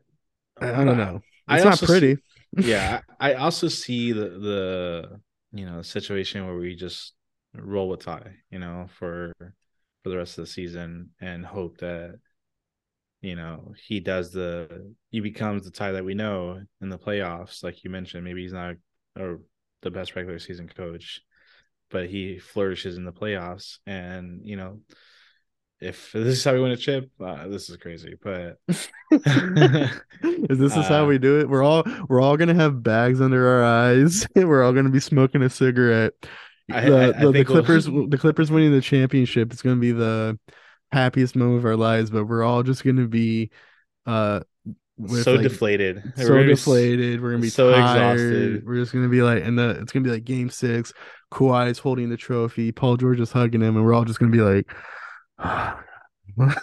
I, 0.62 0.82
I 0.82 0.84
don't 0.84 0.98
know. 0.98 1.22
It's 1.50 1.64
not 1.66 1.80
pretty. 1.82 2.18
yeah, 2.58 3.02
I 3.20 3.32
I 3.32 3.36
also 3.36 3.68
see 3.68 4.12
the 4.12 4.30
the 4.30 5.20
you 5.54 5.66
know 5.66 5.82
situation 5.82 6.46
where 6.46 6.56
we 6.56 6.76
just 6.76 7.14
roll 7.56 7.90
with 7.90 8.02
Ty, 8.02 8.36
you 8.52 8.60
know, 8.60 8.88
for 9.00 9.34
for 9.40 10.10
the 10.10 10.18
rest 10.18 10.38
of 10.38 10.46
the 10.46 10.52
season 10.52 11.12
and 11.22 11.46
hope 11.46 11.78
that 11.80 12.20
you 13.22 13.36
know 13.36 13.74
he 13.88 14.00
does 14.00 14.32
the 14.32 14.94
he 15.10 15.20
becomes 15.20 15.64
the 15.66 15.72
Ty 15.72 15.94
that 15.94 16.06
we 16.06 16.14
know 16.14 16.62
in 16.82 16.90
the 16.90 17.00
playoffs, 17.00 17.64
like 17.64 17.84
you 17.84 17.90
mentioned. 17.90 18.24
Maybe 18.24 18.42
he's 18.44 18.54
not 18.54 18.76
or 19.18 19.40
the 19.82 19.92
best 19.92 20.16
regular 20.16 20.40
season 20.40 20.68
coach, 20.68 21.22
but 21.90 22.10
he 22.10 22.40
flourishes 22.40 22.98
in 22.98 23.06
the 23.06 23.14
playoffs, 23.14 23.80
and 23.86 24.42
you 24.46 24.58
know. 24.58 24.80
If 25.80 26.12
this 26.14 26.38
is 26.38 26.44
how 26.44 26.54
we 26.54 26.62
win 26.62 26.72
a 26.72 26.78
chip, 26.78 27.10
uh, 27.20 27.48
this 27.50 27.70
is 27.70 27.78
crazy. 27.78 28.16
But 28.24 28.58
Is 29.12 30.58
this 30.60 30.76
is 30.78 30.88
how 30.88 31.04
Uh, 31.04 31.08
we 31.08 31.18
do 31.18 31.40
it? 31.40 31.50
We're 31.50 31.64
all 31.64 31.84
we're 32.08 32.22
all 32.22 32.38
gonna 32.38 32.54
have 32.54 32.84
bags 32.84 33.22
under 33.22 33.48
our 33.48 33.64
eyes. 33.64 34.26
we're 34.36 34.64
all 34.64 34.74
gonna 34.74 34.90
be 34.90 35.00
smoking 35.00 35.42
a 35.44 35.50
cigarette. 35.50 36.14
I- 36.72 36.90
the, 36.90 36.96
I- 36.98 37.04
I 37.04 37.12
the, 37.12 37.14
the 37.28 37.34
think 37.34 37.50
we'll- 37.50 37.64
Clippers 37.64 37.86
the 38.10 38.18
Clippers 38.20 38.52
winning 38.52 38.72
the 38.72 38.82
championship. 38.82 39.52
It's 39.52 39.62
gonna 39.62 39.76
be 39.78 39.92
the 39.92 40.40
happiest 40.92 41.36
moment 41.36 41.60
of 41.60 41.66
our 41.66 41.76
lives, 41.76 42.10
but 42.10 42.26
we're 42.26 42.44
all 42.44 42.64
just 42.64 42.84
gonna 42.84 43.08
be 43.08 43.50
uh 44.06 44.42
with, 44.98 45.24
so 45.24 45.34
like, 45.34 45.42
deflated. 45.44 46.04
We're 46.18 46.24
so 46.26 46.38
be 46.38 46.44
deflated. 46.46 47.22
We're 47.22 47.32
gonna 47.32 47.42
be 47.42 47.50
so 47.50 47.72
tired. 47.72 48.14
exhausted. 48.20 48.66
We're 48.66 48.76
just 48.76 48.94
gonna 48.94 49.10
be 49.10 49.22
like, 49.24 49.44
and 49.44 49.58
the 49.58 49.72
it's 49.82 49.92
gonna 49.92 50.04
be 50.04 50.12
like 50.12 50.24
Game 50.24 50.50
Six. 50.50 50.94
Kawhi 51.32 51.70
is 51.72 51.80
holding 51.80 52.10
the 52.10 52.18
trophy. 52.18 52.72
Paul 52.72 52.98
George 52.98 53.20
is 53.20 53.32
hugging 53.32 53.62
him, 53.62 53.76
and 53.76 53.84
we're 53.84 53.94
all 53.94 54.06
just 54.06 54.20
gonna 54.20 54.32
be 54.32 54.42
like, 54.42 54.72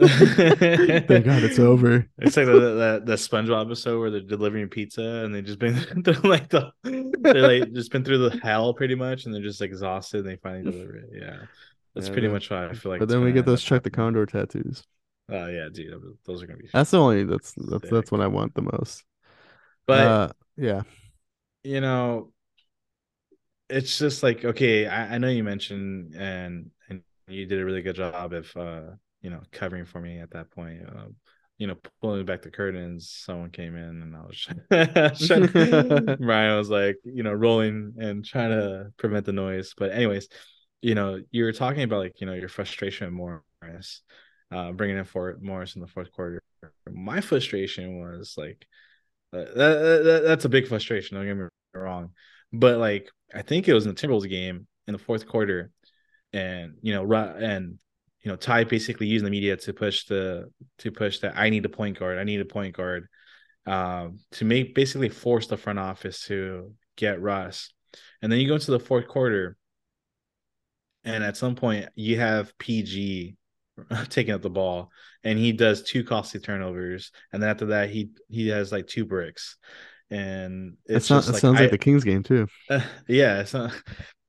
"Thank 0.00 1.24
God 1.24 1.42
it's 1.44 1.58
over." 1.58 2.08
It's 2.18 2.36
like 2.36 2.46
the, 2.46 2.52
the 2.52 3.02
the 3.04 3.14
SpongeBob 3.14 3.66
episode 3.66 4.00
where 4.00 4.10
they're 4.10 4.20
delivering 4.20 4.68
pizza 4.68 5.02
and 5.02 5.34
they 5.34 5.42
just 5.42 5.58
been 5.58 5.76
they're 6.04 6.14
like 6.14 6.48
the 6.48 6.72
they're 6.84 7.42
like 7.60 7.72
just 7.74 7.92
been 7.92 8.04
through 8.04 8.28
the 8.28 8.38
hell 8.42 8.74
pretty 8.74 8.94
much 8.94 9.24
and 9.24 9.34
they're 9.34 9.42
just 9.42 9.62
exhausted 9.62 10.20
and 10.20 10.28
they 10.28 10.36
finally 10.36 10.64
deliver 10.70 10.96
it. 10.96 11.10
Yeah, 11.12 11.38
that's 11.94 12.08
Yeah, 12.08 12.12
pretty 12.12 12.28
man. 12.28 12.34
much 12.34 12.50
why 12.50 12.68
I 12.68 12.74
feel 12.74 12.92
like. 12.92 13.00
But 13.00 13.08
then 13.08 13.20
we 13.20 13.26
gonna 13.26 13.34
get 13.34 13.46
those 13.46 13.62
Chuck 13.62 13.82
the 13.82 13.90
Condor 13.90 14.26
tattoos. 14.26 14.84
Oh 15.28 15.46
yeah, 15.46 15.68
dude, 15.72 15.94
those 16.24 16.42
are 16.42 16.46
gonna 16.46 16.58
be. 16.58 16.68
That's 16.72 16.90
the 16.90 16.98
only 17.00 17.24
that's 17.24 17.52
that's 17.56 17.88
Sick. 17.88 17.90
that's 17.90 18.10
what 18.12 18.20
I 18.20 18.26
want 18.26 18.54
the 18.54 18.62
most. 18.62 19.04
but 19.86 20.00
uh, 20.06 20.32
yeah, 20.56 20.82
you 21.62 21.80
know, 21.80 22.32
it's 23.68 23.98
just 23.98 24.22
like 24.22 24.44
okay, 24.44 24.86
I, 24.86 25.14
I 25.14 25.18
know 25.18 25.28
you 25.28 25.44
mentioned 25.44 26.14
and 26.16 26.70
and 26.88 27.02
you 27.28 27.46
did 27.46 27.60
a 27.60 27.64
really 27.64 27.82
good 27.82 27.96
job 27.96 28.32
of 28.32 28.56
uh 28.56 28.82
you 29.22 29.30
know 29.30 29.40
covering 29.52 29.84
for 29.84 30.00
me 30.00 30.18
at 30.18 30.30
that 30.32 30.50
point. 30.50 30.82
Um, 30.88 31.16
you 31.60 31.66
know, 31.66 31.76
pulling 32.00 32.24
back 32.24 32.40
the 32.40 32.50
curtains, 32.50 33.10
someone 33.10 33.50
came 33.50 33.76
in 33.76 34.00
and 34.00 34.16
I 34.16 34.20
was 34.22 34.40
trying, 35.26 36.16
Ryan 36.26 36.56
was 36.56 36.70
like, 36.70 36.96
you 37.04 37.22
know, 37.22 37.34
rolling 37.34 37.92
and 37.98 38.24
trying 38.24 38.48
to 38.48 38.86
prevent 38.96 39.26
the 39.26 39.34
noise. 39.34 39.74
But 39.76 39.92
anyways, 39.92 40.28
you 40.80 40.94
know, 40.94 41.20
you 41.30 41.44
were 41.44 41.52
talking 41.52 41.82
about 41.82 41.98
like 41.98 42.20
you 42.20 42.26
know 42.26 42.32
your 42.32 42.48
frustration 42.48 43.14
with 43.18 43.42
Morris, 43.62 44.00
uh, 44.50 44.72
bringing 44.72 44.96
in 44.96 45.04
for 45.04 45.36
Morris 45.42 45.74
in 45.74 45.82
the 45.82 45.86
fourth 45.86 46.10
quarter. 46.12 46.42
My 46.90 47.20
frustration 47.20 48.00
was 48.00 48.34
like 48.38 48.66
uh, 49.34 49.44
that, 49.54 50.02
that, 50.04 50.22
that's 50.24 50.46
a 50.46 50.50
big 50.50 50.66
frustration. 50.66 51.18
Don't 51.18 51.26
get 51.26 51.36
me 51.36 51.48
wrong, 51.74 52.12
but 52.54 52.78
like 52.78 53.10
I 53.34 53.42
think 53.42 53.68
it 53.68 53.74
was 53.74 53.84
in 53.84 53.94
the 53.94 54.00
Timberwolves 54.00 54.30
game 54.30 54.66
in 54.86 54.92
the 54.92 54.98
fourth 54.98 55.26
quarter, 55.26 55.70
and 56.32 56.78
you 56.80 56.94
know, 56.94 57.12
and 57.12 57.78
you 58.22 58.30
know, 58.30 58.36
Ty 58.36 58.64
basically 58.64 59.06
using 59.06 59.24
the 59.24 59.30
media 59.30 59.56
to 59.56 59.72
push 59.72 60.04
the 60.04 60.50
to 60.78 60.90
push 60.92 61.20
that 61.20 61.36
I 61.36 61.50
need 61.50 61.64
a 61.64 61.68
point 61.70 61.98
guard, 61.98 62.18
I 62.18 62.24
need 62.24 62.40
a 62.40 62.44
point 62.44 62.76
guard, 62.76 63.06
um, 63.66 64.20
to 64.32 64.44
make 64.44 64.74
basically 64.74 65.08
force 65.08 65.46
the 65.46 65.56
front 65.56 65.78
office 65.78 66.26
to 66.26 66.74
get 66.96 67.22
Russ, 67.22 67.72
and 68.22 68.30
then 68.32 68.40
you 68.40 68.48
go 68.48 68.54
into 68.54 68.72
the 68.72 68.80
fourth 68.80 69.08
quarter, 69.08 69.56
and 71.04 71.24
at 71.24 71.36
some 71.36 71.54
point 71.54 71.88
you 71.94 72.18
have 72.18 72.56
PG 72.58 73.36
taking 74.08 74.34
up 74.34 74.42
the 74.42 74.50
ball 74.50 74.90
and 75.24 75.38
he 75.38 75.52
does 75.52 75.82
two 75.82 76.04
costly 76.04 76.40
turnovers 76.40 77.12
and 77.32 77.42
then 77.42 77.50
after 77.50 77.66
that 77.66 77.90
he 77.90 78.10
he 78.28 78.48
has 78.48 78.72
like 78.72 78.86
two 78.86 79.04
bricks. 79.04 79.56
And 80.10 80.76
it's 80.86 81.08
just 81.08 81.28
it 81.28 81.32
like, 81.34 81.40
sounds 81.40 81.58
I- 81.58 81.62
like 81.62 81.70
the 81.70 81.78
Kings 81.78 82.04
game 82.04 82.22
too. 82.22 82.46
uh, 82.68 82.80
yeah 83.08 83.44
not, 83.52 83.72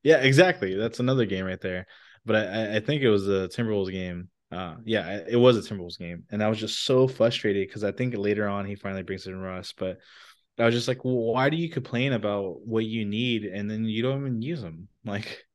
yeah 0.03 0.17
exactly. 0.17 0.75
That's 0.75 0.99
another 0.99 1.25
game 1.25 1.45
right 1.45 1.59
there 1.59 1.87
but 2.25 2.35
I- 2.35 2.77
I, 2.77 2.79
think 2.79 3.01
it 3.01 3.09
was 3.09 3.27
a 3.27 3.47
Timberwolves 3.47 3.91
game 3.91 4.29
uh 4.51 4.75
yeah 4.83 5.21
it 5.27 5.37
was 5.37 5.57
a 5.57 5.61
Timberwolves 5.61 5.97
game 5.97 6.23
and 6.31 6.43
I 6.43 6.49
was 6.49 6.59
just 6.59 6.83
so 6.83 7.07
frustrated 7.07 7.67
because 7.67 7.83
I 7.83 7.91
think 7.91 8.15
later 8.17 8.47
on 8.47 8.65
he 8.65 8.75
finally 8.75 9.03
brings 9.03 9.27
in 9.27 9.39
Russ 9.39 9.73
but 9.75 9.99
I 10.59 10.65
was 10.65 10.75
just 10.75 10.87
like 10.87 11.03
well, 11.05 11.15
why 11.15 11.49
do 11.49 11.57
you 11.57 11.69
complain 11.69 12.13
about 12.13 12.61
what 12.65 12.85
you 12.85 13.05
need 13.05 13.45
and 13.45 13.69
then 13.69 13.85
you 13.85 14.03
don't 14.03 14.21
even 14.21 14.41
use 14.41 14.61
them 14.61 14.87
like 15.05 15.45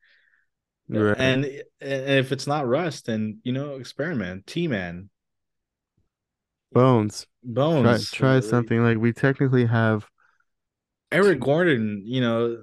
Right. 0.88 1.16
and, 1.18 1.44
and 1.44 1.64
if 1.80 2.30
it's 2.30 2.46
not 2.46 2.68
Russ, 2.68 3.00
then 3.02 3.40
you 3.42 3.52
know, 3.52 3.74
experiment. 3.74 4.46
T 4.46 4.68
man, 4.68 5.10
Bones, 6.72 7.26
Bones, 7.42 8.10
try 8.10 8.36
uh, 8.36 8.40
something 8.40 8.82
like 8.82 8.98
we 8.98 9.12
technically 9.12 9.66
have. 9.66 10.06
Eric 11.10 11.40
Gordon, 11.40 12.02
you 12.04 12.20
know, 12.20 12.58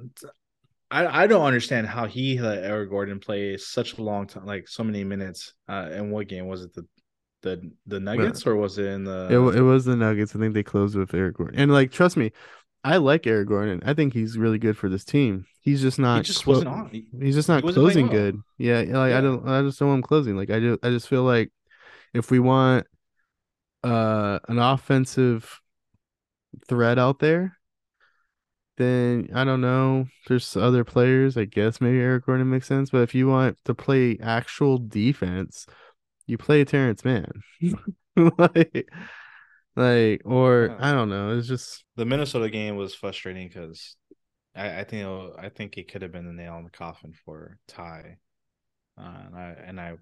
I 0.94 1.24
I 1.24 1.28
don't 1.28 1.46
understand 1.46 1.88
how 1.88 2.06
he 2.06 2.40
let 2.40 2.64
Eric 2.64 2.90
Gordon 2.92 3.20
play 3.20 3.58
such 3.58 3.98
a 3.98 4.04
long 4.04 4.28
time, 4.28 4.46
like 4.46 4.68
so 4.68 4.84
many 4.84 5.04
minutes. 5.04 5.54
Uh, 5.68 5.90
in 5.92 6.12
what 6.12 6.28
game 6.28 6.48
was 6.48 6.64
it? 6.64 6.74
The 6.74 6.86
the 7.42 7.72
the 7.88 8.00
Nuggets 8.00 8.46
or 8.48 8.56
was 8.56 8.78
it 8.78 8.86
in 8.86 9.04
the? 9.04 9.28
It 9.30 9.58
it 9.58 9.62
was 9.62 9.86
the 9.86 9.96
Nuggets. 9.96 10.36
I 10.36 10.40
think 10.40 10.54
they 10.54 10.64
closed 10.64 10.96
with 10.96 11.14
Eric 11.14 11.38
Gordon, 11.38 11.60
and 11.60 11.72
like 11.72 11.92
trust 11.92 12.16
me, 12.16 12.32
I 12.84 12.98
like 12.98 13.26
Eric 13.28 13.48
Gordon. 13.48 13.82
I 13.86 13.94
think 13.94 14.14
he's 14.14 14.38
really 14.38 14.60
good 14.60 14.78
for 14.78 14.88
this 14.88 15.04
team. 15.04 15.46
He's 15.62 15.82
just 15.82 15.98
not. 16.00 16.18
he 16.18 16.24
just 16.24 16.44
clo- 16.44 16.54
wasn't 16.56 16.70
on. 16.70 16.90
He- 16.90 17.08
He's 17.20 17.36
just 17.36 17.50
not 17.50 17.64
wasn't 17.64 17.84
closing 17.84 18.08
well. 18.08 18.16
good. 18.16 18.42
Yeah, 18.58 18.80
like 18.80 19.12
Yeah. 19.12 19.18
I 19.18 19.22
don't. 19.22 19.48
I 19.50 19.62
just 19.64 19.80
don't 19.80 19.90
want 19.90 20.00
him 20.00 20.04
closing. 20.04 20.38
Like 20.38 20.52
I 20.52 20.60
do. 20.60 20.78
I 20.84 20.90
just 20.90 21.08
feel 21.08 21.24
like 21.24 21.52
if 22.14 22.30
we 22.32 22.40
want 22.40 22.86
uh 23.84 24.40
an 24.48 24.60
offensive 24.60 25.60
threat 26.68 27.00
out 27.00 27.20
there, 27.20 27.58
then 28.78 29.30
I 29.34 29.44
don't 29.44 29.62
know. 29.62 30.08
There's 30.28 30.56
other 30.58 30.84
players. 30.84 31.38
I 31.38 31.46
guess 31.46 31.82
maybe 31.82 32.00
Eric 32.00 32.26
Gordon 32.26 32.50
makes 32.50 32.68
sense. 32.68 32.90
But 32.90 33.02
if 33.04 33.16
you 33.16 33.28
want 33.28 33.58
to 33.66 33.76
play 33.76 34.18
actual 34.22 34.78
defense, 34.80 35.66
you 36.28 36.38
play 36.38 36.66
Terance 36.66 37.06
Mann. 37.06 37.32
like, 38.16 38.90
like, 39.76 40.22
or 40.26 40.72
Yeah. 40.72 40.78
I 40.80 40.92
don't 40.94 41.10
know. 41.10 41.38
It's 41.38 41.48
just 41.48 41.84
the 41.96 42.06
Minnesota 42.06 42.50
game 42.50 42.76
was 42.76 42.96
frustrating 42.96 43.48
because 43.48 43.96
I, 44.56 44.82
I 44.82 44.84
think 44.84 45.08
I 45.40 45.50
think 45.50 45.78
it 45.78 45.92
could 45.92 46.02
have 46.02 46.12
been 46.12 46.26
the 46.28 46.34
nail 46.34 46.58
in 46.58 46.64
the 46.66 46.70
coffin 46.72 47.14
for 47.26 47.60
Ty, 47.68 48.18
uh, 48.98 49.02
and 49.28 49.36
I 49.36 49.56
and 49.66 49.82
I 49.82 49.96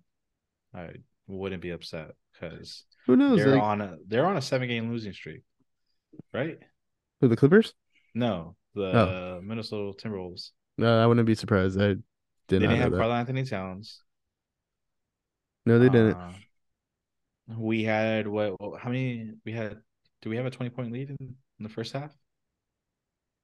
I 0.75 0.89
wouldn't 1.27 1.61
be 1.63 1.71
upset 1.71 2.11
because 2.33 2.85
who 3.05 3.15
knows. 3.15 3.45
they're 3.45 3.53
Like 3.53 3.63
on 3.63 3.81
a 3.81 3.97
they're 4.07 4.27
on 4.27 4.37
a 4.37 4.41
seven 4.41 4.67
game 4.67 4.91
losing 4.91 5.13
streak, 5.13 5.43
right? 6.33 6.59
for 7.19 7.27
the 7.27 7.35
Clippers, 7.35 7.73
No, 8.13 8.55
the 8.75 8.81
Oh. 8.83 9.41
Minnesota 9.43 9.97
Timberwolves. 9.97 10.51
no, 10.77 11.01
I 11.01 11.05
wouldn't 11.05 11.27
be 11.27 11.35
surprised. 11.35 11.79
I 11.79 11.87
did 11.87 12.03
They 12.47 12.59
didn't 12.59 12.77
have 12.77 12.91
that. 12.91 12.97
Carl 12.97 13.13
Anthony 13.13 13.43
Towns. 13.43 14.01
No, 15.65 15.79
they 15.79 15.89
didn't. 15.89 16.15
Uh, 16.15 16.31
we 17.57 17.83
had 17.83 18.27
what? 18.27 18.55
How 18.79 18.89
many? 18.89 19.31
We 19.45 19.51
had. 19.51 19.77
Do 20.21 20.29
we 20.29 20.37
have 20.37 20.45
a 20.45 20.51
twenty 20.51 20.69
point 20.69 20.91
lead 20.91 21.09
in, 21.09 21.17
in 21.19 21.63
the 21.63 21.69
first 21.69 21.93
half? 21.93 22.15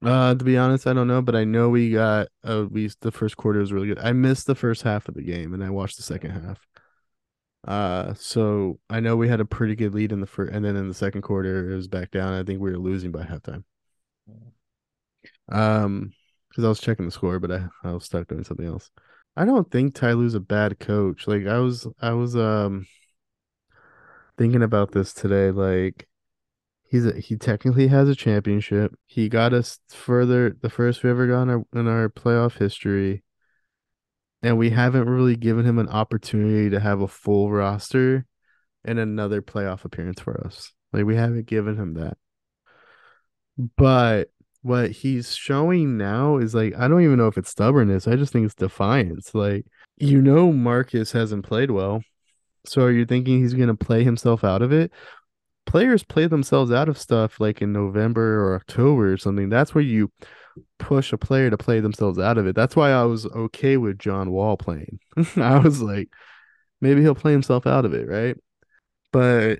Uh, 0.04 0.36
to 0.36 0.44
be 0.46 0.58
honest, 0.58 0.86
I 0.86 0.94
don't 0.94 1.08
know, 1.08 1.22
but 1.24 1.36
I 1.36 1.44
know 1.44 1.70
we 1.70 1.90
got 1.92 2.28
uh 2.44 2.66
we 2.70 2.90
the 3.02 3.12
first 3.12 3.36
quarter 3.38 3.60
was 3.60 3.74
really 3.74 3.88
good. 3.88 3.98
I 4.00 4.14
missed 4.14 4.46
the 4.46 4.54
first 4.56 4.84
half 4.84 5.08
of 5.08 5.16
the 5.16 5.24
game 5.24 5.54
and 5.56 5.64
I 5.64 5.72
watched 5.72 5.98
the 5.98 6.04
second 6.04 6.32
half. 6.32 6.68
Uh, 7.68 8.14
so 8.14 8.80
I 8.90 9.00
know 9.00 9.16
we 9.16 9.28
had 9.28 9.40
a 9.42 9.46
pretty 9.46 9.76
good 9.76 9.96
lead 9.96 10.12
in 10.12 10.22
the 10.22 10.28
first, 10.28 10.54
and 10.54 10.64
then 10.64 10.76
in 10.76 10.88
the 10.88 10.94
second 10.94 11.24
quarter 11.24 11.72
it 11.72 11.76
was 11.76 11.88
back 11.88 12.12
down. 12.12 12.34
I 12.34 12.44
think 12.44 12.62
we 12.62 12.70
were 12.72 12.78
losing 12.78 13.12
by 13.12 13.24
halftime. 13.24 13.64
Um, 15.50 16.14
because 16.50 16.66
I 16.66 16.70
was 16.70 16.80
checking 16.80 17.06
the 17.06 17.12
score, 17.12 17.40
but 17.40 17.52
I 17.52 17.68
I 17.84 17.92
was 17.92 18.06
stuck 18.06 18.28
doing 18.28 18.44
something 18.44 18.66
else. 18.66 18.90
I 19.36 19.46
don't 19.46 19.70
think 19.70 19.94
Ty 19.94 20.14
Lue's 20.14 20.34
a 20.34 20.40
bad 20.40 20.80
coach. 20.80 21.28
Like 21.28 21.46
I 21.46 21.60
was 21.60 21.88
I 22.02 22.14
was 22.14 22.36
um 22.36 22.88
thinking 24.38 24.64
about 24.64 24.92
this 24.92 25.14
today. 25.14 25.52
Like 25.52 26.08
he's 26.90 27.06
a, 27.06 27.20
he 27.20 27.36
technically 27.38 27.88
has 27.88 28.10
a 28.10 28.16
championship. 28.16 28.96
He 29.06 29.30
got 29.30 29.54
us 29.54 29.80
further 29.90 30.56
the 30.62 30.70
first 30.70 31.04
we 31.04 31.10
ever 31.10 31.28
got 31.28 31.44
in 31.44 31.50
our 31.50 31.64
in 31.74 31.88
our 31.88 32.10
playoff 32.10 32.58
history. 32.58 33.24
And 34.44 34.58
we 34.58 34.70
haven't 34.70 35.10
really 35.10 35.36
given 35.36 35.66
him 35.66 35.80
an 35.80 35.90
opportunity 35.90 36.70
to 36.70 36.80
have 36.80 37.02
a 37.02 37.08
full 37.08 37.52
roster 37.52 38.26
and 38.86 39.00
another 39.00 39.42
playoff 39.42 39.84
appearance 39.84 40.22
for 40.22 40.46
us. 40.46 40.74
Like 40.94 41.06
we 41.06 41.16
haven't 41.16 41.48
given 41.48 41.76
him 41.76 41.96
that. 41.96 42.18
But 43.76 44.30
what 44.68 44.92
he's 44.92 45.34
showing 45.36 45.98
now 45.98 46.38
is 46.38 46.54
like 46.54 46.76
I 46.78 46.88
don't 46.88 47.04
even 47.04 47.18
know 47.18 47.28
if 47.28 47.38
it's 47.38 47.50
stubbornness. 47.50 48.08
I 48.08 48.16
just 48.16 48.34
think 48.34 48.46
it's 48.46 48.56
defiance. 48.56 49.34
Like 49.34 49.66
you 49.98 50.22
know 50.22 50.52
Marcus 50.52 51.12
hasn't 51.14 51.46
played 51.46 51.72
well. 51.72 52.02
So 52.66 52.84
are 52.84 52.92
you 52.92 53.06
thinking 53.06 53.40
he's 53.42 53.54
going 53.54 53.70
to 53.70 53.76
play 53.76 54.04
himself 54.04 54.44
out 54.44 54.62
of 54.62 54.74
it? 54.74 54.92
Players 55.66 56.04
play 56.04 56.28
themselves 56.28 56.72
out 56.72 56.90
of 56.90 56.98
stuff 56.98 57.40
like 57.40 57.62
in 57.62 57.72
November 57.72 58.44
or 58.44 58.56
October 58.56 59.14
or 59.14 59.18
something. 59.18 59.50
That's 59.50 59.74
where 59.74 59.84
you 59.84 60.12
push 60.80 61.14
a 61.14 61.18
player 61.18 61.50
to 61.50 61.58
play 61.58 61.80
themselves 61.80 62.20
out 62.20 62.38
of 62.38 62.46
it. 62.48 62.56
That's 62.56 62.76
why 62.76 62.92
I 62.92 63.04
was 63.04 63.26
okay 63.26 63.78
with 63.78 64.00
John 64.00 64.32
Wall 64.32 64.58
playing. 64.58 65.00
I 65.38 65.60
was 65.60 65.82
like 65.82 66.10
maybe 66.82 67.02
he'll 67.02 67.16
play 67.16 67.32
himself 67.32 67.66
out 67.66 67.86
of 67.86 67.94
it, 67.94 68.08
right? 68.08 68.36
But 69.12 69.60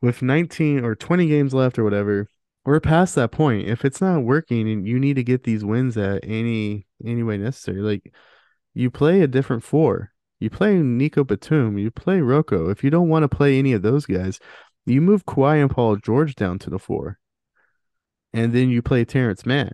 with 0.00 0.22
19 0.22 0.84
or 0.84 0.94
20 0.94 1.26
games 1.26 1.54
left 1.54 1.78
or 1.78 1.84
whatever, 1.84 2.28
we're 2.64 2.80
past 2.80 3.14
that 3.14 3.32
point. 3.32 3.68
If 3.68 3.84
it's 3.84 4.00
not 4.00 4.24
working 4.24 4.68
and 4.70 4.86
you 4.86 4.98
need 4.98 5.16
to 5.16 5.24
get 5.24 5.44
these 5.44 5.64
wins 5.64 5.96
at 5.96 6.24
any 6.24 6.86
any 7.04 7.22
way 7.22 7.36
necessary, 7.36 7.80
like 7.80 8.12
you 8.72 8.90
play 8.90 9.20
a 9.20 9.26
different 9.26 9.64
four. 9.64 10.10
You 10.40 10.50
play 10.50 10.76
Nico 10.76 11.24
Batum, 11.24 11.78
you 11.78 11.90
play 11.90 12.20
Rocco. 12.20 12.68
If 12.68 12.84
you 12.84 12.90
don't 12.90 13.08
want 13.08 13.22
to 13.22 13.34
play 13.34 13.58
any 13.58 13.72
of 13.72 13.82
those 13.82 14.04
guys, 14.04 14.40
you 14.84 15.00
move 15.00 15.24
Kawhi 15.24 15.60
and 15.60 15.70
Paul 15.70 15.96
George 15.96 16.34
down 16.34 16.58
to 16.60 16.70
the 16.70 16.78
four. 16.78 17.18
And 18.32 18.52
then 18.52 18.68
you 18.68 18.82
play 18.82 19.04
Terance 19.04 19.46
Mann. 19.46 19.72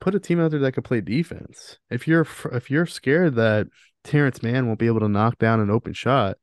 Put 0.00 0.14
a 0.14 0.20
team 0.20 0.40
out 0.40 0.50
there 0.50 0.60
that 0.60 0.72
can 0.72 0.82
play 0.82 1.00
defense. 1.00 1.78
If 1.90 2.08
you're 2.08 2.26
if 2.52 2.70
you're 2.70 2.86
scared 2.86 3.36
that 3.36 3.68
Terance 4.02 4.42
Mann 4.42 4.66
won't 4.66 4.78
be 4.78 4.86
able 4.86 5.00
to 5.00 5.08
knock 5.08 5.38
down 5.38 5.60
an 5.60 5.70
open 5.70 5.92
shot, 5.92 6.38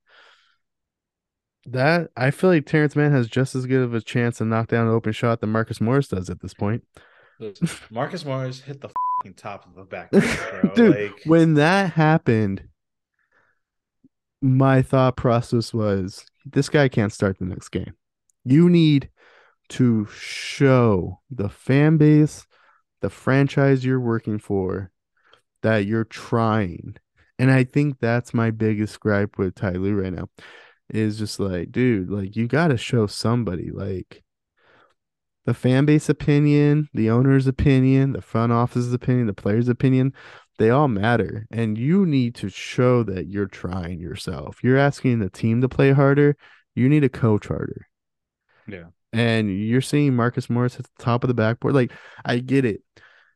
that 1.68 2.10
I 2.16 2.32
feel 2.32 2.50
like 2.50 2.66
Terance 2.66 2.96
Mann 2.96 3.12
has 3.12 3.28
just 3.28 3.54
as 3.54 3.66
good 3.66 3.82
of 3.82 3.94
a 3.94 4.02
chance 4.02 4.38
to 4.38 4.46
knock 4.46 4.70
down 4.70 4.88
an 4.88 4.94
open 4.94 5.12
shot 5.12 5.42
than 5.42 5.52
Marcus 5.52 5.82
Morris 5.82 6.08
does 6.08 6.30
at 6.30 6.42
this 6.42 6.54
point. 6.54 6.84
Marcus 7.92 8.26
Morris 8.26 8.62
hit 8.62 8.82
the 8.82 8.90
fucking 9.20 9.36
top 9.36 9.68
of 9.68 9.76
the 9.76 9.84
backboard, 9.84 10.24
bro. 10.62 10.74
Dude, 10.74 10.96
like, 10.96 11.22
when 11.26 11.56
that 11.56 11.94
happened, 11.94 12.64
my 14.42 14.82
thought 14.82 15.18
process 15.18 15.74
was 15.74 16.26
this 16.46 16.70
guy 16.70 16.88
can't 16.88 17.14
start 17.14 17.38
the 17.38 17.46
next 17.46 17.70
game. 17.70 17.94
You 18.46 18.70
need 18.70 19.10
to 19.70 20.08
show 20.08 21.20
the 21.30 21.50
fan 21.50 21.98
base, 21.98 22.48
the 23.02 23.10
franchise 23.10 23.84
you're 23.84 24.00
working 24.00 24.40
for, 24.40 24.92
that 25.64 25.86
you're 25.86 26.06
trying. 26.06 26.96
And 27.38 27.52
I 27.52 27.66
think 27.66 28.00
that's 28.00 28.34
my 28.34 28.52
biggest 28.52 29.00
gripe 29.00 29.38
with 29.38 29.56
Ty 29.56 29.72
Lue 29.74 30.02
right 30.02 30.14
now. 30.14 30.30
Is 30.90 31.20
just 31.20 31.40
like, 31.40 31.72
dude, 31.72 32.10
like 32.10 32.36
you 32.36 32.48
gotta 32.48 32.78
show 32.78 33.08
somebody 33.08 33.72
like 33.72 34.24
the 35.46 35.54
fan 35.54 35.86
base 35.86 36.10
opinion, 36.10 36.90
the 36.94 37.10
owner's 37.10 37.48
opinion, 37.48 38.14
the 38.14 38.22
front 38.22 38.52
office's 38.52 38.94
opinion, 38.94 39.28
the 39.28 39.34
player's 39.34 39.70
opinion, 39.70 40.14
they 40.58 40.70
all 40.70 40.88
matter. 40.88 41.48
And 41.52 41.78
you 41.78 42.06
need 42.06 42.36
to 42.36 42.50
show 42.50 43.04
that 43.04 43.28
you're 43.28 43.48
trying 43.48 44.00
yourself. 44.00 44.60
You're 44.64 44.78
asking 44.78 45.20
the 45.20 45.30
team 45.30 45.62
to 45.62 45.70
play 45.70 45.92
harder, 45.92 46.36
you 46.76 46.90
need 46.90 47.02
to 47.02 47.10
coach 47.10 47.48
harder. 47.48 47.88
Yeah. 48.68 48.86
And 49.14 49.50
you're 49.50 49.82
seeing 49.82 50.16
Marcus 50.16 50.50
Morris 50.50 50.78
at 50.78 50.84
the 50.84 51.04
top 51.04 51.24
of 51.24 51.28
the 51.30 51.34
backboard. 51.34 51.74
Like, 51.74 51.92
I 52.26 52.40
get 52.40 52.66
it. 52.66 52.82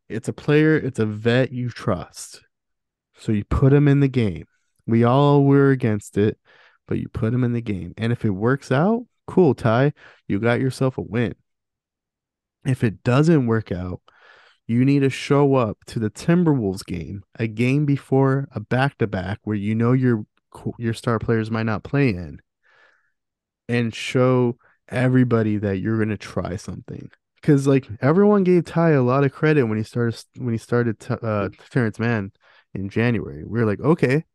It's 0.10 0.28
a 0.28 0.34
player, 0.34 0.76
it's 0.76 1.00
a 1.00 1.06
vet 1.06 1.52
you 1.52 1.70
trust. 1.70 2.42
So 3.18 3.32
you 3.32 3.46
put 3.46 3.72
him 3.72 3.88
in 3.88 4.00
the 4.02 4.10
game. 4.10 4.46
We 4.86 5.04
all 5.04 5.46
were 5.46 5.72
against 5.72 6.18
it, 6.18 6.38
but 6.88 7.00
you 7.00 7.08
put 7.10 7.32
them 7.32 7.44
in 7.44 7.54
the 7.54 7.62
game. 7.62 7.94
And 7.98 8.12
if 8.12 8.26
it 8.26 8.32
works 8.32 8.72
out, 8.72 9.06
cool, 9.28 9.54
Ty, 9.54 9.94
you 10.28 10.40
got 10.40 10.60
yourself 10.60 10.98
a 10.98 11.02
win. 11.02 11.36
If 12.66 12.84
it 12.84 13.04
doesn't 13.04 13.48
work 13.48 13.72
out, 13.72 14.02
you 14.68 14.86
need 14.86 15.00
to 15.00 15.10
show 15.10 15.56
up 15.56 15.80
to 15.86 16.00
the 16.00 16.10
Timberwolves 16.10 16.86
game, 16.86 17.24
a 17.38 17.48
game 17.48 17.86
before 17.86 18.48
a 18.52 18.60
back 18.60 18.98
to 19.00 19.08
back 19.08 19.40
where 19.44 19.58
you 19.58 19.76
know 19.76 19.92
your 19.92 20.26
your 20.78 20.94
star 20.94 21.18
players 21.20 21.50
might 21.50 21.66
not 21.66 21.84
play 21.84 22.10
in, 22.10 22.40
and 23.68 23.94
show 23.94 24.58
everybody 24.88 25.58
that 25.58 25.80
you're 25.80 25.98
gonna 26.00 26.18
try 26.18 26.56
something. 26.56 27.10
Because 27.36 27.68
like 27.68 27.88
everyone 28.02 28.44
gave 28.44 28.66
Ty 28.66 28.92
a 28.92 29.02
lot 29.02 29.24
of 29.24 29.32
credit 29.32 29.64
when 29.64 29.78
he 29.78 29.84
started 29.84 30.24
when 30.38 30.54
he 30.54 30.58
started 30.58 30.98
uh, 31.10 31.50
Terance 31.72 32.00
Mann 32.00 32.32
in 32.74 32.90
January. 32.90 33.44
We 33.46 33.60
are 33.62 33.66
like, 33.66 33.82
okay, 33.82 34.26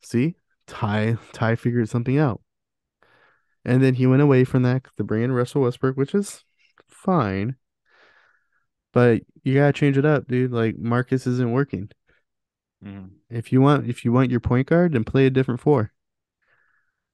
see, 0.00 0.36
Ty 0.66 1.18
Ty 1.32 1.56
figured 1.56 1.88
something 1.88 2.18
out, 2.18 2.42
and 3.64 3.82
then 3.82 3.94
he 3.94 4.06
went 4.06 4.22
away 4.22 4.44
from 4.44 4.62
that 4.62 4.84
to 4.96 5.04
bring 5.04 5.22
in 5.22 5.32
Russell 5.32 5.62
Westbrook, 5.62 5.96
which 5.96 6.14
is 6.14 6.44
fine. 6.88 7.56
But 8.92 9.22
you 9.44 9.54
gotta 9.54 9.72
change 9.72 9.96
it 9.96 10.04
up, 10.04 10.26
dude. 10.26 10.50
Like 10.50 10.76
Marcus 10.78 11.26
isn't 11.26 11.52
working. 11.52 11.90
mhm. 12.82 13.10
If 13.30 13.52
you 13.52 13.60
want, 13.60 13.86
if 13.88 14.04
you 14.04 14.12
want 14.12 14.30
your 14.30 14.40
point 14.40 14.66
guard, 14.68 14.92
then 14.92 15.04
play 15.04 15.26
a 15.26 15.30
different 15.30 15.60
four. 15.60 15.92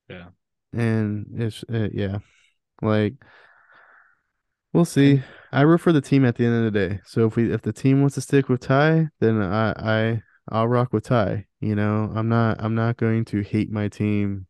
Yeah. 0.09 0.29
And 0.73 1.27
it's 1.37 1.65
uh, 1.73 1.89
yeah, 1.93 2.19
like 2.83 3.15
we'll 4.73 4.85
see. 4.85 5.23
I 5.53 5.63
root 5.63 5.81
for 5.81 5.93
the 5.93 6.01
team 6.01 6.25
at 6.25 6.37
the 6.37 6.47
end 6.47 6.65
of 6.67 6.73
the 6.73 6.79
day. 6.89 7.01
So 7.05 7.27
if 7.27 7.37
we 7.37 7.53
if 7.53 7.63
the 7.63 7.73
team 7.73 8.01
wants 8.01 8.15
to 8.17 8.21
stick 8.21 8.49
with 8.49 8.61
Ty, 8.61 9.09
then 9.21 9.41
I 9.43 9.73
I 9.77 10.23
I'll 10.49 10.69
rock 10.69 10.93
with 10.93 11.05
Ty. 11.05 11.47
You 11.61 11.75
know, 11.75 12.13
I'm 12.15 12.29
not 12.29 12.63
I'm 12.63 12.75
not 12.75 12.97
going 12.97 13.25
to 13.27 13.43
hate 13.43 13.71
my 13.71 13.89
team 13.89 14.47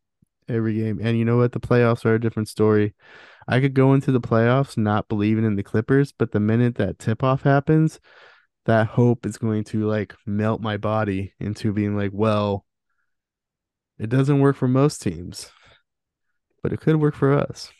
every 0.49 0.75
game. 0.75 1.01
And 1.03 1.19
you 1.19 1.25
know 1.25 1.37
what? 1.37 1.53
The 1.53 1.61
playoffs 1.61 2.05
are 2.05 2.15
a 2.15 2.21
different 2.21 2.49
story. 2.49 2.95
I 3.49 3.61
could 3.61 3.75
go 3.75 3.95
into 3.95 4.13
the 4.13 4.21
playoffs 4.21 4.77
not 4.77 5.09
believing 5.09 5.45
in 5.45 5.57
the 5.57 5.63
Clippers, 5.63 6.13
but 6.13 6.33
the 6.33 6.41
minute 6.41 6.77
that 6.77 6.99
tip 6.99 7.23
off 7.23 7.43
happens, 7.43 8.01
that 8.67 8.89
hope 8.89 9.27
is 9.27 9.39
going 9.39 9.65
to 9.65 9.87
like 9.87 10.15
melt 10.27 10.61
my 10.61 10.77
body 10.77 11.35
into 11.41 11.73
being 11.73 11.97
like, 11.97 12.13
well, 12.15 12.65
it 13.99 14.09
doesn't 14.11 14.41
work 14.41 14.57
for 14.57 14.69
most 14.69 15.03
teams, 15.03 15.51
but 16.63 16.73
it 16.73 16.81
could 16.81 16.97
work 16.97 17.15
for 17.15 17.33
us. 17.39 17.73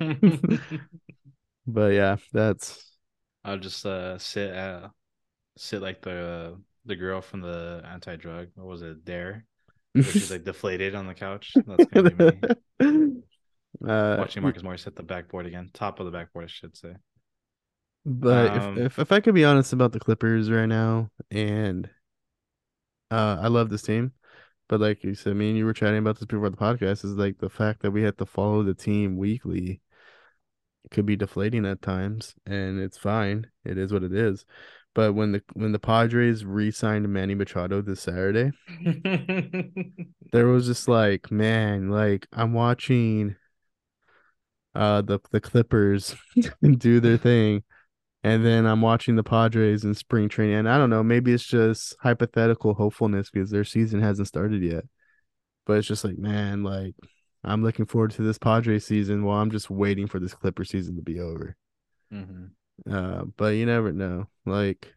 But 1.66 1.92
yeah, 1.92 2.16
that's 2.32 2.96
I'll 3.44 3.58
just 3.58 3.84
uh 3.86 4.18
sit 4.18 4.54
uh 4.54 4.88
sit 5.56 5.82
like 5.82 6.02
the 6.02 6.60
the 6.90 6.96
girl 6.96 7.22
from 7.22 7.40
the 7.40 7.82
anti 7.90 8.16
drug. 8.16 8.48
What 8.56 8.66
was 8.66 8.82
it? 8.82 9.04
Dare. 9.04 9.46
She's 9.96 10.30
like 10.30 10.44
deflated 10.44 10.94
on 10.94 11.06
the 11.06 11.14
couch. 11.14 11.54
That's 11.54 11.84
gonna 11.86 12.10
be 12.10 12.24
me. 12.80 13.22
uh, 13.88 14.16
Watching 14.18 14.42
Marcus 14.42 14.62
Morris 14.62 14.84
hit 14.84 14.96
the 14.96 15.02
backboard 15.02 15.46
again. 15.46 15.70
Top 15.72 16.00
of 16.00 16.06
the 16.06 16.12
backboard, 16.12 16.44
I 16.44 16.48
should 16.48 16.76
say. 16.76 16.94
But 18.04 18.58
Um, 18.58 18.78
if, 18.78 18.86
if 18.86 18.98
if 18.98 19.12
I 19.12 19.20
could 19.20 19.34
be 19.34 19.44
honest 19.44 19.72
about 19.72 19.92
the 19.92 20.00
Clippers 20.00 20.50
right 20.50 20.66
now, 20.66 21.10
and 21.30 21.88
uh, 23.10 23.38
I 23.40 23.48
love 23.48 23.70
this 23.70 23.82
team, 23.82 24.12
but 24.68 24.80
like 24.80 25.04
you 25.04 25.14
said, 25.14 25.36
me 25.36 25.48
and 25.48 25.58
you 25.58 25.64
were 25.64 25.72
chatting 25.72 25.98
about 25.98 26.16
this 26.18 26.26
before 26.26 26.50
the 26.50 26.56
podcast, 26.56 27.04
is 27.04 27.14
like 27.14 27.38
the 27.38 27.50
fact 27.50 27.82
that 27.82 27.90
we 27.90 28.02
have 28.02 28.16
to 28.18 28.26
follow 28.26 28.62
the 28.62 28.74
team 28.74 29.16
weekly 29.16 29.80
could 30.90 31.06
be 31.06 31.16
deflating 31.16 31.66
at 31.66 31.82
times, 31.82 32.34
and 32.46 32.80
it's 32.80 32.98
fine. 32.98 33.46
It 33.64 33.78
is 33.78 33.92
what 33.92 34.02
it 34.02 34.12
is. 34.14 34.44
But 34.94 35.14
when 35.14 35.32
the 35.32 35.42
when 35.54 35.72
the 35.72 35.78
Padres 35.78 36.44
re-signed 36.44 37.08
Manny 37.08 37.34
Machado 37.34 37.80
this 37.80 38.00
Saturday, 38.00 38.50
there 40.32 40.46
was 40.46 40.66
just 40.66 40.88
like, 40.88 41.30
man, 41.30 41.90
like 41.90 42.26
I'm 42.32 42.52
watching 42.52 43.36
uh 44.74 45.02
the 45.02 45.20
the 45.30 45.40
Clippers 45.40 46.14
do 46.78 47.00
their 47.00 47.16
thing. 47.16 47.62
And 48.22 48.44
then 48.44 48.66
I'm 48.66 48.82
watching 48.82 49.16
the 49.16 49.22
Padres 49.22 49.84
in 49.84 49.94
spring 49.94 50.28
training. 50.28 50.56
And 50.56 50.68
I 50.68 50.76
don't 50.76 50.90
know, 50.90 51.02
maybe 51.02 51.32
it's 51.32 51.46
just 51.46 51.96
hypothetical 52.02 52.74
hopefulness 52.74 53.30
because 53.30 53.50
their 53.50 53.64
season 53.64 54.02
hasn't 54.02 54.28
started 54.28 54.62
yet. 54.62 54.84
But 55.66 55.78
it's 55.78 55.88
just 55.88 56.04
like, 56.04 56.18
man, 56.18 56.62
like 56.62 56.94
I'm 57.44 57.62
looking 57.62 57.86
forward 57.86 58.10
to 58.12 58.22
this 58.22 58.36
Padres 58.38 58.84
season 58.86 59.24
while 59.24 59.40
I'm 59.40 59.50
just 59.50 59.70
waiting 59.70 60.06
for 60.06 60.18
this 60.18 60.34
Clipper 60.34 60.64
season 60.64 60.96
to 60.96 61.02
be 61.02 61.18
over. 61.20 61.56
Mhm. 62.12 62.50
Uh, 62.90 63.24
but 63.36 63.54
you 63.56 63.66
never 63.66 63.92
know. 63.92 64.28
Like 64.46 64.92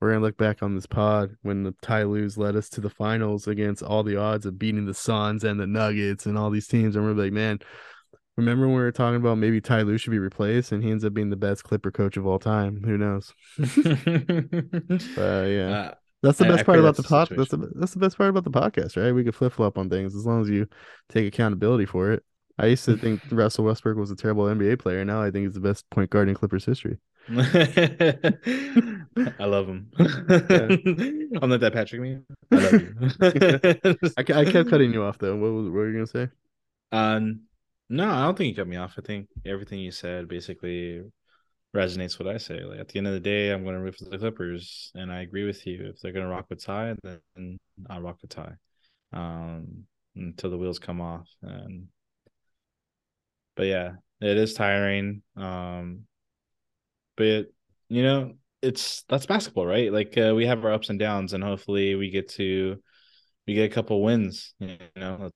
we're 0.00 0.12
gonna 0.12 0.24
look 0.24 0.36
back 0.36 0.62
on 0.62 0.74
this 0.74 0.86
pod 0.86 1.36
when 1.42 1.64
the 1.64 1.74
Ty 1.82 2.04
Lues 2.04 2.38
led 2.38 2.56
us 2.56 2.68
to 2.70 2.80
the 2.80 2.90
finals 2.90 3.48
against 3.48 3.82
all 3.82 4.02
the 4.02 4.16
odds 4.16 4.46
of 4.46 4.58
beating 4.58 4.86
the 4.86 4.94
Suns 4.94 5.44
and 5.44 5.58
the 5.58 5.66
Nuggets 5.66 6.26
and 6.26 6.38
all 6.38 6.50
these 6.50 6.68
teams, 6.68 6.94
and 6.96 7.04
we're 7.04 7.12
like, 7.20 7.32
man, 7.32 7.58
remember 8.36 8.66
when 8.66 8.76
we 8.76 8.82
were 8.82 8.92
talking 8.92 9.16
about 9.16 9.38
maybe 9.38 9.60
Ty 9.60 9.82
Lue 9.82 9.98
should 9.98 10.10
be 10.12 10.18
replaced, 10.20 10.72
and 10.72 10.82
he 10.84 10.90
ends 10.90 11.04
up 11.04 11.14
being 11.14 11.30
the 11.30 11.36
best 11.36 11.64
Clipper 11.64 11.90
coach 11.90 12.16
of 12.16 12.26
all 12.26 12.38
time. 12.38 12.82
Who 12.84 12.96
knows? 12.98 13.32
Uh, 15.16 15.44
yeah, 15.46 15.74
Uh, 15.74 15.94
that's 16.22 16.38
the 16.38 16.44
best 16.44 16.60
I 16.60 16.64
part 16.64 16.78
pray 16.78 16.78
about 16.78 16.96
the 16.96 17.02
the 17.02 17.02
pod. 17.02 17.30
That's 17.34 17.50
the 17.50 17.70
that's 17.74 17.92
the 17.92 17.98
best 18.00 18.16
part 18.18 18.30
about 18.30 18.44
the 18.44 18.50
podcast, 18.50 18.96
right? 18.96 19.12
We 19.12 19.24
could 19.24 19.34
flip 19.34 19.52
flop 19.52 19.78
on 19.78 19.88
things 19.90 20.14
as 20.14 20.26
long 20.26 20.42
as 20.42 20.48
you 20.48 20.68
take 21.08 21.26
accountability 21.26 21.86
for 21.86 22.12
it. 22.12 22.24
I 22.58 22.66
used 22.66 22.84
to 22.86 22.96
think 22.96 23.20
Russell 23.30 23.64
Westbrook 23.64 23.96
was 23.96 24.10
a 24.10 24.16
terrible 24.16 24.44
NBA 24.44 24.80
player. 24.80 25.04
Now 25.04 25.22
I 25.22 25.30
think 25.30 25.46
he's 25.46 25.54
the 25.54 25.60
best 25.60 25.88
point 25.90 26.10
guard 26.10 26.28
in 26.28 26.34
Clippers 26.34 26.64
history. 26.64 26.98
I 27.30 27.44
love 29.44 29.68
him. 29.68 29.90
I'm 29.98 31.50
not 31.50 31.60
that 31.60 31.72
Patrick 31.72 32.00
me. 32.00 32.18
I 32.50 32.56
love 32.56 32.72
you. 32.72 32.94
I, 34.16 34.40
I 34.40 34.44
kept 34.50 34.70
cutting 34.70 34.92
you 34.92 35.02
off 35.02 35.18
though. 35.18 35.36
What, 35.36 35.52
was, 35.52 35.64
what 35.66 35.74
were 35.74 35.88
you 35.88 35.94
gonna 35.94 36.06
say? 36.06 36.28
Um, 36.90 37.42
no, 37.90 38.08
I 38.08 38.24
don't 38.24 38.36
think 38.36 38.48
you 38.48 38.56
cut 38.56 38.68
me 38.68 38.76
off. 38.76 38.94
I 38.98 39.02
think 39.02 39.28
everything 39.46 39.80
you 39.80 39.90
said 39.90 40.28
basically 40.28 41.02
resonates 41.74 42.18
what 42.18 42.32
I 42.32 42.38
say. 42.38 42.62
Like 42.64 42.80
at 42.80 42.88
the 42.88 42.98
end 42.98 43.06
of 43.06 43.14
the 43.14 43.20
day, 43.20 43.50
I'm 43.50 43.62
going 43.62 43.76
to 43.76 43.80
root 43.80 43.96
for 43.96 44.04
the 44.04 44.18
Clippers, 44.18 44.90
and 44.94 45.12
I 45.12 45.20
agree 45.20 45.44
with 45.44 45.66
you. 45.66 45.86
If 45.86 46.00
they're 46.00 46.12
going 46.12 46.24
to 46.24 46.30
rock 46.30 46.46
with 46.50 46.64
Ty, 46.64 46.96
then 47.02 47.58
I'll 47.88 48.02
rock 48.02 48.18
with 48.20 48.30
Ty, 48.30 48.52
um, 49.12 49.84
until 50.16 50.50
the 50.50 50.58
wheels 50.58 50.78
come 50.78 51.00
off. 51.00 51.28
And 51.42 51.88
but 53.58 53.66
yeah, 53.66 53.94
it 54.20 54.36
is 54.36 54.54
tiring. 54.54 55.22
Um, 55.36 56.04
but 57.16 57.46
you 57.88 58.04
know, 58.04 58.34
it's 58.62 59.02
that's 59.08 59.26
basketball, 59.26 59.66
right? 59.66 59.92
Like 59.92 60.16
uh, 60.16 60.32
we 60.34 60.46
have 60.46 60.64
our 60.64 60.72
ups 60.72 60.90
and 60.90 60.98
downs, 60.98 61.32
and 61.32 61.42
hopefully 61.42 61.96
we 61.96 62.10
get 62.10 62.28
to 62.30 62.80
we 63.46 63.54
get 63.54 63.70
a 63.70 63.74
couple 63.74 64.02
wins. 64.02 64.54
You 64.60 64.78
know, 64.94 65.30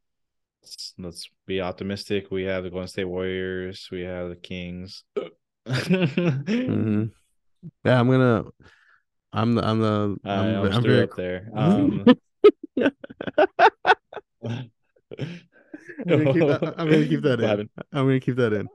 let's 0.63 0.95
let's 0.99 1.29
be 1.47 1.61
optimistic. 1.61 2.31
We 2.31 2.45
have 2.45 2.63
the 2.63 2.71
Golden 2.71 2.89
State 2.89 3.05
Warriors. 3.05 3.89
We 3.91 4.03
have 4.03 4.29
the 4.29 4.37
Kings. 4.37 5.05
hmm 5.67 7.05
Yeah, 7.85 8.01
I'm 8.01 8.11
gonna. 8.11 8.45
I'm 9.33 9.55
the. 9.55 9.65
I'm 9.65 9.81
the. 9.81 10.17
I 10.25 10.35
I'm, 10.35 10.57
almost 10.57 10.79
I'm 10.79 10.83
very. 10.83 11.03
up 11.03 11.17
there. 11.17 11.49
Um, 11.57 12.05
I'm 16.09 16.25
gonna 16.25 16.33
keep 16.33 16.47
that, 16.47 16.75
I'm 16.77 16.91
gonna 16.91 17.07
keep 17.07 17.23
that 17.23 17.41
in. 17.41 17.49
happened? 17.49 17.71
I'm 17.93 18.07
gonna 18.07 18.21
keep 18.21 18.37
that 18.37 18.53
in 18.53 18.69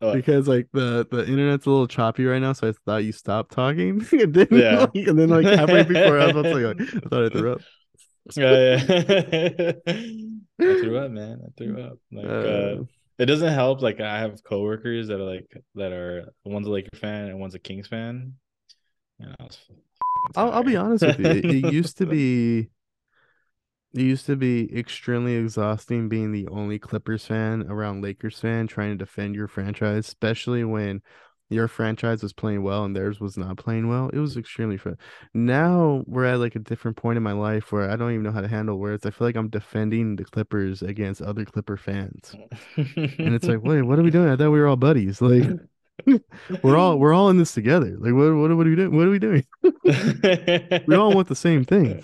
because 0.00 0.48
like 0.48 0.66
the 0.72 1.06
the 1.10 1.26
internet's 1.26 1.66
a 1.66 1.70
little 1.70 1.86
choppy 1.86 2.24
right 2.24 2.40
now, 2.40 2.52
so 2.52 2.68
I 2.68 2.72
thought 2.86 3.04
you 3.04 3.12
stopped 3.12 3.52
talking, 3.52 4.04
and 4.12 4.32
then 4.34 4.46
Yeah. 4.50 4.80
like, 4.80 4.90
and 4.94 5.18
then 5.18 5.28
like 5.28 5.46
halfway 5.46 5.82
before 5.82 6.18
I 6.18 6.26
was 6.26 6.36
about 6.36 6.42
to 6.44 6.68
like, 6.68 6.80
I 7.04 7.08
thought 7.08 7.24
I 7.24 7.28
threw 7.28 7.52
up. 7.52 7.60
Yeah, 8.36 8.76
yeah. 8.86 9.72
I 9.86 10.80
threw 10.80 10.98
up, 10.98 11.10
man. 11.10 11.40
I 11.44 11.48
threw 11.56 11.80
up. 11.82 11.98
Like, 12.12 12.26
uh, 12.26 12.28
Uh, 12.28 12.82
it 13.18 13.26
doesn't 13.26 13.52
help. 13.52 13.82
Like, 13.82 14.00
I 14.00 14.18
have 14.20 14.42
coworkers 14.44 15.08
that 15.08 15.20
are 15.20 15.24
like 15.24 15.46
that 15.74 15.92
are 15.92 16.32
one's 16.44 16.66
a 16.66 16.70
Laker 16.70 16.96
fan 16.96 17.26
and 17.28 17.40
one's 17.40 17.54
a 17.54 17.58
Kings 17.58 17.88
fan. 17.88 18.34
And 19.18 19.36
I 19.38 19.42
was 19.44 19.58
I'll, 20.36 20.52
I'll 20.52 20.62
be 20.64 20.76
honest 20.76 21.04
with 21.04 21.18
you. 21.18 21.26
It, 21.26 21.44
it 21.44 21.72
used 21.72 21.98
to 21.98 22.06
be, 22.06 22.68
it 23.92 24.02
used 24.02 24.26
to 24.26 24.36
be 24.36 24.76
extremely 24.76 25.34
exhausting 25.34 26.08
being 26.08 26.32
the 26.32 26.46
only 26.48 26.78
Clippers 26.78 27.26
fan 27.26 27.66
around 27.68 28.02
Lakers 28.02 28.38
fan 28.38 28.66
trying 28.66 28.90
to 28.90 28.96
defend 28.96 29.34
your 29.34 29.48
franchise, 29.48 30.06
especially 30.06 30.64
when 30.64 31.02
your 31.48 31.66
franchise 31.66 32.22
was 32.22 32.32
playing 32.32 32.62
well 32.62 32.84
and 32.84 32.94
theirs 32.94 33.18
was 33.18 33.36
not 33.36 33.56
playing 33.56 33.88
well. 33.88 34.08
It 34.10 34.18
was 34.18 34.36
extremely 34.36 34.76
fun. 34.76 34.96
Now 35.34 36.04
we're 36.06 36.24
at 36.24 36.38
like 36.38 36.54
a 36.54 36.60
different 36.60 36.96
point 36.96 37.16
in 37.16 37.24
my 37.24 37.32
life 37.32 37.72
where 37.72 37.90
I 37.90 37.96
don't 37.96 38.12
even 38.12 38.22
know 38.22 38.30
how 38.30 38.40
to 38.40 38.48
handle 38.48 38.78
words. 38.78 39.04
I 39.04 39.10
feel 39.10 39.26
like 39.26 39.34
I'm 39.34 39.48
defending 39.48 40.14
the 40.14 40.24
Clippers 40.24 40.82
against 40.82 41.20
other 41.20 41.44
Clipper 41.44 41.76
fans. 41.76 42.32
And 42.76 43.34
it's 43.34 43.48
like, 43.48 43.58
wait, 43.64 43.82
what 43.82 43.98
are 43.98 44.02
we 44.04 44.10
doing? 44.12 44.28
I 44.28 44.36
thought 44.36 44.52
we 44.52 44.60
were 44.60 44.68
all 44.68 44.76
buddies. 44.76 45.20
Like 45.20 45.42
we're 46.62 46.76
all 46.76 46.98
we're 46.98 47.12
all 47.12 47.28
in 47.30 47.38
this 47.38 47.52
together. 47.52 47.96
Like 47.98 48.14
what 48.14 48.32
what, 48.32 48.56
what 48.56 48.66
are 48.66 48.70
we 48.70 48.76
doing? 48.76 48.96
What 48.96 49.06
are 49.06 49.10
we 49.10 49.18
doing? 49.18 49.44
We 50.86 50.94
all 50.94 51.12
want 51.12 51.28
the 51.28 51.34
same 51.34 51.64
thing. 51.64 52.02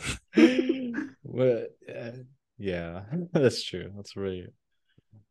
What? 1.22 1.75
Uh, 1.88 2.10
yeah, 2.58 3.02
that's 3.32 3.62
true. 3.62 3.92
That's 3.96 4.16
really. 4.16 4.46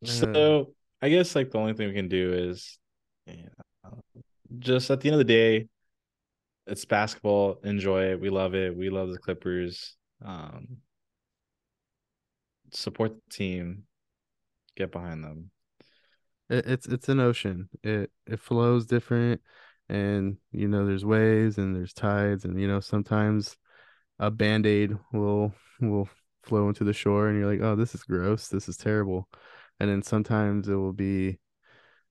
So 0.04 0.72
I 1.02 1.08
guess 1.08 1.34
like 1.34 1.50
the 1.50 1.58
only 1.58 1.74
thing 1.74 1.88
we 1.88 1.94
can 1.94 2.08
do 2.08 2.32
is, 2.32 2.78
you 3.26 3.44
know, 3.84 4.02
just 4.58 4.90
at 4.90 5.00
the 5.00 5.08
end 5.08 5.20
of 5.20 5.26
the 5.26 5.32
day, 5.32 5.68
it's 6.66 6.84
basketball. 6.84 7.60
Enjoy 7.64 8.12
it. 8.12 8.20
We 8.20 8.30
love 8.30 8.54
it. 8.54 8.76
We 8.76 8.90
love 8.90 9.10
the 9.10 9.18
Clippers. 9.18 9.96
Um, 10.24 10.78
support 12.72 13.12
the 13.14 13.34
team. 13.34 13.84
Get 14.76 14.92
behind 14.92 15.24
them. 15.24 15.50
It, 16.48 16.66
it's 16.66 16.86
it's 16.86 17.08
an 17.08 17.20
ocean. 17.20 17.68
It 17.82 18.10
it 18.26 18.40
flows 18.40 18.86
different, 18.86 19.40
and 19.88 20.36
you 20.52 20.68
know 20.68 20.86
there's 20.86 21.04
waves 21.04 21.58
and 21.58 21.74
there's 21.74 21.92
tides, 21.92 22.44
and 22.44 22.60
you 22.60 22.68
know 22.68 22.80
sometimes 22.80 23.56
a 24.18 24.30
band 24.30 24.66
aid 24.66 24.96
will 25.12 25.52
will 25.80 26.08
flow 26.46 26.68
into 26.68 26.84
the 26.84 26.92
shore, 26.92 27.28
and 27.28 27.38
you're 27.38 27.50
like, 27.50 27.62
oh, 27.62 27.76
this 27.76 27.94
is 27.94 28.02
gross, 28.02 28.48
this 28.48 28.68
is 28.68 28.76
terrible, 28.76 29.28
and 29.80 29.90
then 29.90 30.02
sometimes 30.02 30.68
it 30.68 30.74
will 30.74 30.92
be 30.92 31.38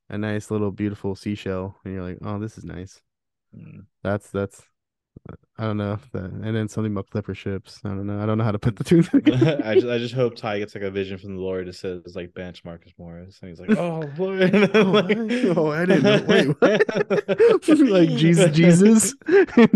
a 0.10 0.18
nice 0.18 0.52
little 0.52 0.72
beautiful 0.72 1.16
seashell, 1.16 1.78
and 1.84 1.94
you're 1.94 2.04
like, 2.04 2.20
oh, 2.24 2.40
this 2.40 2.58
is 2.58 2.64
nice. 2.64 3.02
Mm. 3.56 3.86
That's 4.04 4.30
that's 4.30 4.62
I 5.58 5.64
don't 5.64 5.78
know 5.78 5.94
if 5.94 6.12
that, 6.12 6.26
and 6.26 6.54
then 6.56 6.68
something 6.68 6.92
about 6.92 7.10
clipper 7.10 7.34
ships. 7.34 7.80
I 7.86 7.90
don't 7.90 8.06
know. 8.06 8.22
I 8.22 8.26
don't 8.26 8.38
know 8.38 8.44
how 8.44 8.52
to 8.52 8.60
put 8.60 8.76
the 8.76 8.84
two 8.84 9.02
together. 9.04 9.62
I 9.64 9.76
just 9.76 9.88
I 9.88 9.98
just 9.98 10.14
hope 10.14 10.36
Ty 10.36 10.60
gets 10.60 10.76
like 10.76 10.84
a 10.84 10.92
vision 10.92 11.18
from 11.18 11.36
the 11.36 11.42
Lord 11.42 11.68
that 11.68 11.76
says 11.76 12.02
like 12.14 12.34
bench 12.34 12.66
Marcus 12.66 12.92
Morris, 12.98 13.40
and 13.42 13.50
he's 13.50 13.60
like, 13.62 13.72
oh 13.78 14.02
boy, 14.18 14.50
Oh, 14.74 14.98
I- 14.98 15.54
oh, 15.56 15.72
I 15.72 15.86
didn't 15.86 16.04
know. 16.04 16.24
Wait, 16.28 16.48
what? 16.60 17.70
like 17.90 18.10
Jesus, 18.10 18.52
Jesus, 18.56 19.16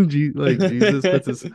Je- 0.06 0.32
like 0.34 0.58
Jesus 0.58 1.02
puts 1.02 1.26
his. 1.26 1.46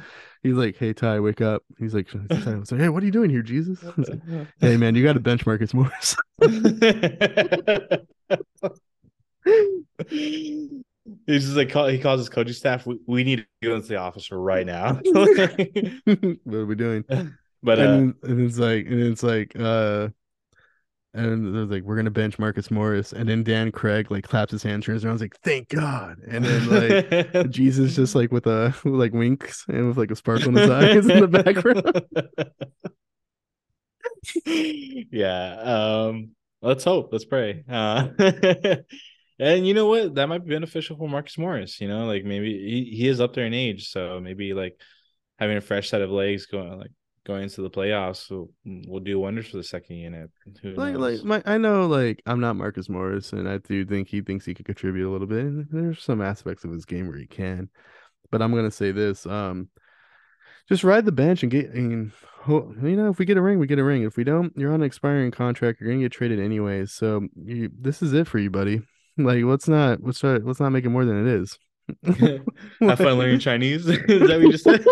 He's 0.42 0.54
like, 0.56 0.76
"Hey 0.78 0.94
Ty, 0.94 1.20
wake 1.22 1.42
up." 1.42 1.64
He's 1.80 1.94
like, 1.96 2.08
like, 2.14 2.68
"Hey, 2.70 2.90
what 2.90 3.02
are 3.02 3.06
you 3.06 3.12
doing 3.12 3.30
here, 3.30 3.42
Jesus?" 3.44 3.80
Like, 3.98 4.20
hey 4.60 4.78
man, 4.78 4.96
you 4.96 5.04
got 5.04 5.14
to 5.14 5.20
benchmark 5.20 5.60
Marcus 5.60 5.74
Morris. 5.74 6.16
He's 11.28 11.46
just 11.46 11.56
like 11.56 11.72
he 11.92 12.00
calls 12.00 12.20
his 12.20 12.30
coaching 12.30 12.54
staff. 12.54 12.86
We, 12.86 13.00
we 13.06 13.24
need 13.24 13.46
to 13.62 13.68
go 13.68 13.76
into 13.76 13.88
the 13.88 13.98
office 13.98 14.32
right 14.32 14.66
now. 14.66 14.94
what 15.04 15.40
are 15.40 16.66
we 16.66 16.76
doing? 16.76 17.04
but 17.62 17.80
uh, 17.80 17.82
and, 17.82 18.16
and 18.24 18.42
it's 18.42 18.58
like, 18.58 18.88
and 18.88 19.02
it's 19.02 19.22
like, 19.22 19.52
uh, 19.60 20.10
and 21.14 21.56
there's 21.56 21.70
like, 21.70 21.84
we're 21.84 21.96
gonna 21.96 22.10
bench 22.10 22.40
Marcus 22.40 22.72
Morris, 22.72 23.14
and 23.14 23.30
then 23.30 23.44
Dan 23.44 23.72
Craig 23.72 24.10
like 24.10 24.24
claps 24.24 24.52
his 24.52 24.64
hand, 24.64 24.82
turns 24.82 25.06
around, 25.06 25.16
is 25.16 25.22
like, 25.22 25.38
"Thank 25.44 25.70
God!" 25.70 26.18
And 26.28 26.44
then 26.44 26.70
like 26.70 27.50
Jesus 27.52 27.96
just 27.96 28.16
like 28.16 28.32
with 28.32 28.48
a 28.48 28.74
like 28.84 29.14
winks 29.14 29.64
and 29.68 29.88
with 29.88 29.98
like 29.98 30.10
a 30.10 30.16
sparkle 30.16 30.50
in 30.50 30.56
his 30.56 30.70
eyes 30.70 31.08
in 31.08 31.20
the 31.20 31.28
background. 31.28 32.02
yeah. 35.12 35.62
Um. 35.62 36.32
Let's 36.62 36.84
hope. 36.84 37.10
Let's 37.12 37.26
pray. 37.26 37.64
Uh, 37.70 38.08
And 39.38 39.68
you 39.68 39.74
know 39.74 39.88
what? 39.88 40.16
That 40.16 40.30
might 40.30 40.46
be 40.46 40.54
beneficial 40.54 40.98
for 40.98 41.10
Marcus 41.10 41.38
Morris. 41.38 41.82
You 41.82 41.88
know, 41.88 42.06
like 42.06 42.24
maybe 42.24 42.54
he, 42.54 42.98
he 42.98 43.08
is 43.08 43.20
up 43.20 43.34
there 43.34 43.46
in 43.46 43.54
age, 43.54 43.90
so 43.90 44.20
maybe 44.20 44.54
like 44.54 44.80
having 45.40 45.58
a 45.58 45.62
fresh 45.62 45.90
set 45.90 46.02
of 46.02 46.10
legs 46.10 46.46
going 46.46 46.80
like 46.80 46.92
going 47.26 47.44
into 47.44 47.62
the 47.62 47.70
playoffs 47.70 48.30
will, 48.30 48.52
will 48.88 49.00
do 49.00 49.20
wonders 49.20 49.48
for 49.48 49.58
the 49.58 49.64
second 49.64 49.98
unit. 49.98 50.30
Who 50.62 50.74
like 50.76 50.94
knows? 50.94 51.24
like 51.24 51.46
my 51.46 51.54
I 51.54 51.58
know 51.58 51.88
like 51.88 52.22
I'm 52.26 52.40
not 52.40 52.56
Marcus 52.56 52.88
Morris 52.88 53.34
and 53.34 53.50
I 53.50 53.58
do 53.58 53.86
think 53.86 54.08
he 54.08 54.22
thinks 54.22 54.46
he 54.46 54.54
could 54.54 54.66
contribute 54.66 55.10
a 55.10 55.12
little 55.12 55.28
bit. 55.28 55.40
And 55.40 55.68
there's 55.72 56.02
some 56.02 56.22
aspects 56.22 56.64
of 56.64 56.72
his 56.72 56.86
game 56.86 57.08
where 57.08 57.18
he 57.18 57.28
can. 57.28 57.70
But 58.32 58.42
I'm 58.42 58.54
gonna 58.54 58.72
say 58.72 58.92
this. 58.92 59.26
Um 59.26 59.70
just 60.70 60.84
ride 60.84 61.06
the 61.06 61.12
bench 61.12 61.44
and 61.44 61.52
get 61.52 61.72
and 61.72 62.12
you 62.48 62.96
know, 62.96 63.10
if 63.10 63.18
we 63.18 63.26
get 63.26 63.38
a 63.38 63.42
ring, 63.42 63.58
we 63.58 63.68
get 63.68 63.80
a 63.80 63.84
ring. 63.84 64.04
If 64.04 64.18
we 64.18 64.24
don't, 64.24 64.54
you're 64.56 64.72
on 64.72 64.82
an 64.82 64.86
expiring 64.86 65.32
contract, 65.32 65.82
you're 65.82 65.90
gonna 65.90 66.04
get 66.04 66.12
traded 66.12 66.40
anyways. 66.40 66.92
So 66.92 67.28
you 67.36 67.72
this 67.78 68.02
is 68.02 68.14
it 68.14 68.28
for 68.28 68.38
you, 68.38 68.52
buddy. 68.52 68.82
Like 69.18 69.44
let's 69.44 69.68
not 69.68 70.04
let's 70.04 70.20
try 70.20 70.36
let's 70.38 70.60
not 70.60 70.72
make 70.72 70.84
it 70.86 70.90
more 70.90 71.06
than 71.06 71.26
it 71.26 71.34
is. 71.42 71.58
Have 72.82 72.98
fun 72.98 73.18
learning 73.18 73.40
Chinese. 73.40 73.88
is 73.88 73.98
that 73.98 74.20
what 74.20 74.42
you 74.42 74.52
just 74.52 74.64
said? 74.66 74.84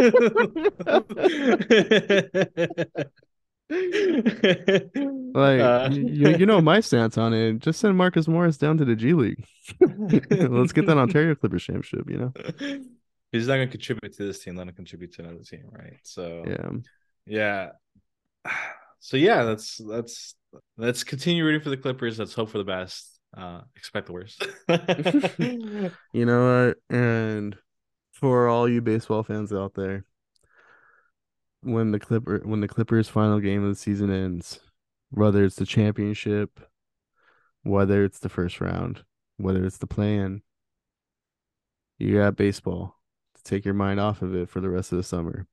Like 5.34 5.60
Uh, 5.60 5.90
you, 5.92 6.30
you 6.38 6.46
know 6.46 6.62
my 6.62 6.80
stance 6.80 7.18
on 7.18 7.34
it. 7.34 7.60
Just 7.60 7.80
send 7.80 7.98
Marcus 7.98 8.28
Morris 8.28 8.58
down 8.58 8.78
to 8.78 8.86
the 8.86 8.96
G 8.96 9.14
League. 9.14 9.44
Let's 9.80 10.74
get 10.74 10.86
that 10.86 10.98
Ontario 10.98 11.36
Clippers 11.36 11.64
championship, 11.64 12.10
you 12.10 12.18
know? 12.18 12.34
He's 13.32 13.48
not 13.48 13.56
going 13.56 13.68
to 13.68 13.72
contribute 13.72 14.16
to 14.16 14.26
this 14.28 14.40
team. 14.40 14.56
Let 14.56 14.68
him 14.68 14.76
contribute 14.76 15.14
to 15.16 15.24
another 15.24 15.44
team, 15.44 15.66
right? 15.72 15.98
So 16.04 16.46
Yeah. 16.48 16.70
yeah. 17.26 17.70
So 19.00 19.18
yeah, 19.18 19.44
that's 19.44 19.82
that's 19.86 20.34
let's 20.78 21.04
continue 21.04 21.44
rooting 21.44 21.60
for 21.60 21.70
the 21.70 21.76
Clippers. 21.76 22.18
Let's 22.18 22.34
hope 22.34 22.50
for 22.50 22.58
the 22.58 22.64
best. 22.64 23.13
Uh, 23.36 23.62
expect 23.76 24.08
the 24.08 24.14
worst. 24.14 24.46
You 26.14 26.26
know 26.26 26.68
what? 26.68 26.96
And 26.96 27.58
for 28.12 28.48
all 28.48 28.70
you 28.70 28.82
baseball 28.82 29.24
fans 29.24 29.52
out 29.52 29.74
there, 29.74 30.06
when 31.62 31.92
the 31.92 32.00
Clipper 32.00 32.42
when 32.46 32.60
the 32.62 32.68
Clippers 32.68 33.08
final 33.10 33.40
game 33.40 33.64
of 33.64 33.70
the 33.70 33.76
season 33.76 34.12
ends, 34.12 34.60
whether 35.12 35.44
it's 35.44 35.56
the 35.56 35.66
championship, 35.66 36.60
whether 37.64 38.04
it's 38.04 38.20
the 38.20 38.30
first 38.30 38.62
round, 38.62 39.04
whether 39.38 39.66
it's 39.66 39.78
the 39.78 39.88
play-in, 39.88 40.42
you 41.98 42.18
got 42.18 42.36
baseball 42.36 43.00
to 43.36 43.44
take 43.44 43.66
your 43.66 43.74
mind 43.74 44.00
off 44.00 44.22
of 44.22 44.36
it 44.36 44.50
for 44.50 44.60
the 44.60 44.70
rest 44.70 44.92
of 44.92 44.98
the 44.98 45.04
summer. 45.04 45.48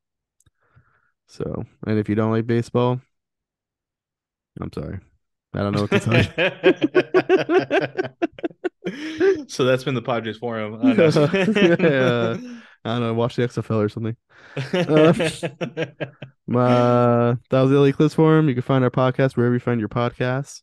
So, 1.28 1.64
and 1.87 1.99
if 1.99 2.09
you 2.09 2.14
don't 2.14 2.33
like 2.33 2.47
baseball, 2.47 3.01
I'm 4.61 4.72
sorry. 4.72 5.01
I 5.55 5.59
don't 5.59 5.72
know 5.72 5.82
what 5.82 5.90
to 5.90 6.01
tell 6.01 6.14
you. 8.86 9.46
so 9.48 9.64
that's 9.64 9.84
been 9.84 9.94
the 9.94 10.03
Padres 10.03 10.38
forum. 10.38 10.80
Yeah. 10.96 12.38
I 12.82 12.94
don't 12.94 13.01
know, 13.01 13.12
watch 13.12 13.36
the 13.36 13.42
XFL 13.42 13.84
or 13.84 13.90
something. 13.90 14.16
Uh, 14.57 14.62
that 17.51 17.61
was 17.61 17.70
the 17.70 17.78
LA 17.78 17.92
Clips 17.92 18.14
Forum. 18.14 18.48
You 18.48 18.55
can 18.55 18.62
find 18.62 18.82
our 18.82 18.90
podcast 18.90 19.36
wherever 19.36 19.55
you 19.55 19.61
find 19.61 19.80
your 19.80 19.90
podcasts. 19.90 20.62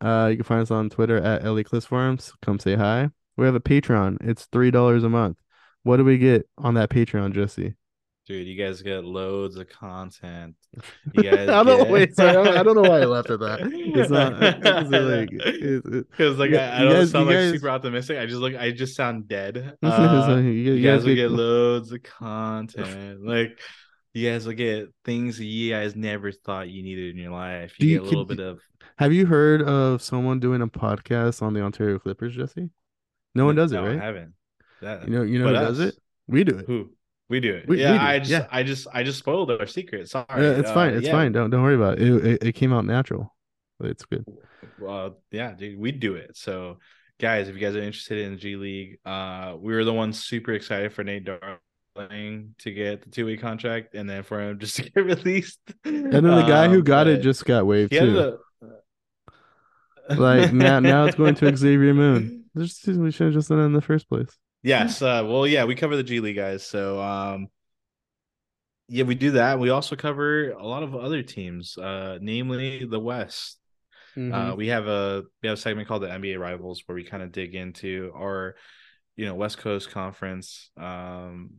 Uh, 0.00 0.28
you 0.30 0.36
can 0.36 0.44
find 0.44 0.62
us 0.62 0.70
on 0.70 0.88
Twitter 0.88 1.18
at 1.18 1.44
LA 1.44 1.64
Clips 1.64 1.84
Forums. 1.84 2.32
Come 2.40 2.58
say 2.58 2.76
hi. 2.76 3.10
We 3.36 3.44
have 3.44 3.54
a 3.54 3.60
Patreon. 3.60 4.16
It's 4.22 4.46
three 4.46 4.70
dollars 4.70 5.04
a 5.04 5.10
month. 5.10 5.36
What 5.82 5.98
do 5.98 6.04
we 6.04 6.16
get 6.16 6.48
on 6.56 6.72
that 6.74 6.88
Patreon, 6.88 7.34
Jesse? 7.34 7.74
Dude, 8.28 8.46
you 8.46 8.62
guys 8.62 8.82
get 8.82 9.04
loads 9.04 9.56
of 9.56 9.68
content. 9.70 10.54
You 11.14 11.22
guys 11.22 11.48
I 11.48 11.62
don't 11.64 11.78
get- 11.78 11.88
wait. 11.90 12.20
I 12.20 12.32
don't, 12.32 12.48
I 12.48 12.62
don't 12.62 12.74
know 12.74 12.88
why 12.88 13.00
I 13.00 13.04
laughed 13.06 13.30
at 13.30 13.40
that. 13.40 13.60
It's 13.72 14.10
not 14.10 14.34
it's 14.42 14.90
like 14.90 15.30
it, 15.32 15.82
it, 15.86 16.10
Because 16.10 16.38
like 16.38 16.50
You 16.50 16.58
I, 16.58 16.76
I 16.76 16.82
don't 16.84 16.92
guys- 16.92 17.10
sound 17.10 17.26
like 17.26 17.36
guys- 17.36 17.52
super 17.52 17.70
optimistic. 17.70 18.18
I 18.18 18.26
just 18.26 18.38
look 18.40 18.54
I 18.54 18.70
just 18.70 18.94
sound 18.94 19.26
dead. 19.28 19.76
Uh, 19.82 20.26
like 20.28 20.44
you, 20.44 20.50
you 20.50 20.82
guys 20.82 20.98
guys 21.00 21.06
will 21.06 21.14
get- 21.14 21.30
loads 21.30 21.90
of 21.92 22.02
content. 22.02 23.24
like 23.24 23.58
you 24.12 24.30
guys 24.30 24.46
will 24.46 24.52
get 24.54 24.88
things 25.04 25.38
that 25.38 25.44
you 25.46 25.70
guys 25.70 25.96
never 25.96 26.30
thought 26.32 26.68
you 26.68 26.82
needed 26.82 27.14
in 27.14 27.22
your 27.22 27.32
life. 27.32 27.74
You, 27.78 27.88
you 27.88 27.94
get 27.94 28.02
a 28.02 28.04
little 28.04 28.26
keep- 28.26 28.36
bit 28.36 28.46
of 28.46 28.60
Have 28.98 29.12
you 29.14 29.24
heard 29.26 29.62
of 29.62 30.02
someone 30.02 30.38
doing 30.38 30.60
a 30.60 30.66
podcast 30.68 31.40
on 31.40 31.54
the 31.54 31.62
Ontario 31.62 31.98
Clippers, 31.98 32.36
Jesse? 32.36 32.68
No 33.34 33.46
one 33.46 33.54
does 33.54 33.72
it, 33.72 33.76
No, 33.76 33.84
I 33.84 33.88
right? 33.88 34.00
haven't. 34.00 34.34
That, 34.82 35.08
You 35.08 35.14
know, 35.14 35.22
you 35.22 35.38
know 35.38 35.46
who 35.48 35.54
but 35.54 35.60
does 35.60 35.80
it? 35.80 35.94
We 36.26 36.44
do 36.44 36.58
it. 36.58 36.66
Who? 36.66 36.90
We 37.30 37.40
do 37.40 37.54
it. 37.54 37.68
We- 37.68 37.80
yeah, 37.80 37.92
we 37.92 37.98
do, 37.98 38.04
I 38.04 38.18
just 38.20 38.30
yeah. 38.30 38.46
I 38.50 38.62
just 38.62 38.86
I 38.92 39.02
just 39.02 39.18
spoiled 39.18 39.50
our 39.50 39.66
secret. 39.66 40.08
Sorry. 40.08 40.26
Yeah, 40.36 40.50
it's 40.58 40.70
Uh, 40.70 40.74
fine. 40.74 40.94
It's 40.94 41.06
yeah. 41.06 41.12
fine. 41.12 41.32
Don't 41.32 41.50
don't 41.50 41.62
worry 41.62 41.74
about 41.74 41.98
it. 41.98 42.08
It, 42.08 42.26
it. 42.26 42.42
it 42.48 42.52
came 42.52 42.72
out 42.72 42.84
natural. 42.84 43.34
It's 43.80 44.04
good. 44.04 44.24
Well, 44.80 45.20
yeah, 45.30 45.52
dude, 45.52 45.78
we 45.78 45.92
do 45.92 46.14
it. 46.16 46.36
So, 46.36 46.78
guys, 47.20 47.48
if 47.48 47.54
you 47.54 47.60
guys 47.60 47.76
are 47.76 47.82
interested 47.82 48.18
in 48.24 48.32
the 48.32 48.36
G 48.38 48.56
League, 48.56 48.98
uh, 49.04 49.54
we 49.58 49.72
were 49.74 49.84
the 49.84 49.92
ones 49.94 50.24
super 50.24 50.52
excited 50.52 50.92
for 50.92 51.04
Nate 51.04 51.24
Darling 51.24 52.54
to 52.58 52.72
get 52.72 53.02
the 53.02 53.10
two 53.10 53.26
way 53.26 53.36
contract, 53.36 53.94
and 53.94 54.08
then 54.08 54.22
for 54.22 54.40
him 54.40 54.58
just 54.58 54.76
to 54.76 54.82
get 54.90 55.04
released. 55.04 55.60
And 55.84 56.12
then 56.12 56.24
the 56.24 56.42
guy 56.42 56.68
who 56.68 56.78
Um, 56.78 56.84
got 56.84 57.06
it 57.08 57.22
just 57.22 57.44
got 57.44 57.66
waived 57.66 57.92
too. 57.92 58.18
a- 60.10 60.14
Like 60.14 60.52
now, 60.52 60.80
now 60.80 61.04
it's 61.04 61.16
going 61.16 61.34
to 61.36 61.56
Xavier 61.56 61.92
Moon. 61.94 62.44
We 62.54 62.66
should 62.66 63.26
have 63.26 63.32
just 63.34 63.48
done 63.50 63.60
it 63.60 63.64
in 63.66 63.72
the 63.74 63.82
first 63.82 64.08
place. 64.08 64.30
Yes. 64.62 65.00
Uh, 65.02 65.24
well, 65.26 65.46
yeah, 65.46 65.64
we 65.64 65.74
cover 65.74 65.96
the 65.96 66.02
G 66.02 66.20
League 66.20 66.36
guys. 66.36 66.66
So, 66.66 67.00
um, 67.00 67.48
yeah, 68.88 69.04
we 69.04 69.14
do 69.14 69.32
that. 69.32 69.58
We 69.58 69.70
also 69.70 69.96
cover 69.96 70.50
a 70.50 70.66
lot 70.66 70.82
of 70.82 70.94
other 70.96 71.22
teams, 71.22 71.76
uh, 71.76 72.18
namely 72.20 72.84
the 72.84 72.98
West. 72.98 73.58
Mm-hmm. 74.16 74.34
Uh, 74.34 74.54
we 74.54 74.68
have 74.68 74.88
a 74.88 75.24
we 75.42 75.48
have 75.48 75.58
a 75.58 75.60
segment 75.60 75.86
called 75.86 76.02
the 76.02 76.08
NBA 76.08 76.38
Rivals 76.38 76.82
where 76.86 76.96
we 76.96 77.04
kind 77.04 77.22
of 77.22 77.30
dig 77.30 77.54
into 77.54 78.10
our, 78.16 78.56
you 79.16 79.26
know, 79.26 79.34
West 79.34 79.58
Coast 79.58 79.90
Conference 79.90 80.70
um, 80.76 81.50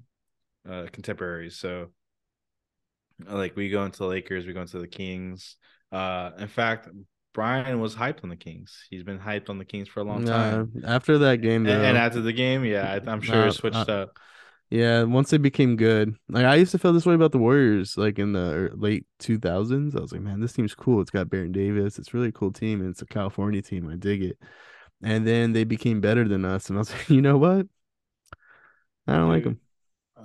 uh, 0.70 0.88
contemporaries. 0.92 1.58
So, 1.58 1.90
like, 3.26 3.56
we 3.56 3.70
go 3.70 3.86
into 3.86 4.00
the 4.00 4.08
Lakers, 4.08 4.46
we 4.46 4.54
go 4.54 4.62
into 4.62 4.80
the 4.80 4.88
Kings. 4.88 5.56
Uh, 5.92 6.32
in 6.38 6.48
fact, 6.48 6.90
Brian 7.40 7.80
was 7.80 7.96
hyped 7.96 8.24
on 8.24 8.30
the 8.30 8.36
Kings. 8.36 8.78
He's 8.90 9.04
been 9.04 9.20
hyped 9.20 9.50
on 9.50 9.58
the 9.58 9.66
Kings 9.66 9.88
for 9.88 10.02
a 10.02 10.04
long 10.04 10.26
time. 10.26 10.74
After 10.86 11.18
that 11.20 11.38
game, 11.38 11.66
And, 11.66 11.68
though, 11.68 11.86
and 11.88 11.98
after 11.98 12.22
the 12.22 12.34
game, 12.34 12.66
yeah, 12.66 13.00
I, 13.06 13.12
I'm 13.12 13.22
sure 13.22 13.44
Uh, 13.44 13.48
it 13.48 13.54
switched 13.54 13.90
uh, 13.90 13.92
up. 13.92 14.10
yeah, 14.70 15.04
once 15.04 15.30
they 15.30 15.38
became 15.38 15.76
good, 15.78 16.16
like 16.28 16.46
I 16.46 16.56
used 16.56 16.72
to 16.74 16.78
feel 16.78 16.94
this 16.94 17.06
way 17.06 17.16
about 17.16 17.32
the 17.32 17.38
Warriors, 17.40 17.98
like 17.98 18.20
in 18.20 18.34
the 18.34 18.72
late 18.76 19.06
two 19.20 19.40
thousands. 19.40 19.96
I 19.96 20.00
was 20.00 20.12
like, 20.12 20.22
man, 20.22 20.40
this 20.42 20.54
team's 20.54 20.76
cool. 20.76 21.02
It's 21.02 21.12
got 21.12 21.30
Baron 21.30 21.52
Davis. 21.52 21.98
It's 21.98 22.14
really 22.14 22.30
a 22.30 22.32
cool 22.34 22.52
team, 22.52 22.82
and 22.82 22.90
it's 22.90 23.02
a 23.02 23.06
California 23.06 23.62
team. 23.62 23.90
I 23.90 23.96
dig 23.96 24.22
it. 24.24 24.38
And 25.02 25.26
then 25.26 25.54
they 25.54 25.64
became 25.64 26.02
better 26.02 26.28
than 26.28 26.44
us, 26.46 26.70
and 26.70 26.78
I 26.78 26.80
was 26.80 26.92
like, 26.94 27.10
you 27.10 27.22
know 27.22 27.38
what? 27.38 27.68
I 29.08 29.14
don't 29.16 29.30
like 29.30 29.44
them. 29.46 29.60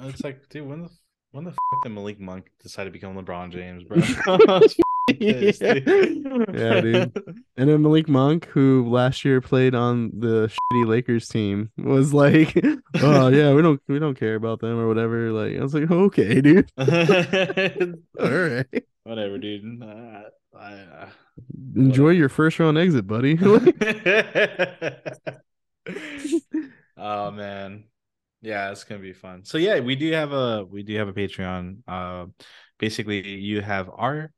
It's 0.03 0.23
like, 0.25 0.49
dude, 0.51 0.67
when 0.69 0.83
the 0.83 0.91
when 1.31 1.45
the 1.45 1.51
f- 1.51 1.57
did 1.83 1.93
Malik 1.93 2.21
Monk 2.21 2.51
decide 2.63 2.85
to 2.85 2.91
become 2.91 3.17
LeBron 3.17 3.51
James, 3.53 3.85
bro? 3.85 3.99
I 5.09 5.17
was 5.19 5.19
pissed, 5.19 5.61
dude. 5.61 6.27
Yeah, 6.55 6.81
dude. 6.81 7.13
And 7.57 7.69
then 7.69 7.83
Malik 7.83 8.09
Monk, 8.09 8.47
who 8.47 8.89
last 8.89 9.25
year 9.25 9.41
played 9.41 9.75
on 9.75 10.11
the 10.19 10.49
shitty 10.49 10.87
Lakers 10.87 11.29
team, 11.29 11.71
was 11.77 12.15
like, 12.15 12.57
"Oh 13.03 13.29
yeah, 13.29 13.53
we 13.53 13.63
don't 13.63 13.81
we 13.87 13.99
don't 13.99 14.19
care 14.19 14.35
about 14.35 14.61
them 14.61 14.79
or 14.79 14.89
whatever." 14.89 15.31
Like 15.31 15.59
I 15.59 15.63
was 15.63 15.75
like, 15.75 15.91
"Okay, 15.91 16.41
dude, 16.41 16.71
all 16.79 18.31
right, 18.31 18.67
Whatever, 19.05 19.39
dude. 19.39 19.83
Uh, 19.83 20.23
I, 20.59 20.73
uh... 20.73 21.09
enjoy 21.77 22.11
your 22.11 22.31
first 22.31 22.59
round 22.59 22.79
exit, 22.79 23.07
buddy." 23.07 23.39
oh 26.97 27.31
man, 27.31 27.85
yeah, 28.41 28.71
it's 28.71 28.85
gonna 28.85 29.01
be 29.01 29.13
fun. 29.13 29.45
So 29.45 29.59
yeah, 29.59 29.81
we 29.81 29.97
do 29.97 30.11
have 30.13 30.33
a 30.33 30.65
we 30.65 30.83
do 30.83 30.97
have 30.97 31.09
a 31.09 31.13
Patreon. 31.13 31.81
Uh, 31.87 32.27
basically, 32.79 33.29
you 33.29 33.61
have 33.61 33.91
our 33.93 34.33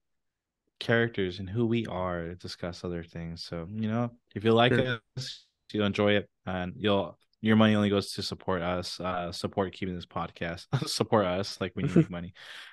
characters 0.78 1.38
and 1.38 1.48
who 1.48 1.66
we 1.66 1.86
are 1.86 2.22
to 2.28 2.34
discuss 2.36 2.84
other 2.84 3.02
things. 3.02 3.44
So 3.44 3.66
you 3.72 3.88
know, 3.88 4.10
if 4.34 4.44
you 4.44 4.52
like 4.52 4.74
Sure. 4.74 4.98
us, 5.16 5.46
you'll 5.72 5.86
enjoy 5.86 6.12
it, 6.16 6.28
and 6.46 6.74
you'll 6.76 7.18
your 7.42 7.56
money 7.56 7.74
only 7.74 7.90
goes 7.90 8.12
to 8.12 8.22
support 8.22 8.62
us, 8.62 8.98
uh, 8.98 9.30
support 9.30 9.72
keeping 9.72 9.94
this 9.94 10.06
podcast, 10.06 10.66
support 10.88 11.26
us 11.26 11.60
like 11.60 11.72
we 11.76 11.84
need 11.84 12.10
money. 12.10 12.32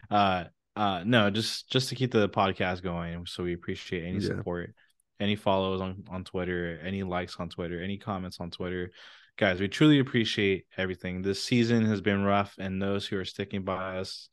Uh, 0.09 0.45
uh, 0.75 1.03
no, 1.05 1.29
just 1.29 1.69
just 1.69 1.89
to 1.89 1.95
keep 1.95 2.11
the 2.11 2.29
podcast 2.29 2.81
going. 2.81 3.25
So 3.25 3.43
we 3.43 3.53
appreciate 3.53 4.05
any 4.05 4.19
Yeah. 4.19 4.29
support, 4.29 4.73
any 5.19 5.35
follows 5.35 5.81
on 5.81 6.03
on 6.09 6.23
Twitter, 6.23 6.79
any 6.83 7.03
likes 7.03 7.35
on 7.37 7.49
Twitter, 7.49 7.81
any 7.81 7.97
comments 7.97 8.39
on 8.39 8.51
Twitter. 8.51 8.91
Guys, 9.37 9.59
we 9.59 9.67
truly 9.67 9.99
appreciate 9.99 10.65
everything. 10.77 11.21
This 11.21 11.43
season 11.43 11.85
has 11.85 12.01
been 12.01 12.23
rough, 12.23 12.55
and 12.59 12.81
those 12.81 13.07
who 13.07 13.17
are 13.17 13.25
sticking 13.25 13.63
by 13.63 13.97
us, 13.97 14.29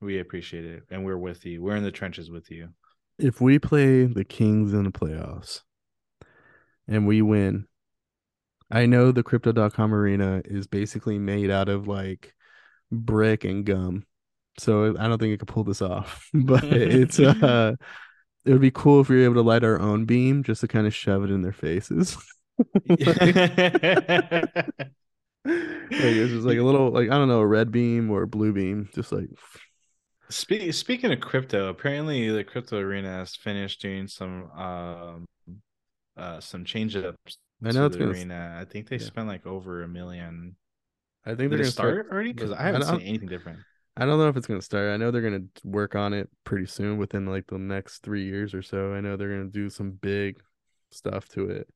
we 0.00 0.18
appreciate 0.18 0.64
it, 0.64 0.82
and 0.90 1.04
we're 1.04 1.16
with 1.18 1.46
you. 1.46 1.62
We're 1.62 1.76
in 1.76 1.84
the 1.84 1.90
trenches 1.90 2.30
with 2.30 2.50
you. 2.50 2.68
If 3.22 3.40
we 3.40 3.58
play 3.58 4.04
the 4.04 4.24
Kings 4.24 4.72
in 4.72 4.84
the 4.84 4.90
playoffs 4.90 5.60
and 6.88 7.06
we 7.06 7.22
win, 7.22 7.66
I 8.70 8.86
know 8.86 9.12
the 9.12 9.22
crypto.com 9.22 9.94
arena 9.94 10.42
is 10.44 10.66
basically 10.66 11.18
made 11.18 11.50
out 11.50 11.68
of 11.68 11.86
like 11.86 12.34
brick 12.90 13.44
and 13.44 13.64
gum. 13.64 14.04
So 14.58 14.96
I 14.98 15.08
don't 15.08 15.18
think 15.18 15.34
it 15.34 15.38
could 15.38 15.48
pull 15.48 15.64
this 15.64 15.82
off. 15.82 16.28
But 16.34 16.64
it's 16.64 17.20
uh 17.20 17.74
it 18.44 18.52
would 18.52 18.60
be 18.60 18.72
cool 18.72 19.00
if 19.00 19.08
we 19.08 19.16
were 19.16 19.24
able 19.24 19.34
to 19.34 19.42
light 19.42 19.64
our 19.64 19.78
own 19.78 20.04
beam 20.04 20.42
just 20.42 20.62
to 20.62 20.68
kind 20.68 20.86
of 20.86 20.94
shove 20.94 21.24
it 21.24 21.30
in 21.30 21.42
their 21.42 21.52
faces. 21.52 22.16
Like 25.90 26.00
it's 26.00 26.32
just 26.32 26.46
like 26.46 26.58
a 26.58 26.62
little 26.62 26.90
like 26.90 27.10
I 27.10 27.18
don't 27.18 27.28
know, 27.28 27.40
a 27.40 27.46
red 27.46 27.70
beam 27.70 28.10
or 28.10 28.22
a 28.22 28.26
blue 28.26 28.52
beam, 28.52 28.88
just 28.94 29.12
like 29.12 29.28
Speak, 30.32 30.72
speaking 30.72 31.12
of 31.12 31.20
crypto, 31.20 31.68
apparently 31.68 32.30
the 32.30 32.42
crypto 32.42 32.78
arena 32.78 33.08
has 33.08 33.36
finished 33.36 33.82
doing 33.82 34.06
some 34.06 34.50
um 34.52 35.26
uh 36.16 36.40
some 36.40 36.64
change 36.64 36.96
ups 36.96 37.38
I 37.64 37.70
know 37.72 37.80
to 37.80 37.86
it's 37.86 37.96
the 37.96 38.04
gonna 38.04 38.12
arena. 38.12 38.58
I 38.60 38.64
think 38.64 38.88
they 38.88 38.96
yeah. 38.96 39.04
spent 39.04 39.28
like 39.28 39.46
over 39.46 39.82
a 39.82 39.88
million. 39.88 40.56
I 41.24 41.30
think 41.30 41.38
Did 41.38 41.50
they're 41.50 41.58
gonna 41.58 41.70
start 41.70 42.08
already? 42.10 42.32
Because 42.32 42.50
I 42.50 42.60
I 42.60 42.62
haven't 42.66 42.80
don't- 42.82 42.98
seen 42.98 43.08
anything 43.08 43.28
different. 43.28 43.60
I 43.94 44.06
don't 44.06 44.18
know 44.18 44.28
if 44.28 44.38
it's 44.38 44.46
gonna 44.46 44.62
start. 44.62 44.90
I 44.90 44.96
know 44.96 45.10
they're 45.10 45.20
gonna 45.20 45.44
work 45.64 45.94
on 45.94 46.14
it 46.14 46.30
pretty 46.44 46.64
soon, 46.64 46.96
within 46.96 47.26
like 47.26 47.46
the 47.46 47.58
next 47.58 47.98
three 47.98 48.24
years 48.24 48.54
or 48.54 48.62
so. 48.62 48.94
I 48.94 49.00
know 49.02 49.16
they're 49.16 49.28
gonna 49.28 49.50
do 49.50 49.68
some 49.68 49.90
big 49.90 50.40
stuff 50.90 51.28
to 51.30 51.50
it, 51.50 51.68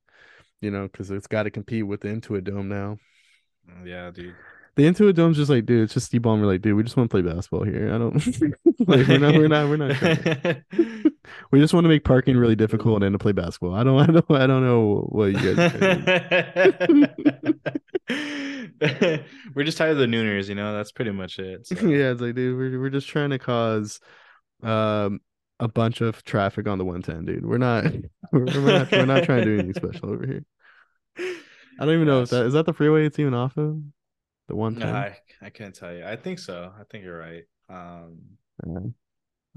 you 0.63 0.71
know, 0.71 0.89
because 0.89 1.11
it's 1.11 1.27
got 1.27 1.43
to 1.43 1.51
compete 1.51 1.87
with 1.87 2.01
the 2.01 2.09
Intuit 2.09 2.45
Dome 2.45 2.69
now. 2.69 2.97
Yeah, 3.85 4.11
dude. 4.11 4.35
The 4.77 4.83
Intuit 4.83 5.15
Dome's 5.15 5.39
just 5.39 5.49
like, 5.49 5.65
dude, 5.65 5.85
it's 5.85 5.95
just 5.95 6.07
Steve 6.07 6.21
Ballmer. 6.21 6.45
Like, 6.45 6.61
dude, 6.61 6.77
we 6.77 6.83
just 6.83 6.99
want 6.99 7.11
to 7.11 7.15
play 7.15 7.23
basketball 7.23 7.65
here. 7.65 7.95
I 7.95 7.97
don't 7.97 8.15
like 8.87 9.09
we're 9.09 9.19
not 9.19 9.35
we're 9.35 9.49
not 9.49 9.69
we're 9.71 9.77
not. 9.79 10.59
we 11.51 11.61
just 11.61 11.73
want 11.73 11.85
to 11.85 11.89
make 11.89 12.05
parking 12.05 12.37
really 12.37 12.57
difficult 12.57 13.03
and 13.03 13.15
to 13.15 13.19
play 13.19 13.33
basketball. 13.33 13.75
I 13.75 13.85
don't 13.85 13.99
I 14.03 14.07
don't 14.07 14.31
I 14.31 14.47
don't 14.47 14.63
know 14.63 15.07
what 15.09 15.33
you 15.33 15.55
guys. 15.55 15.59
are 15.59 15.79
trying 15.79 16.05
to 18.79 19.25
We're 19.55 19.65
just 19.65 19.79
tired 19.79 19.93
of 19.93 19.99
the 19.99 20.05
nooners, 20.07 20.51
you 20.51 20.55
know. 20.55 20.77
That's 20.77 20.93
pretty 20.93 21.11
much 21.11 21.39
it. 21.39 21.67
so. 21.67 21.75
yeah, 21.87 22.11
it's 22.11 22.21
like, 22.21 22.35
dude, 22.35 22.59
we're 22.59 22.79
we're 22.79 22.91
just 22.91 23.09
trying 23.09 23.31
to 23.31 23.39
cause 23.39 23.99
um 24.63 25.21
a 25.59 25.69
bunch 25.69 26.03
of 26.03 26.23
traffic 26.23 26.69
on 26.69 26.77
the 26.77 26.85
110, 26.85 27.25
dude. 27.25 27.47
We're 27.47 27.57
not 27.57 27.85
we're, 28.31 28.45
we're 28.45 28.79
not 28.79 28.93
we're 28.93 29.07
not 29.07 29.25
trying 29.25 29.39
to 29.39 29.45
do 29.47 29.55
anything 29.55 29.73
special 29.73 30.11
over 30.11 30.27
here. 30.27 30.45
I 31.19 31.87
don't 31.87 31.95
even 31.95 32.07
know 32.07 32.21
if 32.21 32.29
that 32.29 32.45
is 32.45 32.53
that 32.53 32.67
the 32.67 32.75
freeway 32.75 33.07
it's 33.07 33.19
even 33.19 33.33
off 33.33 33.57
of 33.57 33.81
the 34.49 34.55
No, 34.55 34.59
110. 34.61 34.95
I 34.95 35.19
I 35.43 35.51
can't 35.51 35.75
tell 35.75 35.95
you. 35.95 36.05
I 36.05 36.17
think 36.17 36.39
so. 36.39 36.73
I 36.79 36.85
think 36.91 37.05
you're 37.05 37.19
right. 37.19 37.45
Um, 37.69 38.19
Uh, 38.67 38.89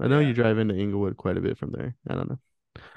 I 0.00 0.08
know 0.08 0.20
Yeah. 0.20 0.28
you 0.28 0.34
drive 0.34 0.58
into 0.58 0.76
Inglewood 0.76 1.16
quite 1.16 1.36
a 1.36 1.40
bit 1.40 1.58
from 1.58 1.72
there. 1.72 1.96
I 2.08 2.14
don't 2.14 2.28
know. 2.30 2.38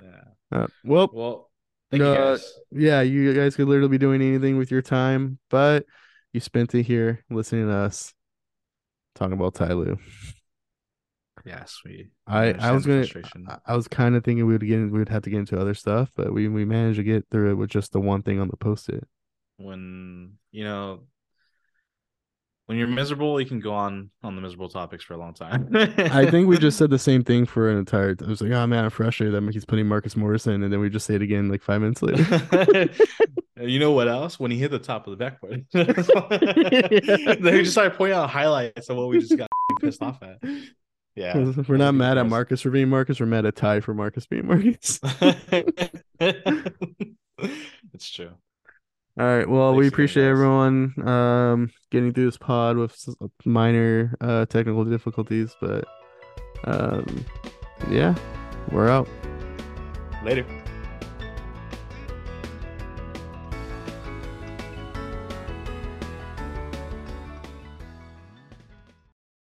yeah. 0.02 0.24
Uh, 0.52 0.68
well, 0.84 1.10
Well, 1.14 1.52
thank 1.92 2.02
you 2.02 2.14
No, 2.14 2.16
guys. 2.34 2.54
yeah, 2.72 3.02
you 3.02 3.34
guys 3.34 3.56
could 3.56 3.68
literally 3.68 3.90
be 3.90 3.98
doing 3.98 4.22
anything 4.22 4.58
with 4.58 4.72
your 4.72 4.82
time, 4.82 5.40
but 5.50 5.86
you 6.32 6.40
spent 6.40 6.74
it 6.76 6.84
here 6.84 7.24
listening 7.30 7.68
to 7.68 7.74
us 7.74 8.14
talking 9.16 9.34
about 9.34 9.56
Ty 9.56 9.74
Lue. 9.74 9.98
Yes, 11.46 11.82
we. 11.84 12.10
I, 12.26 12.54
I 12.54 12.72
understand 12.72 12.74
was 12.74 12.86
gonna. 12.86 13.60
I, 13.68 13.74
I 13.74 13.76
was 13.76 13.88
kind 13.88 14.16
of 14.16 14.24
thinking 14.24 14.46
we 14.46 14.54
would 14.54 14.66
get 14.66 14.80
we 14.80 15.00
would 15.00 15.10
have 15.10 15.24
to 15.24 15.30
get 15.30 15.40
into 15.40 15.60
other 15.60 15.74
stuff, 15.74 16.12
but 16.16 16.34
we 16.34 16.48
we 16.48 16.64
managed 16.64 16.98
to 16.98 17.04
get 17.04 17.28
through 17.30 17.52
it 17.52 17.56
with 17.56 17.70
just 17.70 17.92
the 17.92 18.00
one 18.00 18.22
thing 18.24 18.40
on 18.40 18.48
the 18.48 18.58
post 18.58 18.88
it. 18.90 19.06
when 19.58 20.34
you 20.52 20.64
know 20.64 21.04
when 22.68 22.78
you're 22.78 22.88
miserable, 22.88 23.40
you 23.42 23.46
can 23.46 23.60
go 23.60 23.74
on 23.74 24.10
on 24.24 24.36
the 24.36 24.42
miserable 24.42 24.70
topics 24.70 25.04
for 25.04 25.14
a 25.14 25.18
long 25.18 25.34
time. 25.34 25.70
I 25.74 26.30
think 26.30 26.48
we 26.48 26.58
just 26.58 26.78
said 26.80 26.90
the 26.90 27.00
same 27.00 27.24
thing 27.24 27.46
for 27.46 27.70
an 27.70 27.78
entire. 27.78 28.16
I 28.24 28.26
was 28.26 28.42
like, 28.42 28.52
oh 28.52 28.66
man, 28.68 28.86
I'm 28.86 28.90
frustrated 28.90 29.36
that 29.36 29.54
he's 29.54 29.66
putting 29.66 29.86
Marcus 29.88 30.16
Morrison, 30.16 30.64
and 30.64 30.72
then 30.72 30.80
we 30.80 30.90
just 30.90 31.06
say 31.06 31.16
it 31.16 31.22
again 31.22 31.50
like 31.50 31.62
five 31.62 31.82
minutes 31.82 32.02
later. 32.02 32.90
you 33.62 33.80
know 33.80 33.92
what 33.92 34.08
else? 34.08 34.40
When 34.40 34.50
he 34.50 34.58
hit 34.58 34.72
the 34.72 34.80
top 34.80 35.08
of 35.08 35.12
the 35.12 35.18
backboard, 35.18 35.66
they 35.74 35.84
just 37.62 37.74
started 37.74 37.98
pointing 37.98 38.18
out 38.18 38.30
highlights 38.30 38.88
of 38.90 38.96
what 38.96 39.10
we 39.10 39.20
just 39.20 39.38
got 39.38 39.50
pissed 39.82 40.02
off 40.02 40.24
at. 40.24 40.40
Yeah, 41.16 41.54
we're 41.68 41.78
not 41.78 41.94
mad 41.94 42.18
at 42.18 42.28
Marcus 42.28 42.62
for 42.62 42.72
being 42.72 42.90
Marcus. 42.90 43.20
We're 43.20 43.26
mad 43.26 43.46
at 43.46 43.56
Ty 43.56 43.82
for 43.82 43.94
Marcus 43.94 44.26
being 44.26 44.48
Marcus. 44.48 45.00
it's 47.94 48.10
true. 48.10 48.32
All 49.20 49.26
right. 49.26 49.48
Well, 49.48 49.76
we 49.76 49.84
Thanks 49.84 49.88
again, 49.88 49.94
appreciate 49.94 50.26
everyone 50.26 51.08
um 51.08 51.72
getting 51.92 52.14
through 52.14 52.26
this 52.26 52.38
pod 52.38 52.78
with 52.78 52.98
minor 53.46 54.16
uh 54.22 54.46
technical 54.46 54.84
difficulties, 54.86 55.56
but 55.62 55.86
um 56.66 57.26
yeah, 57.90 58.16
we're 58.72 58.90
out. 58.90 59.08
Later. 60.24 60.46